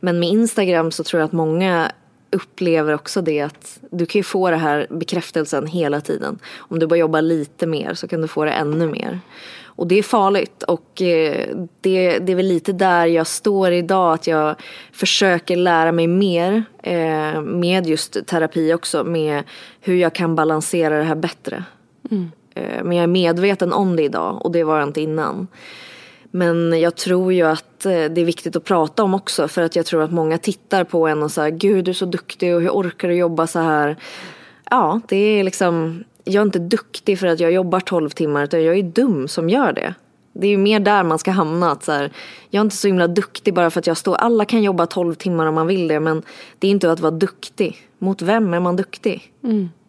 Men 0.00 0.20
med 0.20 0.28
Instagram 0.28 0.90
så 0.90 1.04
tror 1.04 1.20
jag 1.20 1.26
att 1.26 1.32
många 1.32 1.92
upplever 2.30 2.94
också 2.94 3.22
det 3.22 3.40
att 3.40 3.78
du 3.90 4.06
kan 4.06 4.18
ju 4.18 4.22
få 4.22 4.50
det 4.50 4.56
här 4.56 4.86
bekräftelsen 4.90 5.66
hela 5.66 6.00
tiden. 6.00 6.38
Om 6.56 6.78
du 6.78 6.86
bara 6.86 6.96
jobbar 6.96 7.22
lite 7.22 7.66
mer 7.66 7.94
så 7.94 8.08
kan 8.08 8.20
du 8.20 8.28
få 8.28 8.44
det 8.44 8.50
ännu 8.50 8.86
mer. 8.86 9.20
Och 9.76 9.86
det 9.86 9.98
är 9.98 10.02
farligt 10.02 10.62
och 10.62 11.02
eh, 11.02 11.56
det, 11.80 12.18
det 12.18 12.32
är 12.32 12.36
väl 12.36 12.46
lite 12.46 12.72
där 12.72 13.06
jag 13.06 13.26
står 13.26 13.72
idag. 13.72 14.14
Att 14.14 14.26
jag 14.26 14.56
försöker 14.92 15.56
lära 15.56 15.92
mig 15.92 16.06
mer 16.06 16.64
eh, 16.82 17.42
med 17.42 17.86
just 17.86 18.26
terapi 18.26 18.74
också. 18.74 19.04
Med 19.04 19.42
hur 19.80 19.96
jag 19.96 20.14
kan 20.14 20.34
balansera 20.34 20.98
det 20.98 21.04
här 21.04 21.14
bättre. 21.14 21.64
Eh, 22.54 22.84
Men 22.84 22.96
jag 22.96 23.02
är 23.02 23.06
medveten 23.06 23.72
om 23.72 23.96
det 23.96 24.02
idag 24.02 24.44
och 24.44 24.52
det 24.52 24.64
var 24.64 24.78
jag 24.78 24.88
inte 24.88 25.00
innan. 25.00 25.46
Men 26.30 26.80
jag 26.80 26.96
tror 26.96 27.32
ju 27.32 27.42
att 27.42 27.80
det 27.80 28.20
är 28.20 28.24
viktigt 28.24 28.56
att 28.56 28.64
prata 28.64 29.02
om 29.02 29.14
också 29.14 29.48
för 29.48 29.62
att 29.62 29.76
jag 29.76 29.86
tror 29.86 30.02
att 30.02 30.12
många 30.12 30.38
tittar 30.38 30.84
på 30.84 31.06
en 31.06 31.22
och 31.22 31.30
säger 31.30 31.50
gud 31.50 31.84
du 31.84 31.90
är 31.90 31.94
så 31.94 32.06
duktig 32.06 32.54
och 32.54 32.60
hur 32.60 32.70
orkar 32.70 33.08
du 33.08 33.14
jobba 33.14 33.46
så 33.46 33.58
här? 33.58 33.96
Ja, 34.70 35.00
det 35.08 35.16
är 35.16 35.44
liksom, 35.44 36.04
jag 36.24 36.40
är 36.40 36.44
inte 36.44 36.58
duktig 36.58 37.18
för 37.18 37.26
att 37.26 37.40
jag 37.40 37.52
jobbar 37.52 37.80
12 37.80 38.10
timmar 38.10 38.44
utan 38.44 38.64
jag 38.64 38.78
är 38.78 38.82
dum 38.82 39.28
som 39.28 39.48
gör 39.48 39.72
det. 39.72 39.94
Det 40.32 40.46
är 40.46 40.50
ju 40.50 40.58
mer 40.58 40.80
där 40.80 41.04
man 41.04 41.18
ska 41.18 41.30
hamna. 41.30 41.70
Att 41.70 41.84
så 41.84 41.92
här, 41.92 42.12
jag 42.50 42.60
är 42.60 42.64
inte 42.64 42.76
så 42.76 42.86
himla 42.86 43.06
duktig 43.06 43.54
bara 43.54 43.70
för 43.70 43.80
att 43.80 43.86
jag 43.86 43.96
står, 43.96 44.14
alla 44.14 44.44
kan 44.44 44.62
jobba 44.62 44.86
12 44.86 45.14
timmar 45.14 45.46
om 45.46 45.54
man 45.54 45.66
vill 45.66 45.88
det 45.88 46.00
men 46.00 46.22
det 46.58 46.66
är 46.66 46.70
inte 46.70 46.92
att 46.92 47.00
vara 47.00 47.10
duktig. 47.10 47.88
Mot 47.98 48.22
vem 48.22 48.54
är 48.54 48.60
man 48.60 48.76
duktig? 48.76 49.32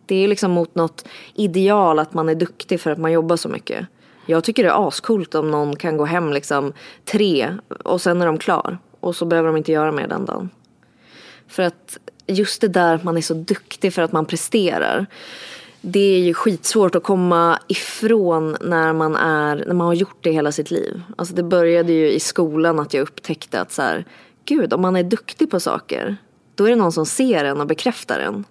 Det 0.05 0.15
är 0.15 0.27
liksom 0.27 0.51
mot 0.51 0.75
något 0.75 1.07
ideal 1.33 1.99
att 1.99 2.13
man 2.13 2.29
är 2.29 2.35
duktig 2.35 2.81
för 2.81 2.91
att 2.91 2.97
man 2.97 3.11
jobbar 3.11 3.35
så 3.35 3.49
mycket. 3.49 3.87
Jag 4.25 4.43
tycker 4.43 4.63
det 4.63 4.69
är 4.69 4.87
ascoolt 4.87 5.35
om 5.35 5.51
någon 5.51 5.75
kan 5.75 5.97
gå 5.97 6.05
hem 6.05 6.33
liksom 6.33 6.73
tre 7.05 7.53
och 7.83 8.01
sen 8.01 8.21
är 8.21 8.25
de 8.25 8.37
klar. 8.37 8.77
Och 8.99 9.15
så 9.15 9.25
behöver 9.25 9.47
de 9.47 9.57
inte 9.57 9.71
göra 9.71 9.91
mer 9.91 10.07
den 10.07 10.25
dagen. 10.25 10.49
För 11.47 11.63
att 11.63 11.97
just 12.27 12.61
det 12.61 12.67
där 12.67 12.95
att 12.95 13.03
man 13.03 13.17
är 13.17 13.21
så 13.21 13.33
duktig 13.33 13.93
för 13.93 14.01
att 14.01 14.11
man 14.11 14.25
presterar. 14.25 15.05
Det 15.87 16.15
är 16.15 16.19
ju 16.19 16.33
skitsvårt 16.33 16.95
att 16.95 17.03
komma 17.03 17.59
ifrån 17.67 18.57
när 18.61 18.93
man, 18.93 19.15
är, 19.15 19.55
när 19.67 19.73
man 19.73 19.87
har 19.87 19.93
gjort 19.93 20.17
det 20.21 20.31
hela 20.31 20.51
sitt 20.51 20.71
liv. 20.71 21.01
Alltså 21.15 21.35
det 21.35 21.43
började 21.43 21.93
ju 21.93 22.11
i 22.11 22.19
skolan 22.19 22.79
att 22.79 22.93
jag 22.93 23.01
upptäckte 23.01 23.61
att 23.61 23.71
så 23.71 23.81
här, 23.81 24.05
gud 24.45 24.73
om 24.73 24.81
man 24.81 24.95
är 24.95 25.03
duktig 25.03 25.51
på 25.51 25.59
saker. 25.59 26.17
Då 26.55 26.65
är 26.65 26.69
det 26.69 26.75
någon 26.75 26.91
som 26.91 27.05
ser 27.05 27.45
en 27.45 27.61
och 27.61 27.67
bekräftar 27.67 28.19
en. 28.19 28.45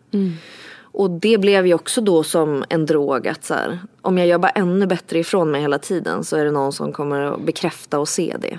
Och 0.77 1.11
det 1.11 1.39
blev 1.39 1.67
ju 1.67 1.75
också 1.75 2.01
då 2.01 2.23
som 2.23 2.65
en 2.69 2.87
drog 2.87 3.29
att 3.29 3.45
så 3.45 3.55
här, 3.55 3.79
om 4.03 4.19
jag 4.19 4.27
jobbar 4.27 4.51
ännu 4.55 4.87
bättre 4.87 5.19
ifrån 5.19 5.51
mig 5.51 5.61
hela 5.61 5.79
tiden 5.79 6.25
så 6.25 6.37
är 6.37 6.45
det 6.45 6.51
någon 6.51 6.73
som 6.73 6.93
kommer 6.93 7.21
att 7.21 7.45
bekräfta 7.45 7.99
och 7.99 8.09
se 8.09 8.37
det. 8.41 8.59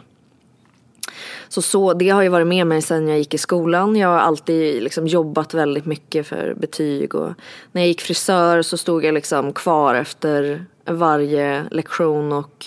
Så, 1.55 1.61
så 1.61 1.93
det 1.93 2.09
har 2.09 2.21
ju 2.21 2.29
varit 2.29 2.47
med 2.47 2.67
mig 2.67 2.81
sedan 2.81 3.07
jag 3.07 3.17
gick 3.17 3.33
i 3.33 3.37
skolan. 3.37 3.95
Jag 3.95 4.07
har 4.07 4.19
alltid 4.19 4.83
liksom 4.83 5.07
jobbat 5.07 5.53
väldigt 5.53 5.85
mycket 5.85 6.27
för 6.27 6.53
betyg 6.53 7.15
och 7.15 7.33
när 7.71 7.81
jag 7.81 7.87
gick 7.87 8.01
frisör 8.01 8.61
så 8.61 8.77
stod 8.77 9.05
jag 9.05 9.13
liksom 9.13 9.53
kvar 9.53 9.95
efter 9.95 10.65
varje 10.85 11.63
lektion 11.71 12.31
och 12.31 12.65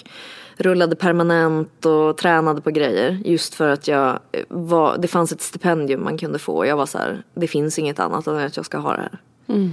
rullade 0.56 0.96
permanent 0.96 1.86
och 1.86 2.16
tränade 2.16 2.60
på 2.60 2.70
grejer. 2.70 3.20
Just 3.24 3.54
för 3.54 3.68
att 3.68 3.88
jag 3.88 4.18
var, 4.48 4.98
det 4.98 5.08
fanns 5.08 5.32
ett 5.32 5.42
stipendium 5.42 6.04
man 6.04 6.18
kunde 6.18 6.38
få 6.38 6.66
jag 6.66 6.76
var 6.76 6.86
så 6.86 6.98
här, 6.98 7.22
det 7.34 7.46
finns 7.46 7.78
inget 7.78 8.00
annat 8.00 8.26
än 8.26 8.36
att 8.36 8.56
jag 8.56 8.66
ska 8.66 8.78
ha 8.78 8.92
det 8.92 9.00
här. 9.00 9.18
Mm. 9.48 9.70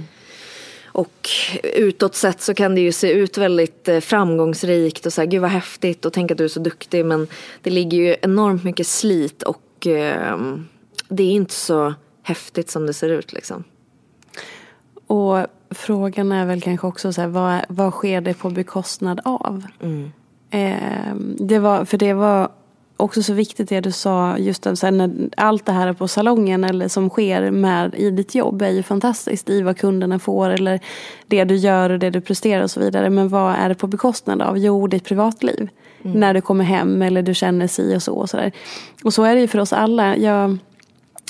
Och 0.96 1.28
utåt 1.62 2.14
sett 2.14 2.40
så 2.40 2.54
kan 2.54 2.74
det 2.74 2.80
ju 2.80 2.92
se 2.92 3.12
ut 3.12 3.38
väldigt 3.38 3.88
eh, 3.88 4.00
framgångsrikt 4.00 5.06
och 5.06 5.12
så 5.12 5.20
här, 5.20 5.28
gud 5.28 5.40
vad 5.40 5.50
häftigt 5.50 6.04
och 6.04 6.12
tänk 6.12 6.30
att 6.30 6.38
du 6.38 6.44
är 6.44 6.48
så 6.48 6.60
duktig 6.60 7.04
men 7.04 7.26
det 7.62 7.70
ligger 7.70 7.98
ju 7.98 8.16
enormt 8.22 8.64
mycket 8.64 8.86
slit 8.86 9.42
och 9.42 9.86
eh, 9.86 10.38
det 11.08 11.22
är 11.22 11.30
inte 11.30 11.54
så 11.54 11.94
häftigt 12.22 12.70
som 12.70 12.86
det 12.86 12.92
ser 12.92 13.08
ut 13.08 13.32
liksom. 13.32 13.64
Och 15.06 15.46
frågan 15.70 16.32
är 16.32 16.46
väl 16.46 16.60
kanske 16.60 16.86
också 16.86 17.12
så 17.12 17.20
här, 17.20 17.28
vad, 17.28 17.60
vad 17.68 17.92
sker 17.92 18.20
det 18.20 18.34
på 18.34 18.50
bekostnad 18.50 19.20
av? 19.24 19.62
Eh, 20.50 21.14
det 21.38 21.58
var, 21.58 21.84
för 21.84 21.98
det 21.98 22.14
var 22.14 22.48
också 22.96 23.22
så 23.22 23.32
viktigt 23.32 23.68
det 23.68 23.80
du 23.80 23.92
sa, 23.92 24.38
just 24.38 24.66
att 24.66 24.78
så 24.78 24.90
när 24.90 25.10
allt 25.36 25.66
det 25.66 25.72
här 25.72 25.92
på 25.92 26.08
salongen 26.08 26.64
eller 26.64 26.88
som 26.88 27.10
sker 27.10 27.50
med 27.50 27.94
i 27.94 28.10
ditt 28.10 28.34
jobb 28.34 28.62
är 28.62 28.70
ju 28.70 28.82
fantastiskt 28.82 29.50
i 29.50 29.62
vad 29.62 29.78
kunderna 29.78 30.18
får 30.18 30.50
eller 30.50 30.80
det 31.26 31.44
du 31.44 31.56
gör 31.56 31.90
och 31.90 31.98
det 31.98 32.10
du 32.10 32.20
presterar 32.20 32.62
och 32.62 32.70
så 32.70 32.80
vidare. 32.80 33.10
Men 33.10 33.28
vad 33.28 33.54
är 33.54 33.68
det 33.68 33.74
på 33.74 33.86
bekostnad 33.86 34.42
av? 34.42 34.58
Jo, 34.58 34.86
ditt 34.86 35.04
privatliv. 35.04 35.68
När 36.02 36.34
du 36.34 36.40
kommer 36.40 36.64
hem 36.64 37.02
eller 37.02 37.22
du 37.22 37.34
känner 37.34 37.66
si 37.66 37.96
och 37.96 38.02
så 38.02 38.14
och 38.14 38.30
sådär. 38.30 38.52
Och 39.04 39.14
så 39.14 39.22
är 39.22 39.34
det 39.34 39.40
ju 39.40 39.48
för 39.48 39.58
oss 39.58 39.72
alla. 39.72 40.16
Jag 40.16 40.58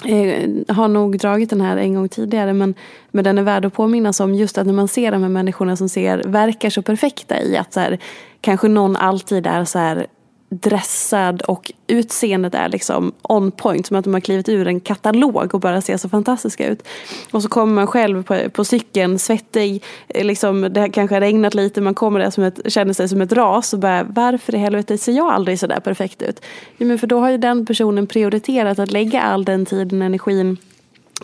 eh, 0.05 0.51
har 0.69 0.89
nog 0.89 1.19
dragit 1.19 1.51
den 1.51 1.61
här 1.61 1.77
en 1.77 1.95
gång 1.95 2.09
tidigare 2.09 2.53
men, 2.53 2.75
men 3.11 3.25
den 3.25 3.39
är 3.39 3.43
värd 3.43 3.65
att 3.65 3.75
påminnas 3.75 4.21
om 4.21 4.35
just 4.35 4.59
att 4.59 4.67
när 4.67 4.73
man 4.73 4.89
ser 4.89 5.13
de 5.13 5.23
här 5.23 5.29
människorna 5.29 5.77
som 5.77 5.89
ser, 5.89 6.23
verkar 6.27 6.71
så 6.71 6.83
perfekta 6.83 7.43
i 7.43 7.57
att 7.57 7.73
så 7.73 7.81
här, 7.81 7.99
kanske 8.41 8.69
någon 8.69 8.97
alltid 8.97 9.47
är 9.47 9.65
så 9.65 9.79
här 9.79 10.07
dressad 10.49 11.43
och 11.43 11.73
utseendet 11.87 12.55
är 12.55 12.69
liksom 12.69 13.13
on 13.23 13.51
point 13.51 13.87
som 13.87 13.97
att 13.97 14.05
de 14.05 14.15
har 14.15 14.21
klivit 14.21 14.49
ur 14.49 14.67
en 14.67 14.81
katalog 14.81 15.55
och 15.55 15.61
bara 15.61 15.81
ser 15.81 15.97
så 15.97 16.09
fantastiska 16.09 16.69
ut. 16.69 16.89
Och 17.31 17.43
så 17.43 17.49
kommer 17.49 17.75
man 17.75 17.87
själv 17.87 18.23
på, 18.23 18.51
på 18.51 18.65
cykeln 18.65 19.19
svettig, 19.19 19.85
eh, 20.09 20.25
liksom, 20.25 20.61
det 20.61 20.89
kanske 20.89 21.15
har 21.17 21.21
regnat 21.21 21.55
lite, 21.55 21.81
man 21.81 21.95
kommer 21.95 22.21
där 22.21 22.31
som 22.31 22.45
ett, 22.45 22.73
känner 22.73 22.93
sig 22.93 23.09
som 23.09 23.21
ett 23.21 23.33
ras 23.33 23.73
och 23.73 23.79
bara 23.79 24.05
varför 24.05 24.55
i 24.55 24.59
helvete 24.59 24.99
ser 24.99 25.13
jag 25.13 25.33
aldrig 25.33 25.59
sådär 25.59 25.81
perfekt 25.81 26.23
ut? 26.23 26.41
Jo, 26.79 26.87
men 26.87 26.99
för 26.99 27.07
då 27.07 27.21
har 27.21 27.31
ju 27.31 27.39
den 27.39 27.67
personen 27.67 28.07
prioriterat 28.07 28.79
att 28.79 28.91
lägga 28.91 29.23
all 29.23 29.45
den 29.45 29.67
tiden 29.67 30.01
och 30.01 30.07
energin 30.07 30.57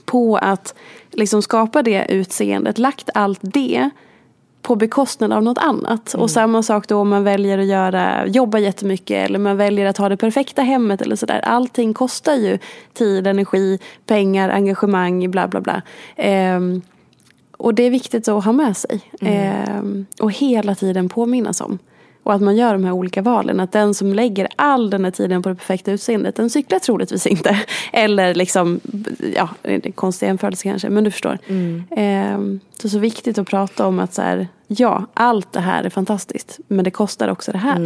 på 0.05 0.37
att 0.37 0.75
liksom 1.13 1.43
skapa 1.43 1.83
det 1.83 2.07
utseendet, 2.09 2.79
lagt 2.79 3.11
allt 3.15 3.41
det 3.43 3.91
på 4.63 4.77
bekostnad 4.77 5.33
av 5.33 5.43
något 5.43 5.59
annat. 5.59 6.15
Och 6.15 6.31
samma 6.31 6.63
sak 6.63 6.89
då 6.89 6.97
om 6.99 7.09
man 7.09 7.25
väljer 7.25 7.59
att 7.59 7.67
göra, 7.67 8.27
jobba 8.27 8.59
jättemycket 8.59 9.29
eller 9.29 9.39
man 9.39 9.57
väljer 9.57 9.87
att 9.87 9.99
ha 9.99 10.09
det 10.09 10.17
perfekta 10.17 10.63
hemmet 10.63 11.03
eller 11.03 11.17
sådär. 11.17 11.41
Allting 11.41 11.95
kostar 11.95 12.35
ju 12.35 12.59
tid, 12.93 13.27
energi, 13.27 13.79
pengar, 14.07 14.49
engagemang, 14.49 15.31
bla 15.31 15.49
bla 15.49 15.61
bla. 15.61 15.83
Ehm, 16.17 16.83
och 17.57 17.75
det 17.75 17.83
är 17.83 17.91
viktigt 17.91 18.29
att 18.29 18.45
ha 18.45 18.53
med 18.53 18.77
sig. 18.77 19.01
Ehm, 19.21 20.07
och 20.21 20.33
hela 20.33 20.75
tiden 20.75 21.09
påminnas 21.09 21.61
om. 21.61 21.79
Och 22.23 22.35
att 22.35 22.41
man 22.41 22.57
gör 22.57 22.73
de 22.73 22.85
här 22.85 22.93
olika 22.93 23.23
valen. 23.23 23.61
Att 23.61 23.73
den 23.73 23.95
som 23.95 24.15
lägger 24.15 24.49
all 24.57 24.91
den 24.91 25.05
här 25.05 25.11
tiden 25.11 25.43
på 25.43 25.49
det 25.49 25.55
perfekta 25.55 25.93
utseendet, 25.93 26.37
den 26.37 26.51
cyklar 26.51 26.79
troligtvis 26.79 27.27
inte. 27.27 27.61
Eller 27.93 28.35
liksom, 28.35 28.81
ja, 29.37 29.49
det 29.63 29.75
är 29.75 29.87
en 29.87 29.93
konstig 29.93 30.27
jämförelse 30.27 30.63
kanske, 30.63 30.91
men 30.91 31.05
du 31.05 31.11
förstår. 31.11 31.39
Ehm, 31.97 32.61
så 32.83 32.89
så 32.89 32.99
viktigt 32.99 33.39
att 33.39 33.49
prata 33.49 33.87
om 33.87 33.99
att 33.99 34.15
så 34.15 34.23
här, 34.23 34.49
ja, 34.67 35.07
allt 35.15 35.53
det 35.53 35.61
här 35.61 35.85
är 35.85 35.91
fantastiskt. 35.91 36.61
Men 36.69 36.85
det 36.85 36.91
kostar 36.91 37.29
också 37.29 37.53
det 37.53 37.59
här. 37.59 37.77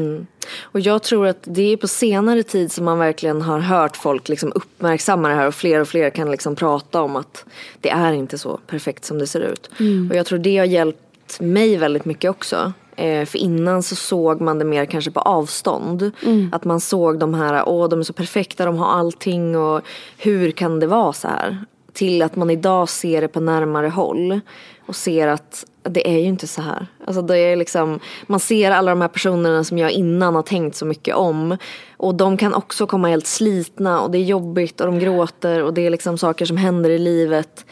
Och 0.62 0.80
jag 0.80 1.02
tror 1.02 1.26
att 1.26 1.40
det 1.42 1.72
är 1.72 1.76
på 1.76 1.88
senare 1.88 2.42
tid 2.42 2.72
som 2.72 2.84
man 2.84 2.98
verkligen 2.98 3.42
har 3.42 3.58
hört 3.58 3.96
folk 3.96 4.28
liksom 4.28 4.52
uppmärksamma 4.54 5.28
det 5.28 5.34
här 5.34 5.46
och 5.46 5.54
fler 5.54 5.80
och 5.80 5.88
fler 5.88 6.10
kan 6.10 6.30
liksom 6.30 6.56
prata 6.56 7.02
om 7.02 7.16
att 7.16 7.44
det 7.80 7.90
är 7.90 8.12
inte 8.12 8.38
så 8.38 8.60
perfekt 8.66 9.04
som 9.04 9.18
det 9.18 9.26
ser 9.26 9.40
ut. 9.40 9.70
Och 10.10 10.16
jag 10.16 10.26
tror 10.26 10.38
det 10.38 10.58
har 10.58 10.66
hjälpt 10.66 11.40
mig 11.40 11.76
väldigt 11.76 12.04
mycket 12.04 12.30
också. 12.30 12.72
Eh, 12.96 13.24
för 13.24 13.38
innan 13.38 13.82
så 13.82 13.96
såg 13.96 14.40
man 14.40 14.58
det 14.58 14.64
mer 14.64 14.84
kanske 14.84 15.10
på 15.10 15.20
avstånd. 15.20 16.12
Att 16.52 16.64
man 16.64 16.80
såg 16.80 17.18
de 17.18 17.34
här, 17.34 17.68
åh 17.68 17.88
de 17.88 17.98
är 18.00 18.04
så 18.04 18.12
perfekta, 18.12 18.64
de 18.64 18.78
har 18.78 18.86
allting 18.86 19.56
och 19.56 19.80
hur 20.18 20.50
kan 20.50 20.80
det 20.80 20.86
vara 20.86 21.12
så 21.12 21.28
här? 21.28 21.64
Till 21.92 22.22
att 22.22 22.36
man 22.36 22.50
idag 22.50 22.88
ser 22.88 23.20
det 23.20 23.28
på 23.28 23.40
närmare 23.40 23.88
håll 23.88 24.40
och 24.86 24.96
ser 24.96 25.26
att 25.28 25.64
det 25.82 26.08
är 26.08 26.18
ju 26.18 26.26
inte 26.26 26.46
så 26.46 26.62
här. 26.62 26.86
Alltså 27.06 27.22
det 27.22 27.38
är 27.38 27.56
liksom, 27.56 28.00
man 28.26 28.40
ser 28.40 28.70
alla 28.70 28.90
de 28.90 29.00
här 29.00 29.08
personerna 29.08 29.64
som 29.64 29.78
jag 29.78 29.90
innan 29.90 30.34
har 30.34 30.42
tänkt 30.42 30.76
så 30.76 30.86
mycket 30.86 31.14
om. 31.14 31.56
Och 31.96 32.14
de 32.14 32.36
kan 32.36 32.54
också 32.54 32.86
komma 32.86 33.08
helt 33.08 33.26
slitna 33.26 34.00
och 34.00 34.10
det 34.10 34.18
är 34.18 34.22
jobbigt 34.22 34.80
och 34.80 34.86
de 34.86 34.98
gråter 34.98 35.62
och 35.62 35.74
det 35.74 35.86
är 35.86 35.90
liksom 35.90 36.18
saker 36.18 36.44
som 36.46 36.56
händer 36.56 36.90
i 36.90 36.98
livet. 36.98 37.66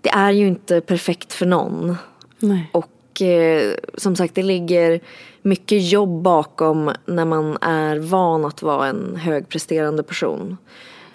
Det 0.00 0.10
är 0.10 0.30
ju 0.30 0.46
inte 0.46 0.80
perfekt 0.80 1.32
för 1.32 1.46
någon. 1.46 1.96
Nej. 2.38 2.70
Och 2.72 2.86
eh, 3.22 3.74
som 3.94 4.16
sagt 4.16 4.34
det 4.34 4.42
ligger 4.42 5.00
mycket 5.42 5.90
jobb 5.90 6.22
bakom 6.22 6.92
när 7.06 7.24
man 7.24 7.58
är 7.60 7.98
van 7.98 8.44
att 8.44 8.62
vara 8.62 8.86
en 8.86 9.16
högpresterande 9.16 10.02
person. 10.02 10.56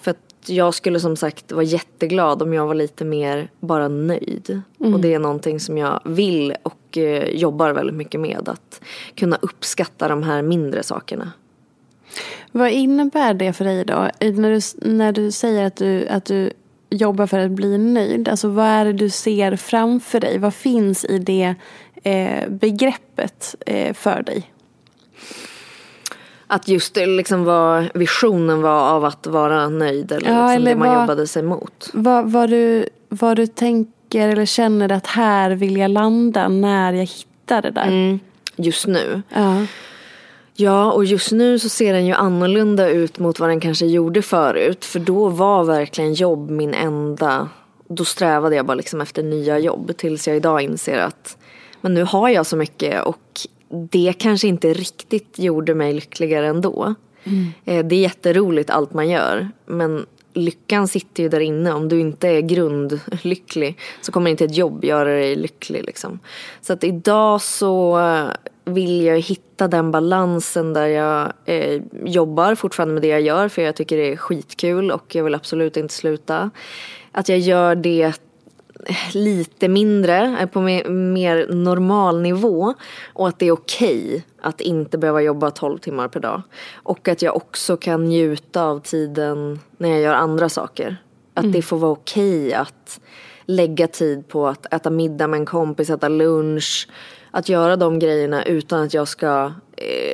För 0.02 0.12
att 0.12 0.49
jag 0.49 0.74
skulle 0.74 0.99
som 0.99 1.16
sagt 1.16 1.52
vara 1.52 1.64
jätteglad 1.64 2.41
om 2.41 2.54
jag 2.54 2.68
var 2.68 2.76
lite 2.76 3.06
mer 3.06 3.49
bara 3.60 3.88
nöjd. 3.88 4.62
Och 4.78 4.99
det 4.99 5.14
är 5.14 5.20
någonting 5.20 5.60
som 5.60 5.78
jag 5.78 6.02
vill 6.06 6.56
och 6.64 6.97
eh, 6.97 7.30
jobbar 7.30 7.72
väldigt 7.72 7.95
mycket 7.95 8.20
med. 8.20 8.49
Att 8.49 8.82
kunna 9.16 9.38
uppskatta 9.41 10.08
de 10.08 10.24
här 10.24 10.41
mindre 10.41 10.84
sakerna. 10.84 11.32
Vad 12.52 12.72
innebär 12.72 13.34
det 13.34 13.54
för 13.54 13.66
dig 13.66 13.86
då? 13.86 14.10
När 14.20 14.52
du, 14.52 14.89
när 14.89 15.12
du 15.12 15.32
säger 15.32 15.66
att 15.66 15.76
du, 15.76 16.08
att 16.08 16.26
du 16.26 16.52
jobbar 16.89 17.28
för 17.28 17.39
att 17.39 17.52
bli 17.52 17.78
nöjd. 17.78 18.30
Alltså 18.30 18.47
vad 18.47 18.66
är 18.66 18.86
det 18.86 18.93
du 18.93 19.10
ser 19.10 19.56
framför 19.56 20.20
dig? 20.20 20.38
Vad 20.38 20.54
finns 20.54 21.06
i 21.06 21.20
det 21.20 21.56
begreppet 22.49 23.56
eh, 23.66 23.93
för 23.93 24.24
dig? 24.24 24.52
Att 26.47 26.68
just 26.68 26.93
det 26.93 27.06
liksom 27.06 27.43
vad 27.43 27.88
visionen 27.93 28.62
var 28.62 28.89
av 28.89 29.06
att 29.06 29.28
vara 29.28 29.70
nöjd 29.70 30.12
eller, 30.12 30.30
Ja, 30.30 30.34
liksom 30.47 30.56
eller 30.56 30.72
det 30.72 30.76
man 30.78 30.88
vad- 30.88 31.02
jobbade 31.02 31.28
sig 31.28 31.43
mot. 31.43 31.89
Vad, 31.93 32.32
vad, 32.32 32.49
du, 32.49 32.86
vad 33.10 33.36
du 33.38 33.47
tänker 33.47 34.28
eller 34.30 34.45
känner 34.45 34.91
att 34.91 35.08
här 35.08 35.52
vill 35.52 35.78
jag 35.78 35.91
landa 35.91 36.47
när 36.47 36.93
jag 36.93 37.06
hittar 37.06 37.62
det 37.62 37.72
där. 37.72 37.88
Mm. 37.88 38.20
Just 38.56 38.88
nu. 38.88 39.22
Ja. 39.30 39.66
Ja, 40.54 40.91
och 40.91 41.06
just 41.06 41.32
nu 41.32 41.60
så 41.60 41.70
ser 41.70 41.93
den 41.93 42.06
ju 42.06 42.14
annorlunda 42.14 42.89
ut 42.89 43.20
mot 43.20 43.39
vad 43.39 43.49
den 43.49 43.60
kanske 43.60 43.86
gjorde 43.86 44.22
förut. 44.22 44.86
För 44.86 44.99
då 44.99 45.30
var 45.30 45.64
verkligen 45.64 46.14
jobb 46.14 46.49
min 46.49 46.74
enda... 46.74 47.49
Då 47.88 48.06
strävade 48.06 48.56
jag 48.56 48.66
bara 48.66 48.76
liksom 48.76 49.02
efter 49.02 49.24
nya 49.24 49.60
jobb. 49.60 49.91
Tills 49.97 50.28
jag 50.28 50.38
idag 50.38 50.62
inser 50.62 50.97
att 50.97 51.38
Men 51.82 51.93
nu 51.93 52.03
har 52.03 52.29
jag 52.29 52.45
så 52.45 52.57
mycket 52.57 53.03
och 53.03 53.41
det 53.69 54.13
kanske 54.17 54.47
inte 54.47 54.73
riktigt 54.73 55.39
gjorde 55.39 55.75
mig 55.75 55.93
lyckligare 55.93 56.47
ändå. 56.47 56.95
Mm. 57.23 57.88
Det 57.88 57.95
är 57.95 58.01
jätteroligt 58.01 58.69
allt 58.69 58.93
man 58.93 59.09
gör 59.09 59.49
men 59.65 60.05
lyckan 60.34 60.88
sitter 60.88 61.23
ju 61.23 61.29
där 61.29 61.39
inne. 61.39 61.73
Om 61.73 61.89
du 61.89 61.99
inte 61.99 62.27
är 62.27 62.41
grundlycklig 62.41 63.77
så 64.01 64.11
kommer 64.11 64.32
inte 64.32 64.45
ett 64.45 64.57
jobb 64.57 64.86
göra 64.86 65.09
dig 65.09 65.36
lycklig. 65.36 65.86
Liksom. 65.86 66.19
Så 66.61 66.73
att 66.73 66.84
idag 66.84 67.41
så 67.41 67.99
vill 68.65 69.01
jag 69.01 69.19
hitta 69.19 69.67
den 69.67 69.91
balansen 69.91 70.73
där 70.73 70.88
jag 70.88 71.34
eh, 71.45 71.82
jobbar 72.05 72.55
fortfarande 72.55 72.93
med 72.93 73.03
det 73.03 73.07
jag 73.07 73.21
gör 73.21 73.47
för 73.47 73.61
jag 73.61 73.75
tycker 73.75 73.97
det 73.97 74.11
är 74.11 74.17
skitkul 74.17 74.91
och 74.91 75.15
jag 75.15 75.23
vill 75.23 75.36
absolut 75.36 75.77
inte 75.77 75.93
sluta. 75.93 76.51
Att 77.11 77.29
jag 77.29 77.39
gör 77.39 77.75
det 77.75 78.13
lite 79.13 79.67
mindre, 79.67 80.47
på 80.53 80.61
mer 80.61 81.53
normal 81.53 82.21
nivå 82.21 82.73
och 83.13 83.27
att 83.27 83.39
det 83.39 83.45
är 83.45 83.51
okej 83.51 84.05
okay 84.07 84.21
att 84.41 84.61
inte 84.61 84.97
behöva 84.97 85.21
jobba 85.21 85.51
12 85.51 85.77
timmar 85.77 86.07
per 86.07 86.19
dag. 86.19 86.41
Och 86.73 87.07
att 87.07 87.21
jag 87.21 87.36
också 87.36 87.77
kan 87.77 88.05
njuta 88.05 88.63
av 88.63 88.79
tiden 88.79 89.59
när 89.77 89.89
jag 89.89 90.01
gör 90.01 90.13
andra 90.13 90.49
saker. 90.49 90.97
Att 91.34 91.43
mm. 91.43 91.51
det 91.51 91.61
får 91.61 91.77
vara 91.77 91.91
okej 91.91 92.47
okay 92.47 92.53
att 92.53 92.99
lägga 93.45 93.88
tid 93.88 94.27
på 94.27 94.47
att 94.47 94.73
äta 94.73 94.89
middag 94.89 95.27
med 95.27 95.39
en 95.39 95.45
kompis, 95.45 95.89
äta 95.89 96.09
lunch, 96.09 96.88
att 97.32 97.49
göra 97.49 97.75
de 97.75 97.99
grejerna 97.99 98.45
utan 98.45 98.84
att 98.84 98.93
jag 98.93 99.07
ska 99.07 99.45
eh, 99.45 99.51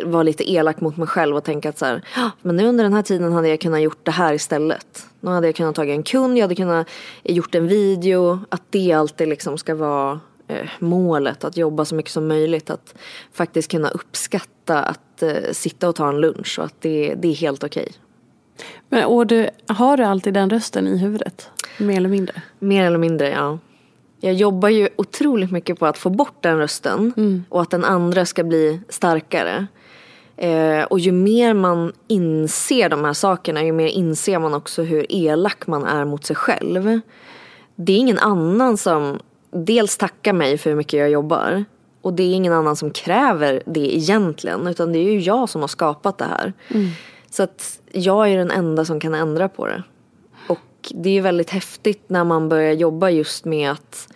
vara 0.06 0.24
lite 0.24 0.52
elak 0.52 0.82
mot 0.82 0.98
mig 0.98 1.08
själv 1.08 1.36
och 1.36 1.44
tänka 1.44 1.70
att 1.70 1.78
så 1.78 1.86
här, 1.86 2.02
men 2.42 2.56
nu 2.56 2.68
under 2.68 2.84
den 2.84 2.94
här 2.94 3.02
tiden 3.02 3.34
hade 3.34 3.50
jag 3.50 3.62
kunnat 3.62 3.82
gjort 3.82 4.06
det 4.06 4.12
här 4.12 4.34
istället. 4.34 5.08
Nu 5.20 5.32
hade 5.32 5.48
jag 5.48 5.56
kunnat 5.56 5.76
ta 5.76 5.86
en 5.86 6.04
kund, 6.04 6.38
jag 6.38 6.44
hade 6.44 6.56
kunnat 6.56 6.88
gjort 7.24 7.56
en 7.56 7.68
video. 7.68 8.40
Att 8.50 8.64
det 8.70 8.94
alltid 8.94 9.28
liksom 9.28 9.58
ska 9.58 9.76
vara 9.76 10.20
eh, 10.48 10.70
målet, 10.80 11.44
att 11.44 11.58
jobba 11.58 11.86
så 11.86 11.96
mycket 11.96 12.12
som 12.12 12.28
möjligt. 12.28 12.70
Att 12.70 12.96
faktiskt 13.34 13.72
kunna 13.72 13.90
uppskatta 13.90 14.84
att 14.84 15.24
eh, 15.24 15.52
sitta 15.52 15.90
och 15.90 15.96
ta 15.96 16.10
en 16.10 16.22
lunch 16.22 16.60
och 16.60 16.66
att 16.66 16.82
det, 16.82 17.16
det 17.16 17.28
är 17.28 17.36
helt 17.36 17.64
okej. 17.64 17.92
Men, 18.90 19.06
och 19.06 19.28
du, 19.28 19.50
har 19.68 19.98
du 19.98 20.04
alltid 20.04 20.34
den 20.34 20.50
rösten 20.50 20.88
i 20.88 20.98
huvudet? 20.98 21.50
Mer 21.78 21.98
eller 21.98 22.10
mindre? 22.10 22.42
Mer 22.60 22.86
eller 22.86 22.98
mindre, 22.98 23.30
ja. 23.30 23.60
Jag 24.20 24.34
jobbar 24.34 24.70
ju 24.70 24.90
otroligt 24.96 25.52
mycket 25.52 25.80
på 25.80 25.86
att 25.86 25.98
få 25.98 26.10
bort 26.10 26.38
den 26.44 26.58
rösten 26.58 27.14
mm. 27.18 27.44
och 27.50 27.62
att 27.62 27.70
den 27.70 27.84
andra 27.84 28.26
ska 28.26 28.44
bli 28.44 28.82
starkare. 28.90 29.68
Eh, 30.38 30.84
och 30.84 31.00
ju 31.00 31.12
mer 31.12 31.54
man 31.54 31.94
inser 32.08 32.90
de 32.90 33.04
här 33.04 33.14
sakerna, 33.14 33.64
ju 33.64 33.72
mer 33.72 33.88
inser 33.88 34.40
man 34.40 34.54
också 34.54 34.84
hur 34.84 35.06
elak 35.10 35.68
man 35.68 35.86
är 35.86 36.06
mot 36.06 36.26
sig 36.26 36.36
själv. 36.36 37.00
Det 37.76 37.94
är 37.94 37.98
ingen 37.98 38.20
annan 38.20 38.78
som 38.78 39.20
dels 39.52 39.98
tackar 39.98 40.34
mig 40.34 40.58
för 40.58 40.70
hur 40.70 40.78
mycket 40.78 41.00
jag 41.00 41.10
jobbar 41.10 41.66
och 42.02 42.14
det 42.14 42.24
är 42.24 42.34
ingen 42.34 42.54
annan 42.54 42.76
som 42.76 42.92
kräver 42.92 43.64
det 43.66 43.96
egentligen 43.98 44.68
utan 44.68 44.94
det 44.94 45.00
är 45.00 45.12
ju 45.12 45.20
jag 45.20 45.50
som 45.50 45.62
har 45.62 45.68
skapat 45.68 46.18
det 46.18 46.26
här. 46.26 46.54
Mm. 46.68 46.88
Så 47.30 47.44
att 47.44 47.80
jag 47.92 48.30
är 48.30 48.38
den 48.38 48.52
enda 48.52 48.86
som 48.86 49.00
kan 49.00 49.14
ändra 49.14 49.50
på 49.50 49.68
det 49.68 49.84
det 50.96 51.10
är 51.10 51.14
ju 51.14 51.22
väldigt 51.22 51.50
häftigt 51.50 52.04
när 52.08 52.24
man 52.24 52.50
börjar 52.50 52.74
jobba 52.74 53.10
just 53.10 53.46
med 53.46 53.72
att 53.72 54.08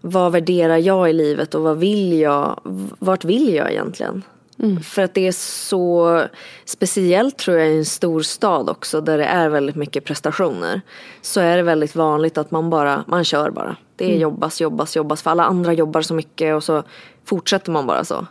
vad 0.00 0.32
värderar 0.32 0.76
jag 0.76 1.10
i 1.10 1.12
livet 1.12 1.54
och 1.54 1.62
vad 1.62 1.78
vill 1.78 2.20
jag, 2.20 2.60
vart 2.98 3.24
vill 3.24 3.54
jag 3.54 3.70
egentligen? 3.72 4.22
Mm. 4.58 4.80
För 4.80 5.02
att 5.02 5.14
det 5.14 5.26
är 5.26 5.32
så 5.32 6.22
speciellt 6.64 7.38
tror 7.38 7.58
jag 7.58 7.72
i 7.72 7.78
en 7.78 7.84
stor 7.84 8.22
stad 8.22 8.70
också 8.70 9.00
där 9.00 9.18
det 9.18 9.24
är 9.24 9.48
väldigt 9.48 9.76
mycket 9.76 10.04
prestationer. 10.04 10.80
Så 11.22 11.40
är 11.40 11.56
det 11.56 11.62
väldigt 11.62 11.96
vanligt 11.96 12.38
att 12.38 12.50
man 12.50 12.70
bara, 12.70 13.04
man 13.06 13.24
kör 13.24 13.50
bara. 13.50 13.76
Det 13.96 14.04
är 14.04 14.08
mm. 14.08 14.20
jobbas, 14.20 14.60
jobbas, 14.60 14.96
jobbas 14.96 15.22
för 15.22 15.30
alla 15.30 15.44
andra 15.44 15.72
jobbar 15.72 16.02
så 16.02 16.14
mycket 16.14 16.54
och 16.54 16.64
så 16.64 16.82
fortsätter 17.24 17.70
man 17.72 17.86
bara 17.86 18.04
så. 18.04 18.26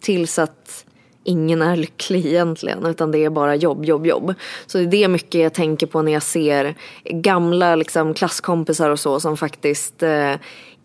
Tills 0.00 0.38
att 0.38 0.84
ingen 1.24 1.62
är 1.62 1.76
lycklig 1.76 2.26
egentligen 2.26 2.86
utan 2.86 3.10
det 3.10 3.24
är 3.24 3.30
bara 3.30 3.54
jobb, 3.54 3.84
jobb, 3.84 4.06
jobb. 4.06 4.34
Så 4.66 4.78
det 4.78 4.84
är 4.84 4.88
det 4.88 5.08
mycket 5.08 5.40
jag 5.40 5.54
tänker 5.54 5.86
på 5.86 6.02
när 6.02 6.12
jag 6.12 6.22
ser 6.22 6.74
gamla 7.04 7.76
liksom, 7.76 8.14
klasskompisar 8.14 8.90
och 8.90 9.00
så 9.00 9.20
som 9.20 9.36
faktiskt 9.36 10.02
eh, 10.02 10.34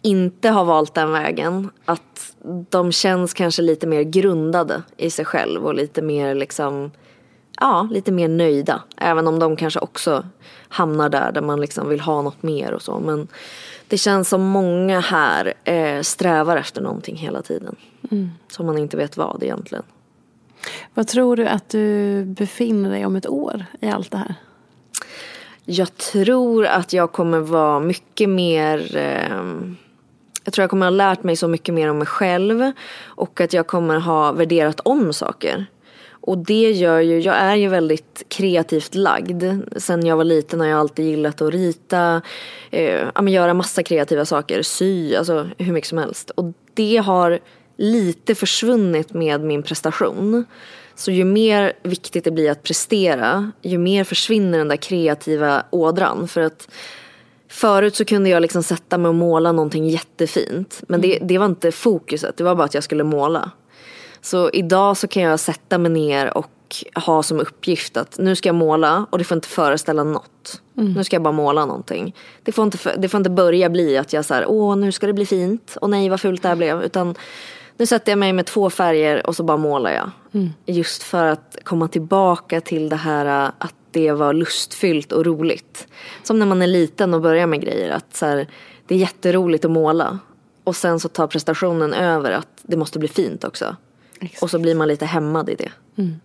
inte 0.02 0.50
har 0.50 0.66
valt 0.66 0.94
den 0.94 1.12
vägen. 1.12 1.70
Att 1.86 2.36
de 2.70 2.92
känns 2.92 3.34
kanske 3.34 3.62
lite 3.62 3.88
mer 3.88 4.02
grundade 4.02 4.84
i 4.98 5.10
sig 5.10 5.26
själv 5.26 5.66
och 5.66 5.76
lite 5.76 6.02
mer 6.02 6.36
liksom 6.36 6.92
Ja, 7.60 7.88
lite 7.92 8.12
mer 8.12 8.28
nöjda. 8.28 8.82
Även 8.98 9.28
om 9.28 9.40
de 9.40 9.56
kanske 9.56 9.80
också 9.80 10.26
hamnar 10.70 11.10
där 11.10 11.32
där 11.32 11.42
man 11.42 11.62
liksom 11.62 11.90
vill 11.90 12.00
ha 12.00 12.22
något 12.22 12.44
mer 12.44 12.72
och 12.72 12.82
så. 12.82 13.00
Men 13.00 13.28
det 13.88 13.98
känns 13.98 14.30
som 14.30 14.42
många 14.42 15.00
här 15.00 15.54
eh, 15.64 16.02
strävar 16.02 16.58
efter 16.58 16.82
någonting 16.82 17.16
hela 17.16 17.42
tiden. 17.42 17.76
Mm. 18.12 18.30
Som 18.48 18.66
man 18.66 18.78
inte 18.78 18.98
vet 18.98 19.18
vad 19.18 19.44
egentligen. 19.44 19.84
Vad 20.94 21.08
tror 21.08 21.36
du 21.36 21.48
att 21.48 21.70
du 21.70 22.24
befinner 22.26 22.90
dig 22.90 23.06
om 23.06 23.16
ett 23.16 23.28
år 23.28 23.66
i 23.82 23.90
allt 23.90 24.12
det 24.12 24.18
här? 24.18 24.36
Jag 25.66 25.98
tror 25.98 26.66
att 26.66 26.94
jag 26.94 27.12
kommer 27.12 27.40
vara 27.40 27.80
mycket 27.80 28.30
mer 28.30 28.98
eh, 28.98 29.38
jag 30.48 30.54
tror 30.54 30.64
jag 30.64 30.70
kommer 30.70 30.86
ha 30.86 30.92
lärt 30.92 31.24
mig 31.24 31.36
så 31.36 31.48
mycket 31.48 31.74
mer 31.74 31.90
om 31.90 31.98
mig 31.98 32.08
själv 32.08 32.72
och 33.06 33.42
att 33.42 33.54
jag 33.54 33.68
kommer 33.68 34.00
ha 34.00 34.32
värderat 34.32 34.80
om 34.80 35.14
saker. 35.14 35.66
Och 36.10 36.38
det 36.38 36.72
gör 36.72 37.00
ju, 37.00 37.20
jag 37.20 37.36
är 37.36 37.56
ju 37.56 37.68
väldigt 37.68 38.24
kreativt 38.28 38.96
lagd. 38.96 39.44
Sen 39.76 40.06
jag 40.06 40.18
var 40.18 40.24
liten 40.24 40.60
har 40.60 40.68
jag 40.68 40.80
alltid 40.80 41.06
gillat 41.06 41.42
att 41.42 41.54
rita, 41.54 42.22
eh, 42.72 43.28
göra 43.28 43.54
massa 43.54 43.84
kreativa 43.84 44.26
saker, 44.26 44.62
sy, 44.62 45.16
alltså 45.16 45.48
hur 45.58 45.74
mycket 45.74 45.90
som 45.90 45.98
helst. 45.98 46.30
Och 46.30 46.54
det 46.74 46.98
har 46.98 47.40
lite 47.78 48.36
försvunnit 48.36 49.14
med 49.14 49.42
min 49.42 49.64
prestation. 49.64 50.46
Så 50.96 51.12
ju 51.12 51.24
mer 51.24 51.74
viktigt 51.84 52.24
det 52.24 52.32
blir 52.32 52.52
att 52.52 52.64
prestera, 52.64 53.52
ju 53.62 53.78
mer 53.78 54.04
försvinner 54.04 54.58
den 54.58 54.68
där 54.68 54.76
kreativa 54.76 55.64
ådran. 55.70 56.28
För 56.28 56.42
att 56.42 56.70
förut 57.48 57.96
så 57.96 58.06
kunde 58.06 58.30
jag 58.30 58.42
liksom 58.42 58.64
sätta 58.64 58.98
mig 58.98 59.10
och 59.10 59.16
måla 59.16 59.52
någonting 59.52 59.90
jättefint. 59.90 60.84
Men 60.88 61.02
det, 61.02 61.20
det 61.22 61.38
var 61.38 61.46
inte 61.46 61.72
fokuset, 61.72 62.38
det 62.38 62.44
var 62.44 62.56
bara 62.56 62.66
att 62.66 62.74
jag 62.74 62.84
skulle 62.84 63.04
måla. 63.04 63.52
Så 64.22 64.50
idag 64.50 64.98
så 64.98 65.08
kan 65.08 65.24
jag 65.24 65.40
sätta 65.40 65.78
mig 65.78 65.92
ner 65.92 66.38
och 66.38 66.52
ha 66.96 67.24
som 67.24 67.40
uppgift 67.40 67.98
att 67.98 68.18
nu 68.18 68.36
ska 68.36 68.50
jag 68.50 68.56
måla 68.56 69.06
och 69.10 69.18
det 69.18 69.24
får 69.24 69.36
inte 69.36 69.48
föreställa 69.48 70.04
något. 70.04 70.62
Mm. 70.78 70.94
Nu 70.94 71.04
ska 71.04 71.16
jag 71.16 71.24
bara 71.24 71.32
måla 71.32 71.66
någonting. 71.66 72.16
Det 72.44 72.52
får 72.52 72.64
inte, 72.64 72.96
det 72.98 73.10
får 73.10 73.18
inte 73.18 73.30
börja 73.30 73.70
bli 73.70 73.98
att 73.98 74.14
jag 74.14 74.26
så 74.26 74.46
åh 74.48 74.76
nu 74.76 74.92
ska 74.92 75.08
det 75.08 75.14
bli 75.14 75.26
fint, 75.26 75.78
och 75.82 75.90
nej 75.90 76.10
vad 76.10 76.22
fult 76.22 76.42
det 76.42 76.48
här 76.48 76.56
blev. 76.56 76.84
Utan 76.84 77.16
nu 77.78 77.86
sätter 77.86 78.12
jag 78.12 78.20
mig 78.20 78.34
med 78.34 78.46
två 78.46 78.70
färger 78.70 79.28
och 79.28 79.36
så 79.36 79.44
bara 79.44 79.58
målar 79.58 79.92
jag. 79.92 80.12
Mm. 80.34 80.50
Just 80.66 81.04
för 81.04 81.26
att 81.26 81.58
komma 81.64 81.88
tillbaka 81.88 82.62
till 82.62 82.90
det 82.90 82.96
här 82.96 83.46
äh, 83.46 83.52
att 83.58 83.76
det 83.92 84.12
var 84.12 84.34
lustfyllt 84.34 85.12
och 85.12 85.26
roligt. 85.26 85.88
Som 86.24 86.40
när 86.40 86.46
man 86.46 86.62
är 86.62 86.68
liten 86.68 87.14
och 87.14 87.22
börjar 87.22 87.48
med 87.48 87.62
grejer. 87.62 87.92
Att 87.92 88.16
så 88.16 88.26
här, 88.26 88.48
det 88.88 88.96
är 88.96 89.00
jätteroligt 89.00 89.66
att 89.66 89.72
måla. 89.72 90.20
Och 90.64 90.76
sen 90.76 91.00
så 91.00 91.10
tar 91.10 91.28
prestationen 91.28 91.94
över 91.94 92.32
att 92.32 92.48
det 92.62 92.78
måste 92.78 93.00
bli 93.00 93.08
fint 93.08 93.44
också. 93.44 93.76
Exakt. 94.20 94.44
Och 94.44 94.50
så 94.50 94.60
blir 94.60 94.76
man 94.76 94.88
lite 94.88 95.06
hämmad 95.06 95.50
i 95.50 95.56
det. 95.56 95.72
Mm. 95.98 96.16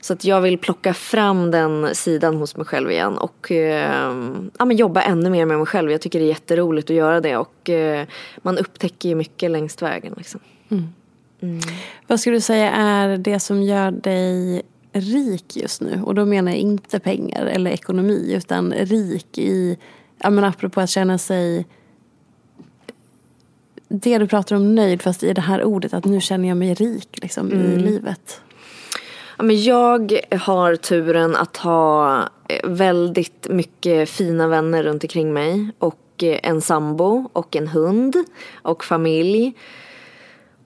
Så 0.00 0.12
att 0.12 0.24
jag 0.24 0.40
vill 0.40 0.58
plocka 0.58 0.94
fram 0.94 1.50
den 1.50 1.94
sidan 1.94 2.36
hos 2.36 2.56
mig 2.56 2.66
själv 2.66 2.90
igen 2.90 3.18
och 3.18 3.52
eh, 3.52 4.14
ja, 4.58 4.64
men 4.64 4.76
jobba 4.76 5.02
ännu 5.02 5.30
mer 5.30 5.46
med 5.46 5.58
mig 5.58 5.66
själv. 5.66 5.90
Jag 5.90 6.00
tycker 6.00 6.18
det 6.18 6.24
är 6.24 6.28
jätteroligt 6.28 6.90
att 6.90 6.96
göra 6.96 7.20
det 7.20 7.36
och 7.36 7.70
eh, 7.70 8.06
man 8.42 8.58
upptäcker 8.58 9.08
ju 9.08 9.14
mycket 9.14 9.50
längs 9.50 9.82
vägen. 9.82 10.14
Liksom. 10.16 10.40
Mm. 10.70 10.88
Mm. 11.40 11.60
Vad 12.06 12.20
skulle 12.20 12.36
du 12.36 12.40
säga 12.40 12.70
är 12.70 13.16
det 13.16 13.40
som 13.40 13.62
gör 13.62 13.90
dig 13.90 14.62
rik 14.92 15.56
just 15.56 15.80
nu? 15.80 16.02
Och 16.04 16.14
då 16.14 16.24
menar 16.24 16.52
jag 16.52 16.60
inte 16.60 16.98
pengar 16.98 17.46
eller 17.46 17.70
ekonomi 17.70 18.34
utan 18.36 18.72
rik 18.72 19.38
i, 19.38 19.78
ja 20.18 20.30
men 20.30 20.44
apropå 20.44 20.80
att 20.80 20.90
känna 20.90 21.18
sig 21.18 21.66
det 23.88 24.18
du 24.18 24.26
pratar 24.26 24.56
om 24.56 24.74
nöjd 24.74 25.02
fast 25.02 25.22
i 25.22 25.32
det 25.32 25.40
här 25.40 25.64
ordet 25.64 25.94
att 25.94 26.04
nu 26.04 26.20
känner 26.20 26.48
jag 26.48 26.56
mig 26.56 26.74
rik 26.74 27.18
liksom, 27.22 27.52
mm. 27.52 27.72
i 27.72 27.76
livet. 27.76 28.40
Ja, 29.38 29.44
men 29.44 29.62
jag 29.62 30.20
har 30.40 30.76
turen 30.76 31.36
att 31.36 31.56
ha 31.56 32.18
eh, 32.48 32.70
väldigt 32.70 33.46
mycket 33.50 34.08
fina 34.08 34.48
vänner 34.48 34.82
runt 34.82 35.04
omkring 35.04 35.32
mig 35.32 35.70
och 35.78 36.22
eh, 36.22 36.40
en 36.42 36.60
sambo 36.60 37.28
och 37.32 37.56
en 37.56 37.68
hund 37.68 38.16
och 38.62 38.84
familj. 38.84 39.54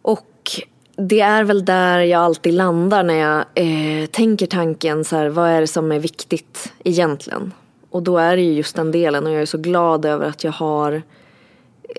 Och 0.04 0.60
det 0.96 1.20
är 1.20 1.44
väl 1.44 1.64
där 1.64 1.98
jag 1.98 2.22
alltid 2.22 2.54
landar 2.54 3.02
när 3.02 3.14
jag 3.14 3.44
eh, 3.54 4.06
tänker 4.06 4.46
tanken 4.46 5.04
så 5.04 5.16
här, 5.16 5.28
vad 5.28 5.50
är 5.50 5.60
det 5.60 5.66
som 5.66 5.92
är 5.92 5.98
viktigt 5.98 6.72
egentligen? 6.84 7.52
Och 7.90 8.02
då 8.02 8.18
är 8.18 8.36
det 8.36 8.42
ju 8.42 8.52
just 8.52 8.76
den 8.76 8.92
delen 8.92 9.26
och 9.26 9.32
jag 9.32 9.42
är 9.42 9.46
så 9.46 9.58
glad 9.58 10.04
över 10.04 10.26
att 10.26 10.44
jag 10.44 10.52
har, 10.52 11.02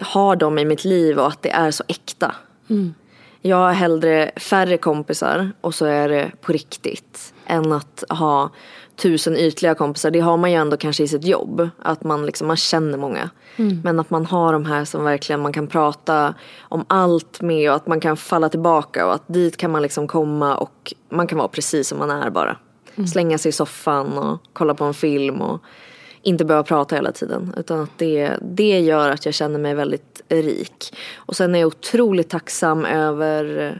har 0.01 0.35
dem 0.35 0.59
i 0.59 0.65
mitt 0.65 0.85
liv 0.85 1.19
och 1.19 1.27
att 1.27 1.41
det 1.41 1.49
är 1.49 1.71
så 1.71 1.83
äkta. 1.87 2.35
Mm. 2.69 2.93
Jag 3.41 3.57
har 3.57 3.71
hellre 3.71 4.31
färre 4.35 4.77
kompisar 4.77 5.51
och 5.61 5.75
så 5.75 5.85
är 5.85 6.09
det 6.09 6.31
på 6.41 6.51
riktigt. 6.51 7.33
Än 7.45 7.71
att 7.71 8.03
ha 8.09 8.49
tusen 8.95 9.37
ytliga 9.37 9.75
kompisar. 9.75 10.11
Det 10.11 10.19
har 10.19 10.37
man 10.37 10.51
ju 10.51 10.57
ändå 10.57 10.77
kanske 10.77 11.03
i 11.03 11.07
sitt 11.07 11.25
jobb. 11.25 11.69
Att 11.81 12.03
man, 12.03 12.25
liksom, 12.25 12.47
man 12.47 12.57
känner 12.57 12.97
många. 12.97 13.29
Men 13.83 13.99
att 13.99 14.09
man 14.09 14.25
har 14.25 14.53
de 14.53 14.65
här 14.65 14.85
som 14.85 15.03
verkligen 15.03 15.41
man 15.41 15.53
kan 15.53 15.67
prata 15.67 16.33
om 16.61 16.85
allt 16.87 17.41
med 17.41 17.69
och 17.69 17.75
att 17.75 17.87
man 17.87 17.99
kan 17.99 18.17
falla 18.17 18.49
tillbaka 18.49 19.05
och 19.05 19.13
att 19.13 19.23
dit 19.27 19.57
kan 19.57 19.71
man 19.71 19.81
liksom 19.81 20.07
komma 20.07 20.55
och 20.57 20.93
man 21.09 21.27
kan 21.27 21.37
vara 21.37 21.47
precis 21.47 21.87
som 21.87 21.99
man 21.99 22.11
är 22.11 22.29
bara. 22.29 22.57
Slänga 23.13 23.37
sig 23.37 23.49
i 23.49 23.51
soffan 23.51 24.17
och 24.17 24.41
kolla 24.53 24.73
på 24.73 24.83
en 24.83 24.93
film 24.93 25.41
och 25.41 25.61
inte 26.25 26.45
behöva 26.45 26.63
prata 26.63 26.95
hela 26.95 27.11
tiden. 27.11 27.53
Utan 27.57 27.79
att 27.79 27.97
det, 27.97 28.31
det 28.41 28.79
gör 28.79 29.09
att 29.09 29.25
jag 29.25 29.33
känner 29.33 29.59
mig 29.59 29.75
väldigt 29.75 30.21
rik. 30.29 30.95
Och 31.15 31.35
sen 31.35 31.55
är 31.55 31.59
jag 31.59 31.67
otroligt 31.67 32.29
tacksam 32.29 32.85
över 32.85 33.75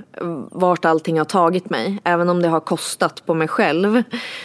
vart 0.52 0.86
allting 0.86 1.18
har 1.18 1.26
tagit 1.26 1.70
mig. 1.70 2.00
Även 2.04 2.30
om 2.30 2.42
det 2.42 2.48
har 2.48 2.60
kostat 2.60 3.26
på 3.26 3.34
mig 3.34 3.48
själv. 3.48 4.04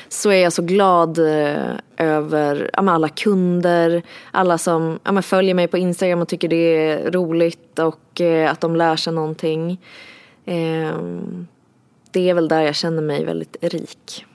Så 0.09 0.31
är 0.31 0.43
jag 0.43 0.53
så 0.53 0.63
glad 0.63 1.19
eh, 1.19 1.73
över 1.97 2.71
ja, 2.73 2.91
alla 2.91 3.09
kunder. 3.09 4.03
Alla 4.31 4.59
som 4.59 4.99
ja, 5.05 5.23
följer 5.23 5.55
mig 5.55 5.69
på 5.69 5.79
Instagram 5.79 6.21
och 6.21 6.29
tycker 6.29 6.49
det 6.49 6.57
är 6.57 7.11
roligt. 7.11 7.79
Och 7.79 8.21
eh, 8.21 8.51
att 8.51 8.61
de 8.61 8.77
lär 8.77 8.97
sig 8.97 9.13
någonting. 9.13 9.81
Eh, 10.45 10.99
det 12.11 12.31
är 12.31 12.35
väl 12.35 12.49
där 12.49 12.61
jag 12.61 12.75
känner 12.75 13.03
mig 13.03 13.25
väldigt 13.25 13.57
rik. 13.61 14.27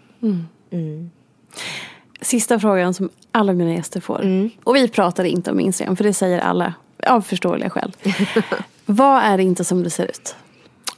Sista 2.21 2.59
frågan 2.59 2.93
som 2.93 3.09
alla 3.31 3.53
mina 3.53 3.73
gäster 3.73 3.99
får. 3.99 4.49
Och 4.63 4.75
vi 4.75 4.87
pratar 4.89 5.23
inte 5.23 5.51
om 5.51 5.59
Instagram 5.59 5.95
för 5.95 6.03
det 6.03 6.13
säger 6.13 6.39
alla 6.39 6.73
av 7.07 7.21
förståeliga 7.21 7.69
skäl. 7.69 7.91
Vad 8.85 9.23
är 9.23 9.37
inte 9.37 9.63
som 9.63 9.83
det 9.83 9.89
ser 9.89 10.05
ut? 10.05 10.35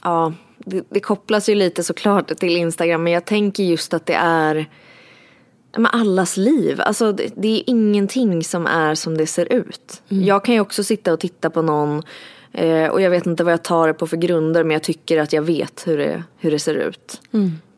Ja, 0.02 0.32
det, 0.58 0.84
det 0.88 1.00
kopplas 1.00 1.48
ju 1.48 1.54
lite 1.54 1.82
såklart 1.82 2.36
till 2.38 2.56
Instagram 2.56 3.02
men 3.02 3.12
jag 3.12 3.24
tänker 3.24 3.62
just 3.62 3.94
att 3.94 4.06
det 4.06 4.14
är 4.14 4.68
men 5.76 5.86
allas 5.86 6.36
liv. 6.36 6.80
Alltså 6.80 7.12
det, 7.12 7.32
det 7.36 7.48
är 7.48 7.62
ingenting 7.66 8.44
som 8.44 8.66
är 8.66 8.94
som 8.94 9.18
det 9.18 9.26
ser 9.26 9.52
ut. 9.52 10.02
Jag 10.26 10.44
kan 10.44 10.54
ju 10.54 10.60
också 10.60 10.84
sitta 10.84 11.12
och 11.12 11.20
titta 11.20 11.50
på 11.50 11.62
någon 11.62 12.02
eh, 12.52 12.86
och 12.86 13.00
jag 13.00 13.10
vet 13.10 13.26
inte 13.26 13.44
vad 13.44 13.52
jag 13.52 13.64
tar 13.64 13.86
det 13.86 13.94
på 13.94 14.06
för 14.06 14.16
grunder 14.16 14.64
men 14.64 14.70
jag 14.70 14.82
tycker 14.82 15.18
att 15.18 15.32
jag 15.32 15.42
vet 15.42 15.86
hur 15.86 15.98
det, 15.98 16.22
hur 16.38 16.50
det 16.50 16.58
ser 16.58 16.74
ut. 16.74 17.20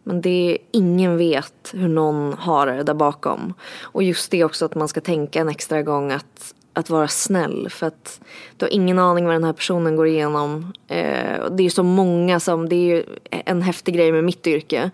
Men 0.02 0.20
det 0.20 0.52
är, 0.52 0.58
ingen 0.70 1.16
vet 1.16 1.70
hur 1.72 1.88
någon 1.88 2.32
har 2.32 2.66
det 2.66 2.82
där 2.82 2.94
bakom. 2.94 3.54
Och 3.82 4.02
just 4.02 4.30
det 4.30 4.44
också 4.44 4.64
att 4.64 4.74
man 4.74 4.88
ska 4.88 5.00
tänka 5.00 5.40
en 5.40 5.48
extra 5.48 5.82
gång 5.82 6.12
att, 6.12 6.54
att 6.72 6.90
vara 6.90 7.08
snäll. 7.08 7.68
För 7.70 7.86
att 7.86 8.20
du 8.56 8.64
har 8.64 8.70
ingen 8.70 8.98
aning 8.98 9.24
vad 9.24 9.34
den 9.34 9.44
här 9.44 9.52
personen 9.52 9.96
går 9.96 10.06
igenom. 10.06 10.72
Eh, 10.88 11.50
det 11.50 11.62
är 11.62 11.70
så 11.70 11.82
många 11.82 12.40
som, 12.40 12.68
det 12.68 12.76
är 12.76 12.96
ju 12.96 13.04
en 13.30 13.62
häftig 13.62 13.94
grej 13.94 14.12
med 14.12 14.24
mitt 14.24 14.46
yrke. 14.46 14.90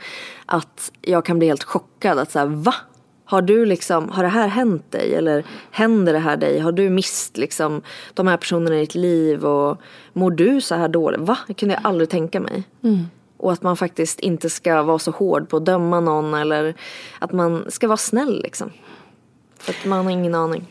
Att 0.46 0.92
jag 1.02 1.24
kan 1.24 1.38
bli 1.38 1.48
helt 1.48 1.64
chockad 1.64 2.18
att 2.18 2.30
säga 2.30 2.46
va? 2.46 2.74
Har 3.28 3.42
du 3.42 3.66
liksom, 3.66 4.09
har 4.09 4.22
det 4.22 4.28
här 4.28 4.48
hänt 4.48 4.92
dig? 4.92 5.14
Eller 5.14 5.44
händer 5.70 6.12
det 6.12 6.18
här 6.18 6.36
dig? 6.36 6.59
Har 6.59 6.72
du 6.72 6.90
mist 6.90 7.36
liksom 7.36 7.82
de 8.14 8.26
här 8.26 8.36
personerna 8.36 8.76
i 8.76 8.80
ditt 8.80 8.94
liv? 8.94 9.44
Och 9.44 9.80
mår 10.12 10.30
du 10.30 10.61
så 10.61 10.74
här 10.74 10.88
dåligt? 10.88 11.20
Va? 11.20 11.38
Det 11.46 11.54
kunde 11.54 11.74
jag 11.74 11.86
aldrig 11.86 12.11
tänka 12.11 12.40
mig. 12.40 12.64
Mm. 12.82 13.04
Och 13.47 13.53
att 13.53 13.62
man 13.62 13.76
faktiskt 13.76 14.20
inte 14.20 14.51
ska 14.51 14.82
vara 14.82 14.99
så 14.99 15.11
hård 15.11 15.49
på 15.49 15.57
att 15.57 15.64
döma 15.64 16.01
någon 16.01 16.34
eller 16.34 16.74
att 17.18 17.32
man 17.32 17.64
ska 17.68 17.88
vara 17.88 17.97
snäll 17.97 18.40
liksom. 18.42 18.70
För 19.59 19.72
att 19.72 19.84
man 19.84 20.05
har 20.05 20.12
ingen 20.12 20.34
aning. 20.34 20.66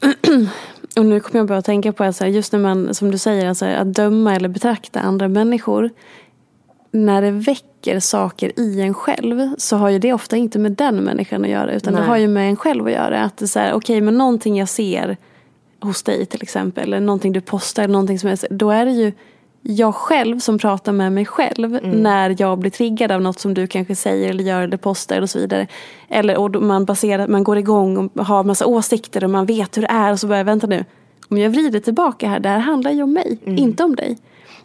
Och 0.96 1.06
nu 1.06 1.20
kommer 1.20 1.40
jag 1.40 1.46
bara 1.46 1.58
att 1.58 1.64
tänka 1.64 1.92
på 1.92 2.04
att 2.04 2.16
så 2.16 2.24
här, 2.24 2.30
just 2.30 2.52
när 2.52 2.60
man, 2.60 2.94
som 2.94 3.10
du 3.10 3.18
säger, 3.18 3.48
alltså, 3.48 3.66
att 3.66 3.94
döma 3.94 4.36
eller 4.36 4.48
betrakta 4.48 5.00
andra 5.00 5.28
människor. 5.28 5.90
När 6.90 7.22
det 7.22 7.30
väcker 7.30 8.00
saker 8.00 8.60
i 8.60 8.80
en 8.80 8.94
själv 8.94 9.50
så 9.58 9.76
har 9.76 9.88
ju 9.88 9.98
det 9.98 10.12
ofta 10.12 10.36
inte 10.36 10.58
med 10.58 10.72
den 10.72 10.96
människan 10.96 11.44
att 11.44 11.50
göra. 11.50 11.72
Utan 11.72 11.92
det 11.92 12.00
Nej. 12.00 12.08
har 12.08 12.16
ju 12.16 12.28
med 12.28 12.48
en 12.48 12.56
själv 12.56 12.86
att 12.86 12.92
göra. 12.92 13.22
Att 13.22 13.36
det 13.36 13.44
är 13.44 13.46
så 13.46 13.58
här, 13.58 13.72
okej 13.72 14.00
men 14.00 14.18
någonting 14.18 14.58
jag 14.58 14.68
ser 14.68 15.16
hos 15.80 16.02
dig 16.02 16.26
till 16.26 16.42
exempel. 16.42 16.84
Eller 16.84 17.00
någonting 17.00 17.32
du 17.32 17.40
postar. 17.40 17.82
Eller 17.82 17.92
någonting 17.92 18.18
som 18.18 18.30
jag, 18.30 18.38
då 18.50 18.70
är 18.70 18.84
det 18.84 18.92
ju 18.92 19.12
jag 19.62 19.94
själv 19.94 20.38
som 20.38 20.58
pratar 20.58 20.92
med 20.92 21.12
mig 21.12 21.26
själv 21.26 21.78
när 21.82 22.36
jag 22.38 22.58
blir 22.58 22.70
triggad 22.70 23.12
av 23.12 23.22
något 23.22 23.40
som 23.40 23.54
du 23.54 23.66
kanske 23.66 23.96
säger 23.96 24.30
eller 24.30 24.44
gör 24.44 24.62
eller 24.62 24.76
postar 24.76 25.22
och 25.22 25.30
så 25.30 25.38
vidare. 25.38 25.66
Eller 26.08 26.36
och 26.36 26.62
man, 26.62 26.84
baserar, 26.84 27.28
man 27.28 27.44
går 27.44 27.58
igång 27.58 28.10
och 28.14 28.26
har 28.26 28.44
massa 28.44 28.66
åsikter 28.66 29.24
och 29.24 29.30
man 29.30 29.46
vet 29.46 29.76
hur 29.76 29.82
det 29.82 29.88
är 29.88 30.12
och 30.12 30.20
så 30.20 30.26
börjar 30.26 30.44
vänta 30.44 30.66
nu. 30.66 30.84
Om 31.28 31.38
jag 31.38 31.50
vrider 31.50 31.80
tillbaka 31.80 32.28
här, 32.28 32.40
det 32.40 32.48
här 32.48 32.58
handlar 32.58 32.90
ju 32.90 33.02
om 33.02 33.12
mig, 33.12 33.38
inte 33.44 33.84
om 33.84 33.96
dig. 33.96 34.18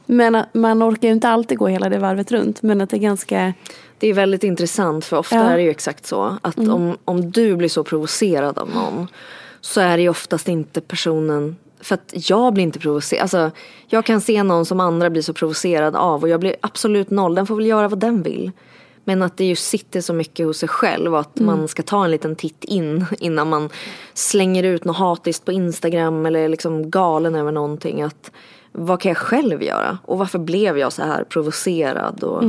Men 0.05 0.43
man 0.53 0.83
orkar 0.83 1.07
ju 1.07 1.13
inte 1.13 1.29
alltid 1.29 1.57
gå 1.57 1.67
hela 1.67 1.89
det 1.89 1.97
varvet 1.97 2.31
runt. 2.31 2.61
Men 2.61 2.81
att 2.81 2.89
det 2.89 2.97
är 2.97 2.99
ganska, 2.99 3.53
Det 3.99 4.07
är 4.07 4.13
väldigt 4.13 4.43
intressant 4.43 5.05
för 5.05 5.17
ofta 5.17 5.35
Ja. 5.35 5.43
är 5.43 5.57
det 5.57 5.63
ju 5.63 5.69
exakt 5.69 6.05
så. 6.05 6.37
Att 6.41 6.57
om, 6.57 6.97
om 7.05 7.31
du 7.31 7.55
blir 7.55 7.69
så 7.69 7.83
provocerad 7.83 8.57
av 8.57 8.69
någon 8.69 9.07
så 9.61 9.81
är 9.81 9.97
det 9.97 10.03
ju 10.03 10.09
oftast 10.09 10.47
inte 10.47 10.81
personen 10.81 11.55
för 11.85 11.95
att 11.95 12.29
jag 12.29 12.53
blir 12.53 12.63
inte 12.63 12.79
provocerad. 12.79 13.21
Alltså, 13.21 13.51
jag 13.87 14.05
kan 14.05 14.21
se 14.21 14.43
någon 14.43 14.65
som 14.65 14.79
andra 14.79 15.09
blir 15.09 15.21
så 15.21 15.33
provocerad 15.33 15.95
av 15.95 16.21
och 16.21 16.29
jag 16.29 16.39
blir 16.39 16.55
absolut 16.61 17.09
noll. 17.09 17.35
Den 17.35 17.47
får 17.47 17.55
väl 17.55 17.65
göra 17.65 17.87
vad 17.87 17.99
den 17.99 18.21
vill. 18.21 18.51
Men 19.03 19.21
att 19.21 19.37
det 19.37 19.45
just 19.45 19.69
sitter 19.69 20.01
så 20.01 20.13
mycket 20.13 20.45
hos 20.45 20.57
sig 20.57 20.69
själv 20.69 21.13
och 21.13 21.19
att 21.19 21.39
man 21.39 21.67
ska 21.67 21.83
ta 21.83 22.05
en 22.05 22.11
liten 22.11 22.35
titt 22.35 22.63
in 22.63 23.05
innan 23.19 23.49
man 23.49 23.69
slänger 24.13 24.63
ut 24.63 24.85
något 24.85 24.97
hatiskt 24.97 25.45
på 25.45 25.51
Instagram 25.51 26.25
eller 26.25 26.39
är 26.39 26.49
liksom 26.49 26.89
galen 26.91 27.35
över 27.35 27.51
någonting. 27.51 28.01
Att 28.01 28.31
vad 28.71 29.01
kan 29.01 29.09
jag 29.09 29.17
själv 29.17 29.63
göra? 29.63 29.97
Och 30.03 30.17
varför 30.17 30.39
blev 30.39 30.77
jag 30.77 30.93
så 30.93 31.03
här 31.03 31.23
provocerad? 31.23 32.23
Och 32.23 32.43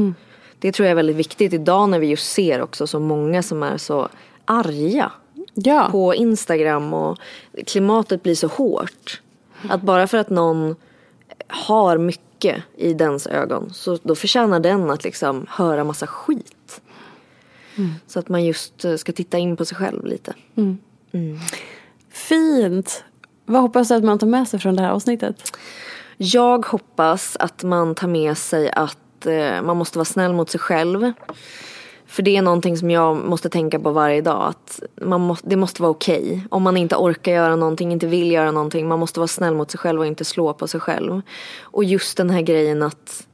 Det 0.59 0.73
tror 0.73 0.87
jag 0.87 0.91
är 0.91 0.97
väldigt 0.97 1.17
viktigt 1.17 1.53
idag 1.53 1.89
när 1.89 1.99
vi 1.99 2.07
just 2.07 2.33
ser 2.33 2.63
också 2.63 2.87
så 2.87 3.01
många 3.01 3.43
som 3.43 3.63
är 3.63 3.77
så 3.77 4.09
arga 4.45 5.13
ja. 5.55 5.89
på 5.91 6.15
Instagram 6.15 6.95
och 6.95 7.19
klimatet 7.67 8.23
blir 8.23 8.35
så 8.35 8.47
hårt. 8.47 9.21
Att 9.69 9.83
bara 9.83 10.07
för 10.07 10.19
att 10.19 10.31
någon 10.31 10.77
har 11.49 11.99
mycket 11.99 12.63
i 12.77 12.95
dens 12.95 13.27
ögon 13.27 13.71
så 13.73 13.99
då 14.03 14.15
förtjänar 14.15 14.61
den 14.61 14.91
att 14.91 15.05
liksom 15.05 15.47
höra 15.49 15.85
massa 15.85 16.07
skit. 16.07 16.81
Så 18.07 18.19
att 18.19 18.29
man 18.29 18.45
just 18.45 18.85
eh, 18.85 18.97
ska 18.97 19.13
titta 19.13 19.39
in 19.39 19.57
på 19.57 19.65
sig 19.65 19.77
själv 19.77 20.05
lite. 20.05 20.35
Fint. 22.11 23.05
Vad 23.45 23.63
hoppas 23.63 23.89
du 23.89 23.95
att 23.95 24.05
man 24.05 24.19
tar 24.19 24.27
med 24.27 24.49
sig 24.49 24.61
från 24.61 24.77
det 24.77 24.83
här 24.83 24.91
avsnittet? 24.91 25.57
Jag 26.17 26.67
hoppas 26.67 27.37
att 27.41 27.63
man 27.63 27.95
tar 27.95 28.09
med 28.09 28.39
sig 28.39 28.71
att 28.71 29.27
eh, 29.27 29.63
man 29.63 29.77
måste 29.77 29.99
vara 29.99 30.05
snäll 30.05 30.33
mot 30.33 30.51
sig 30.51 30.61
själv. 30.61 31.13
För 32.07 32.23
det 32.23 32.37
är 32.37 32.43
någonting 32.43 32.77
som 32.77 32.91
jag 32.91 33.17
måste 33.17 33.49
tänka 33.49 33.79
på 33.79 33.91
varje 33.91 34.21
dag. 34.21 34.49
Att 34.49 34.81
man 35.03 35.21
må, 35.21 35.37
det 35.43 35.57
måste 35.57 35.83
vara 35.83 35.91
okej. 35.91 36.47
Om 36.51 36.63
man 36.63 36.77
inte 36.77 36.97
orkar 36.97 37.33
göra 37.33 37.57
någonting, 37.57 37.93
inte 37.93 38.07
vill 38.07 38.33
göra 38.33 38.51
någonting. 38.51 38.89
Man 38.89 38.99
måste 38.99 39.21
vara 39.21 39.29
snäll 39.29 39.55
mot 39.55 39.71
sig 39.71 39.79
själv 39.79 40.01
och 40.01 40.07
inte 40.07 40.25
slå 40.25 40.53
på 40.53 40.69
sig 40.69 40.81
själv. 40.81 41.21
Och 41.61 41.85
just 41.85 42.17
den 42.17 42.31
här 42.31 42.43
grejen 42.43 42.83
att 42.83 43.27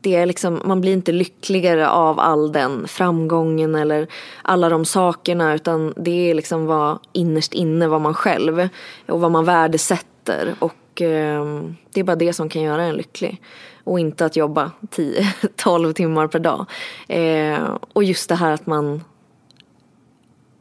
det 0.00 0.14
är 0.14 0.26
liksom, 0.26 0.60
man 0.64 0.80
blir 0.80 0.92
inte 0.92 1.12
lyckligare 1.12 1.88
av 1.88 2.20
all 2.20 2.52
den 2.52 2.88
framgången 2.88 3.74
eller 3.74 4.06
alla 4.42 4.68
de 4.68 4.84
sakerna 4.84 5.54
utan 5.54 5.94
det 5.96 6.30
är 6.30 6.34
liksom 6.34 6.66
vad 6.66 6.98
innerst 7.12 7.52
inne 7.52 7.88
vad 7.88 8.00
man 8.00 8.14
själv 8.14 8.68
och 9.08 9.20
vad 9.20 9.30
man 9.30 9.44
värdesätter 9.44 10.54
och 10.58 10.74
eh, 11.02 11.44
det 11.92 12.00
är 12.00 12.04
bara 12.04 12.16
det 12.16 12.32
som 12.32 12.48
kan 12.48 12.62
göra 12.62 12.82
en 12.82 12.96
lycklig. 12.96 13.42
Och 13.84 14.00
inte 14.00 14.24
att 14.24 14.36
jobba 14.36 14.72
10-12 14.80 15.92
timmar 15.92 16.26
per 16.26 16.38
dag. 16.38 16.66
Eh, 17.08 17.76
och 17.92 18.04
just 18.04 18.28
det 18.28 18.34
här 18.34 18.52
att 18.52 18.66
man 18.66 19.04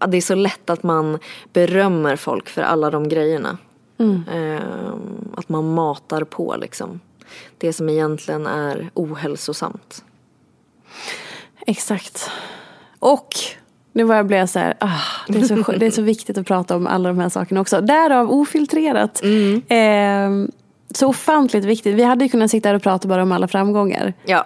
det 0.07 0.17
är 0.17 0.21
så 0.21 0.35
lätt 0.35 0.69
att 0.69 0.83
man 0.83 1.19
berömmer 1.53 2.15
folk 2.15 2.49
för 2.49 2.61
alla 2.61 2.89
de 2.89 3.09
grejerna. 3.09 3.57
Eh, 4.31 4.93
att 5.35 5.49
man 5.49 5.73
matar 5.73 6.23
på 6.23 6.55
liksom. 6.57 6.99
Det 7.57 7.73
som 7.73 7.89
egentligen 7.89 8.47
är 8.47 8.91
ohälsosamt. 8.93 10.03
Exakt. 11.67 12.29
Och 12.99 13.29
nu 13.97 14.03
var 14.03 14.15
jag 14.15 14.25
blev 14.25 14.39
jag 14.39 14.49
så 14.49 14.59
här, 14.59 14.73
ah, 14.79 15.01
det, 15.27 15.39
är 15.39 15.43
så, 15.43 15.71
det 15.71 15.85
är 15.85 15.91
så 15.91 16.01
viktigt 16.01 16.37
att 16.37 16.47
prata 16.47 16.75
om 16.75 16.87
alla 16.87 17.09
de 17.09 17.19
här 17.19 17.29
sakerna 17.29 17.61
också. 17.61 17.81
Därav 17.81 18.31
ofiltrerat. 18.31 19.23
Eh, 19.67 20.29
så 20.95 21.07
ofantligt 21.07 21.65
viktigt. 21.65 21.95
Vi 21.95 22.03
hade 22.03 22.25
ju 22.25 22.29
kunnat 22.29 22.51
sitta 22.51 22.69
här 22.69 22.75
och 22.75 22.83
prata 22.83 23.07
bara 23.07 23.23
om 23.23 23.31
alla 23.31 23.47
framgångar. 23.47 24.13
Ja. 24.25 24.45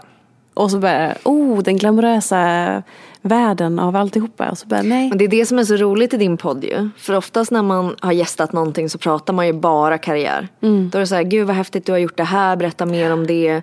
Och 0.53 0.71
så 0.71 0.79
bara, 0.79 1.13
oh 1.23 1.61
den 1.61 1.77
glamorösa 1.77 2.83
världen 3.21 3.79
av 3.79 3.95
alltihopa. 3.95 4.49
Och 4.49 4.57
så 4.57 4.67
bara, 4.67 4.81
nej. 4.81 5.09
Men 5.09 5.17
det 5.17 5.25
är 5.25 5.29
det 5.29 5.45
som 5.45 5.59
är 5.59 5.63
så 5.63 5.75
roligt 5.75 6.13
i 6.13 6.17
din 6.17 6.37
podd 6.37 6.63
ju. 6.63 6.89
För 6.97 7.15
oftast 7.15 7.51
när 7.51 7.63
man 7.63 7.95
har 7.99 8.11
gästat 8.11 8.53
någonting 8.53 8.89
så 8.89 8.97
pratar 8.97 9.33
man 9.33 9.47
ju 9.47 9.53
bara 9.53 9.97
karriär. 9.97 10.47
Då 10.59 10.97
är 10.97 10.99
det 10.99 11.07
så 11.07 11.15
här, 11.15 11.23
gud 11.23 11.47
vad 11.47 11.55
häftigt 11.55 11.85
du 11.85 11.91
har 11.91 11.99
gjort 11.99 12.17
det 12.17 12.23
här, 12.23 12.55
berätta 12.55 12.85
mer 12.85 13.13
om 13.13 13.27
det. 13.27 13.61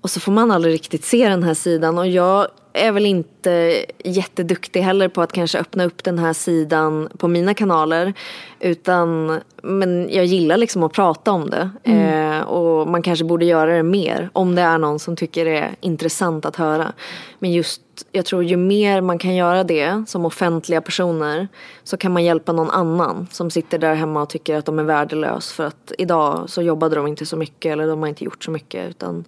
Och 0.00 0.10
så 0.10 0.20
får 0.20 0.32
man 0.32 0.50
aldrig 0.50 0.74
riktigt 0.74 1.04
se 1.04 1.28
den 1.28 1.42
här 1.42 1.54
sidan. 1.54 1.98
Och 1.98 2.06
jag 2.06 2.48
är 2.86 2.92
väl 2.92 3.06
inte 3.06 3.84
jätteduktig 4.04 4.80
heller 4.80 5.08
på 5.08 5.22
att 5.22 5.32
kanske 5.32 5.58
öppna 5.58 5.84
upp 5.84 6.04
den 6.04 6.18
här 6.18 6.32
sidan 6.32 7.08
på 7.18 7.28
mina 7.28 7.54
kanaler. 7.54 8.12
Utan, 8.60 9.40
men 9.62 10.08
jag 10.12 10.24
gillar 10.24 10.56
liksom 10.56 10.82
att 10.82 10.92
prata 10.92 11.32
om 11.32 11.50
det. 11.50 11.70
Mm. 11.84 12.32
Eh, 12.32 12.40
och 12.40 12.88
man 12.88 13.02
kanske 13.02 13.24
borde 13.24 13.44
göra 13.44 13.76
det 13.76 13.82
mer 13.82 14.30
om 14.32 14.54
det 14.54 14.62
är 14.62 14.78
någon 14.78 14.98
som 14.98 15.16
tycker 15.16 15.44
det 15.44 15.58
är 15.58 15.76
intressant 15.80 16.44
att 16.44 16.56
höra. 16.56 16.92
Men 17.38 17.52
just, 17.52 17.82
jag 18.12 18.24
tror 18.24 18.44
ju 18.44 18.56
mer 18.56 19.00
man 19.00 19.18
kan 19.18 19.34
göra 19.34 19.64
det 19.64 20.04
som 20.08 20.24
offentliga 20.24 20.80
personer 20.80 21.48
så 21.84 21.96
kan 21.96 22.12
man 22.12 22.24
hjälpa 22.24 22.52
någon 22.52 22.70
annan 22.70 23.26
som 23.30 23.50
sitter 23.50 23.78
där 23.78 23.94
hemma 23.94 24.22
och 24.22 24.28
tycker 24.28 24.56
att 24.56 24.64
de 24.64 24.78
är 24.78 24.82
värdelös 24.82 25.52
för 25.52 25.66
att 25.66 25.92
idag 25.98 26.44
så 26.46 26.62
jobbade 26.62 26.96
de 26.96 27.06
inte 27.06 27.26
så 27.26 27.36
mycket 27.36 27.72
eller 27.72 27.86
de 27.86 28.00
har 28.00 28.08
inte 28.08 28.24
gjort 28.24 28.44
så 28.44 28.50
mycket 28.50 28.88
utan 28.90 29.24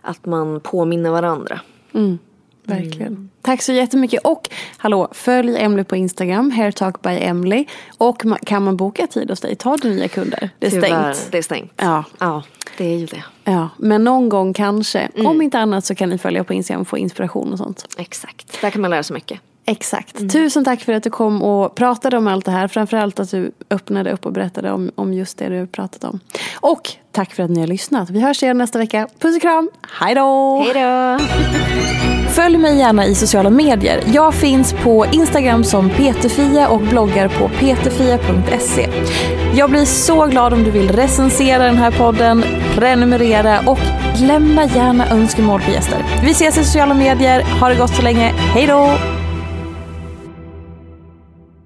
att 0.00 0.26
man 0.26 0.60
påminner 0.60 1.10
varandra. 1.10 1.60
Mm. 1.92 2.18
Verkligen. 2.64 3.12
Mm. 3.12 3.30
Tack 3.42 3.62
så 3.62 3.72
jättemycket. 3.72 4.20
Och 4.24 4.50
hallå, 4.76 5.08
följ 5.12 5.56
Emily 5.58 5.84
på 5.84 5.96
Instagram, 5.96 6.50
hairtalk 6.50 7.02
by 7.02 7.10
Emily. 7.10 7.66
Och 7.98 8.22
kan 8.46 8.62
man 8.62 8.76
boka 8.76 9.06
tid 9.06 9.30
hos 9.30 9.40
dig? 9.40 9.56
Tar 9.56 9.76
du 9.76 9.88
nya 9.90 10.08
kunder? 10.08 10.50
Det 10.58 10.66
är 10.66 10.70
Tyvärr, 10.70 11.12
stängt. 11.12 11.32
det 11.32 11.38
är 11.38 11.42
stängt. 11.42 11.72
Ja. 11.76 12.04
ja, 12.18 12.42
det 12.78 12.84
är 12.84 12.98
ju 12.98 13.06
det. 13.06 13.24
Ja, 13.44 13.68
men 13.78 14.04
någon 14.04 14.28
gång 14.28 14.52
kanske. 14.52 15.00
Mm. 15.00 15.26
Om 15.26 15.42
inte 15.42 15.58
annat 15.58 15.84
så 15.84 15.94
kan 15.94 16.08
ni 16.08 16.18
följa 16.18 16.44
på 16.44 16.54
Instagram 16.54 16.80
och 16.80 16.88
få 16.88 16.98
inspiration 16.98 17.52
och 17.52 17.58
sånt. 17.58 17.86
Exakt, 17.98 18.60
där 18.60 18.70
kan 18.70 18.80
man 18.80 18.90
lära 18.90 19.02
sig 19.02 19.14
mycket. 19.14 19.40
Exakt. 19.66 20.18
Mm. 20.18 20.28
Tusen 20.28 20.64
tack 20.64 20.80
för 20.80 20.92
att 20.92 21.02
du 21.02 21.10
kom 21.10 21.42
och 21.42 21.74
pratade 21.74 22.16
om 22.16 22.26
allt 22.26 22.44
det 22.44 22.50
här. 22.50 22.68
Framförallt 22.68 23.20
att 23.20 23.30
du 23.30 23.52
öppnade 23.70 24.12
upp 24.12 24.26
och 24.26 24.32
berättade 24.32 24.72
om, 24.72 24.90
om 24.94 25.14
just 25.14 25.38
det 25.38 25.48
du 25.48 25.66
pratat 25.66 26.04
om. 26.04 26.20
Och 26.54 26.90
tack 27.12 27.34
för 27.34 27.42
att 27.42 27.50
ni 27.50 27.60
har 27.60 27.66
lyssnat. 27.66 28.10
Vi 28.10 28.20
hörs 28.20 28.42
igen 28.42 28.58
nästa 28.58 28.78
vecka. 28.78 29.08
Puss 29.18 29.36
och 29.36 29.42
kram. 29.42 29.70
Hej 30.00 30.14
då! 30.14 30.62
Hej 30.62 30.74
då! 30.74 31.24
Följ 32.34 32.56
mig 32.56 32.78
gärna 32.78 33.06
i 33.06 33.14
sociala 33.14 33.50
medier. 33.50 34.02
Jag 34.06 34.34
finns 34.34 34.72
på 34.72 35.06
Instagram 35.12 35.64
som 35.64 35.90
peterfia 35.90 36.68
och 36.68 36.80
bloggar 36.80 37.28
på 37.28 37.48
peterfia.se. 37.48 38.88
Jag 39.54 39.70
blir 39.70 39.84
så 39.84 40.26
glad 40.26 40.52
om 40.52 40.64
du 40.64 40.70
vill 40.70 40.92
recensera 40.92 41.64
den 41.64 41.76
här 41.76 41.90
podden, 41.90 42.44
prenumerera 42.74 43.60
och 43.66 43.78
lämna 44.20 44.64
gärna 44.64 45.08
önskemål 45.10 45.60
på 45.60 45.70
gäster. 45.70 46.04
Vi 46.24 46.30
ses 46.30 46.58
i 46.58 46.64
sociala 46.64 46.94
medier. 46.94 47.42
Ha 47.60 47.68
det 47.68 47.74
gott 47.74 47.96
så 47.96 48.02
länge. 48.02 48.32
Hej 48.36 48.66
då! 48.66 48.90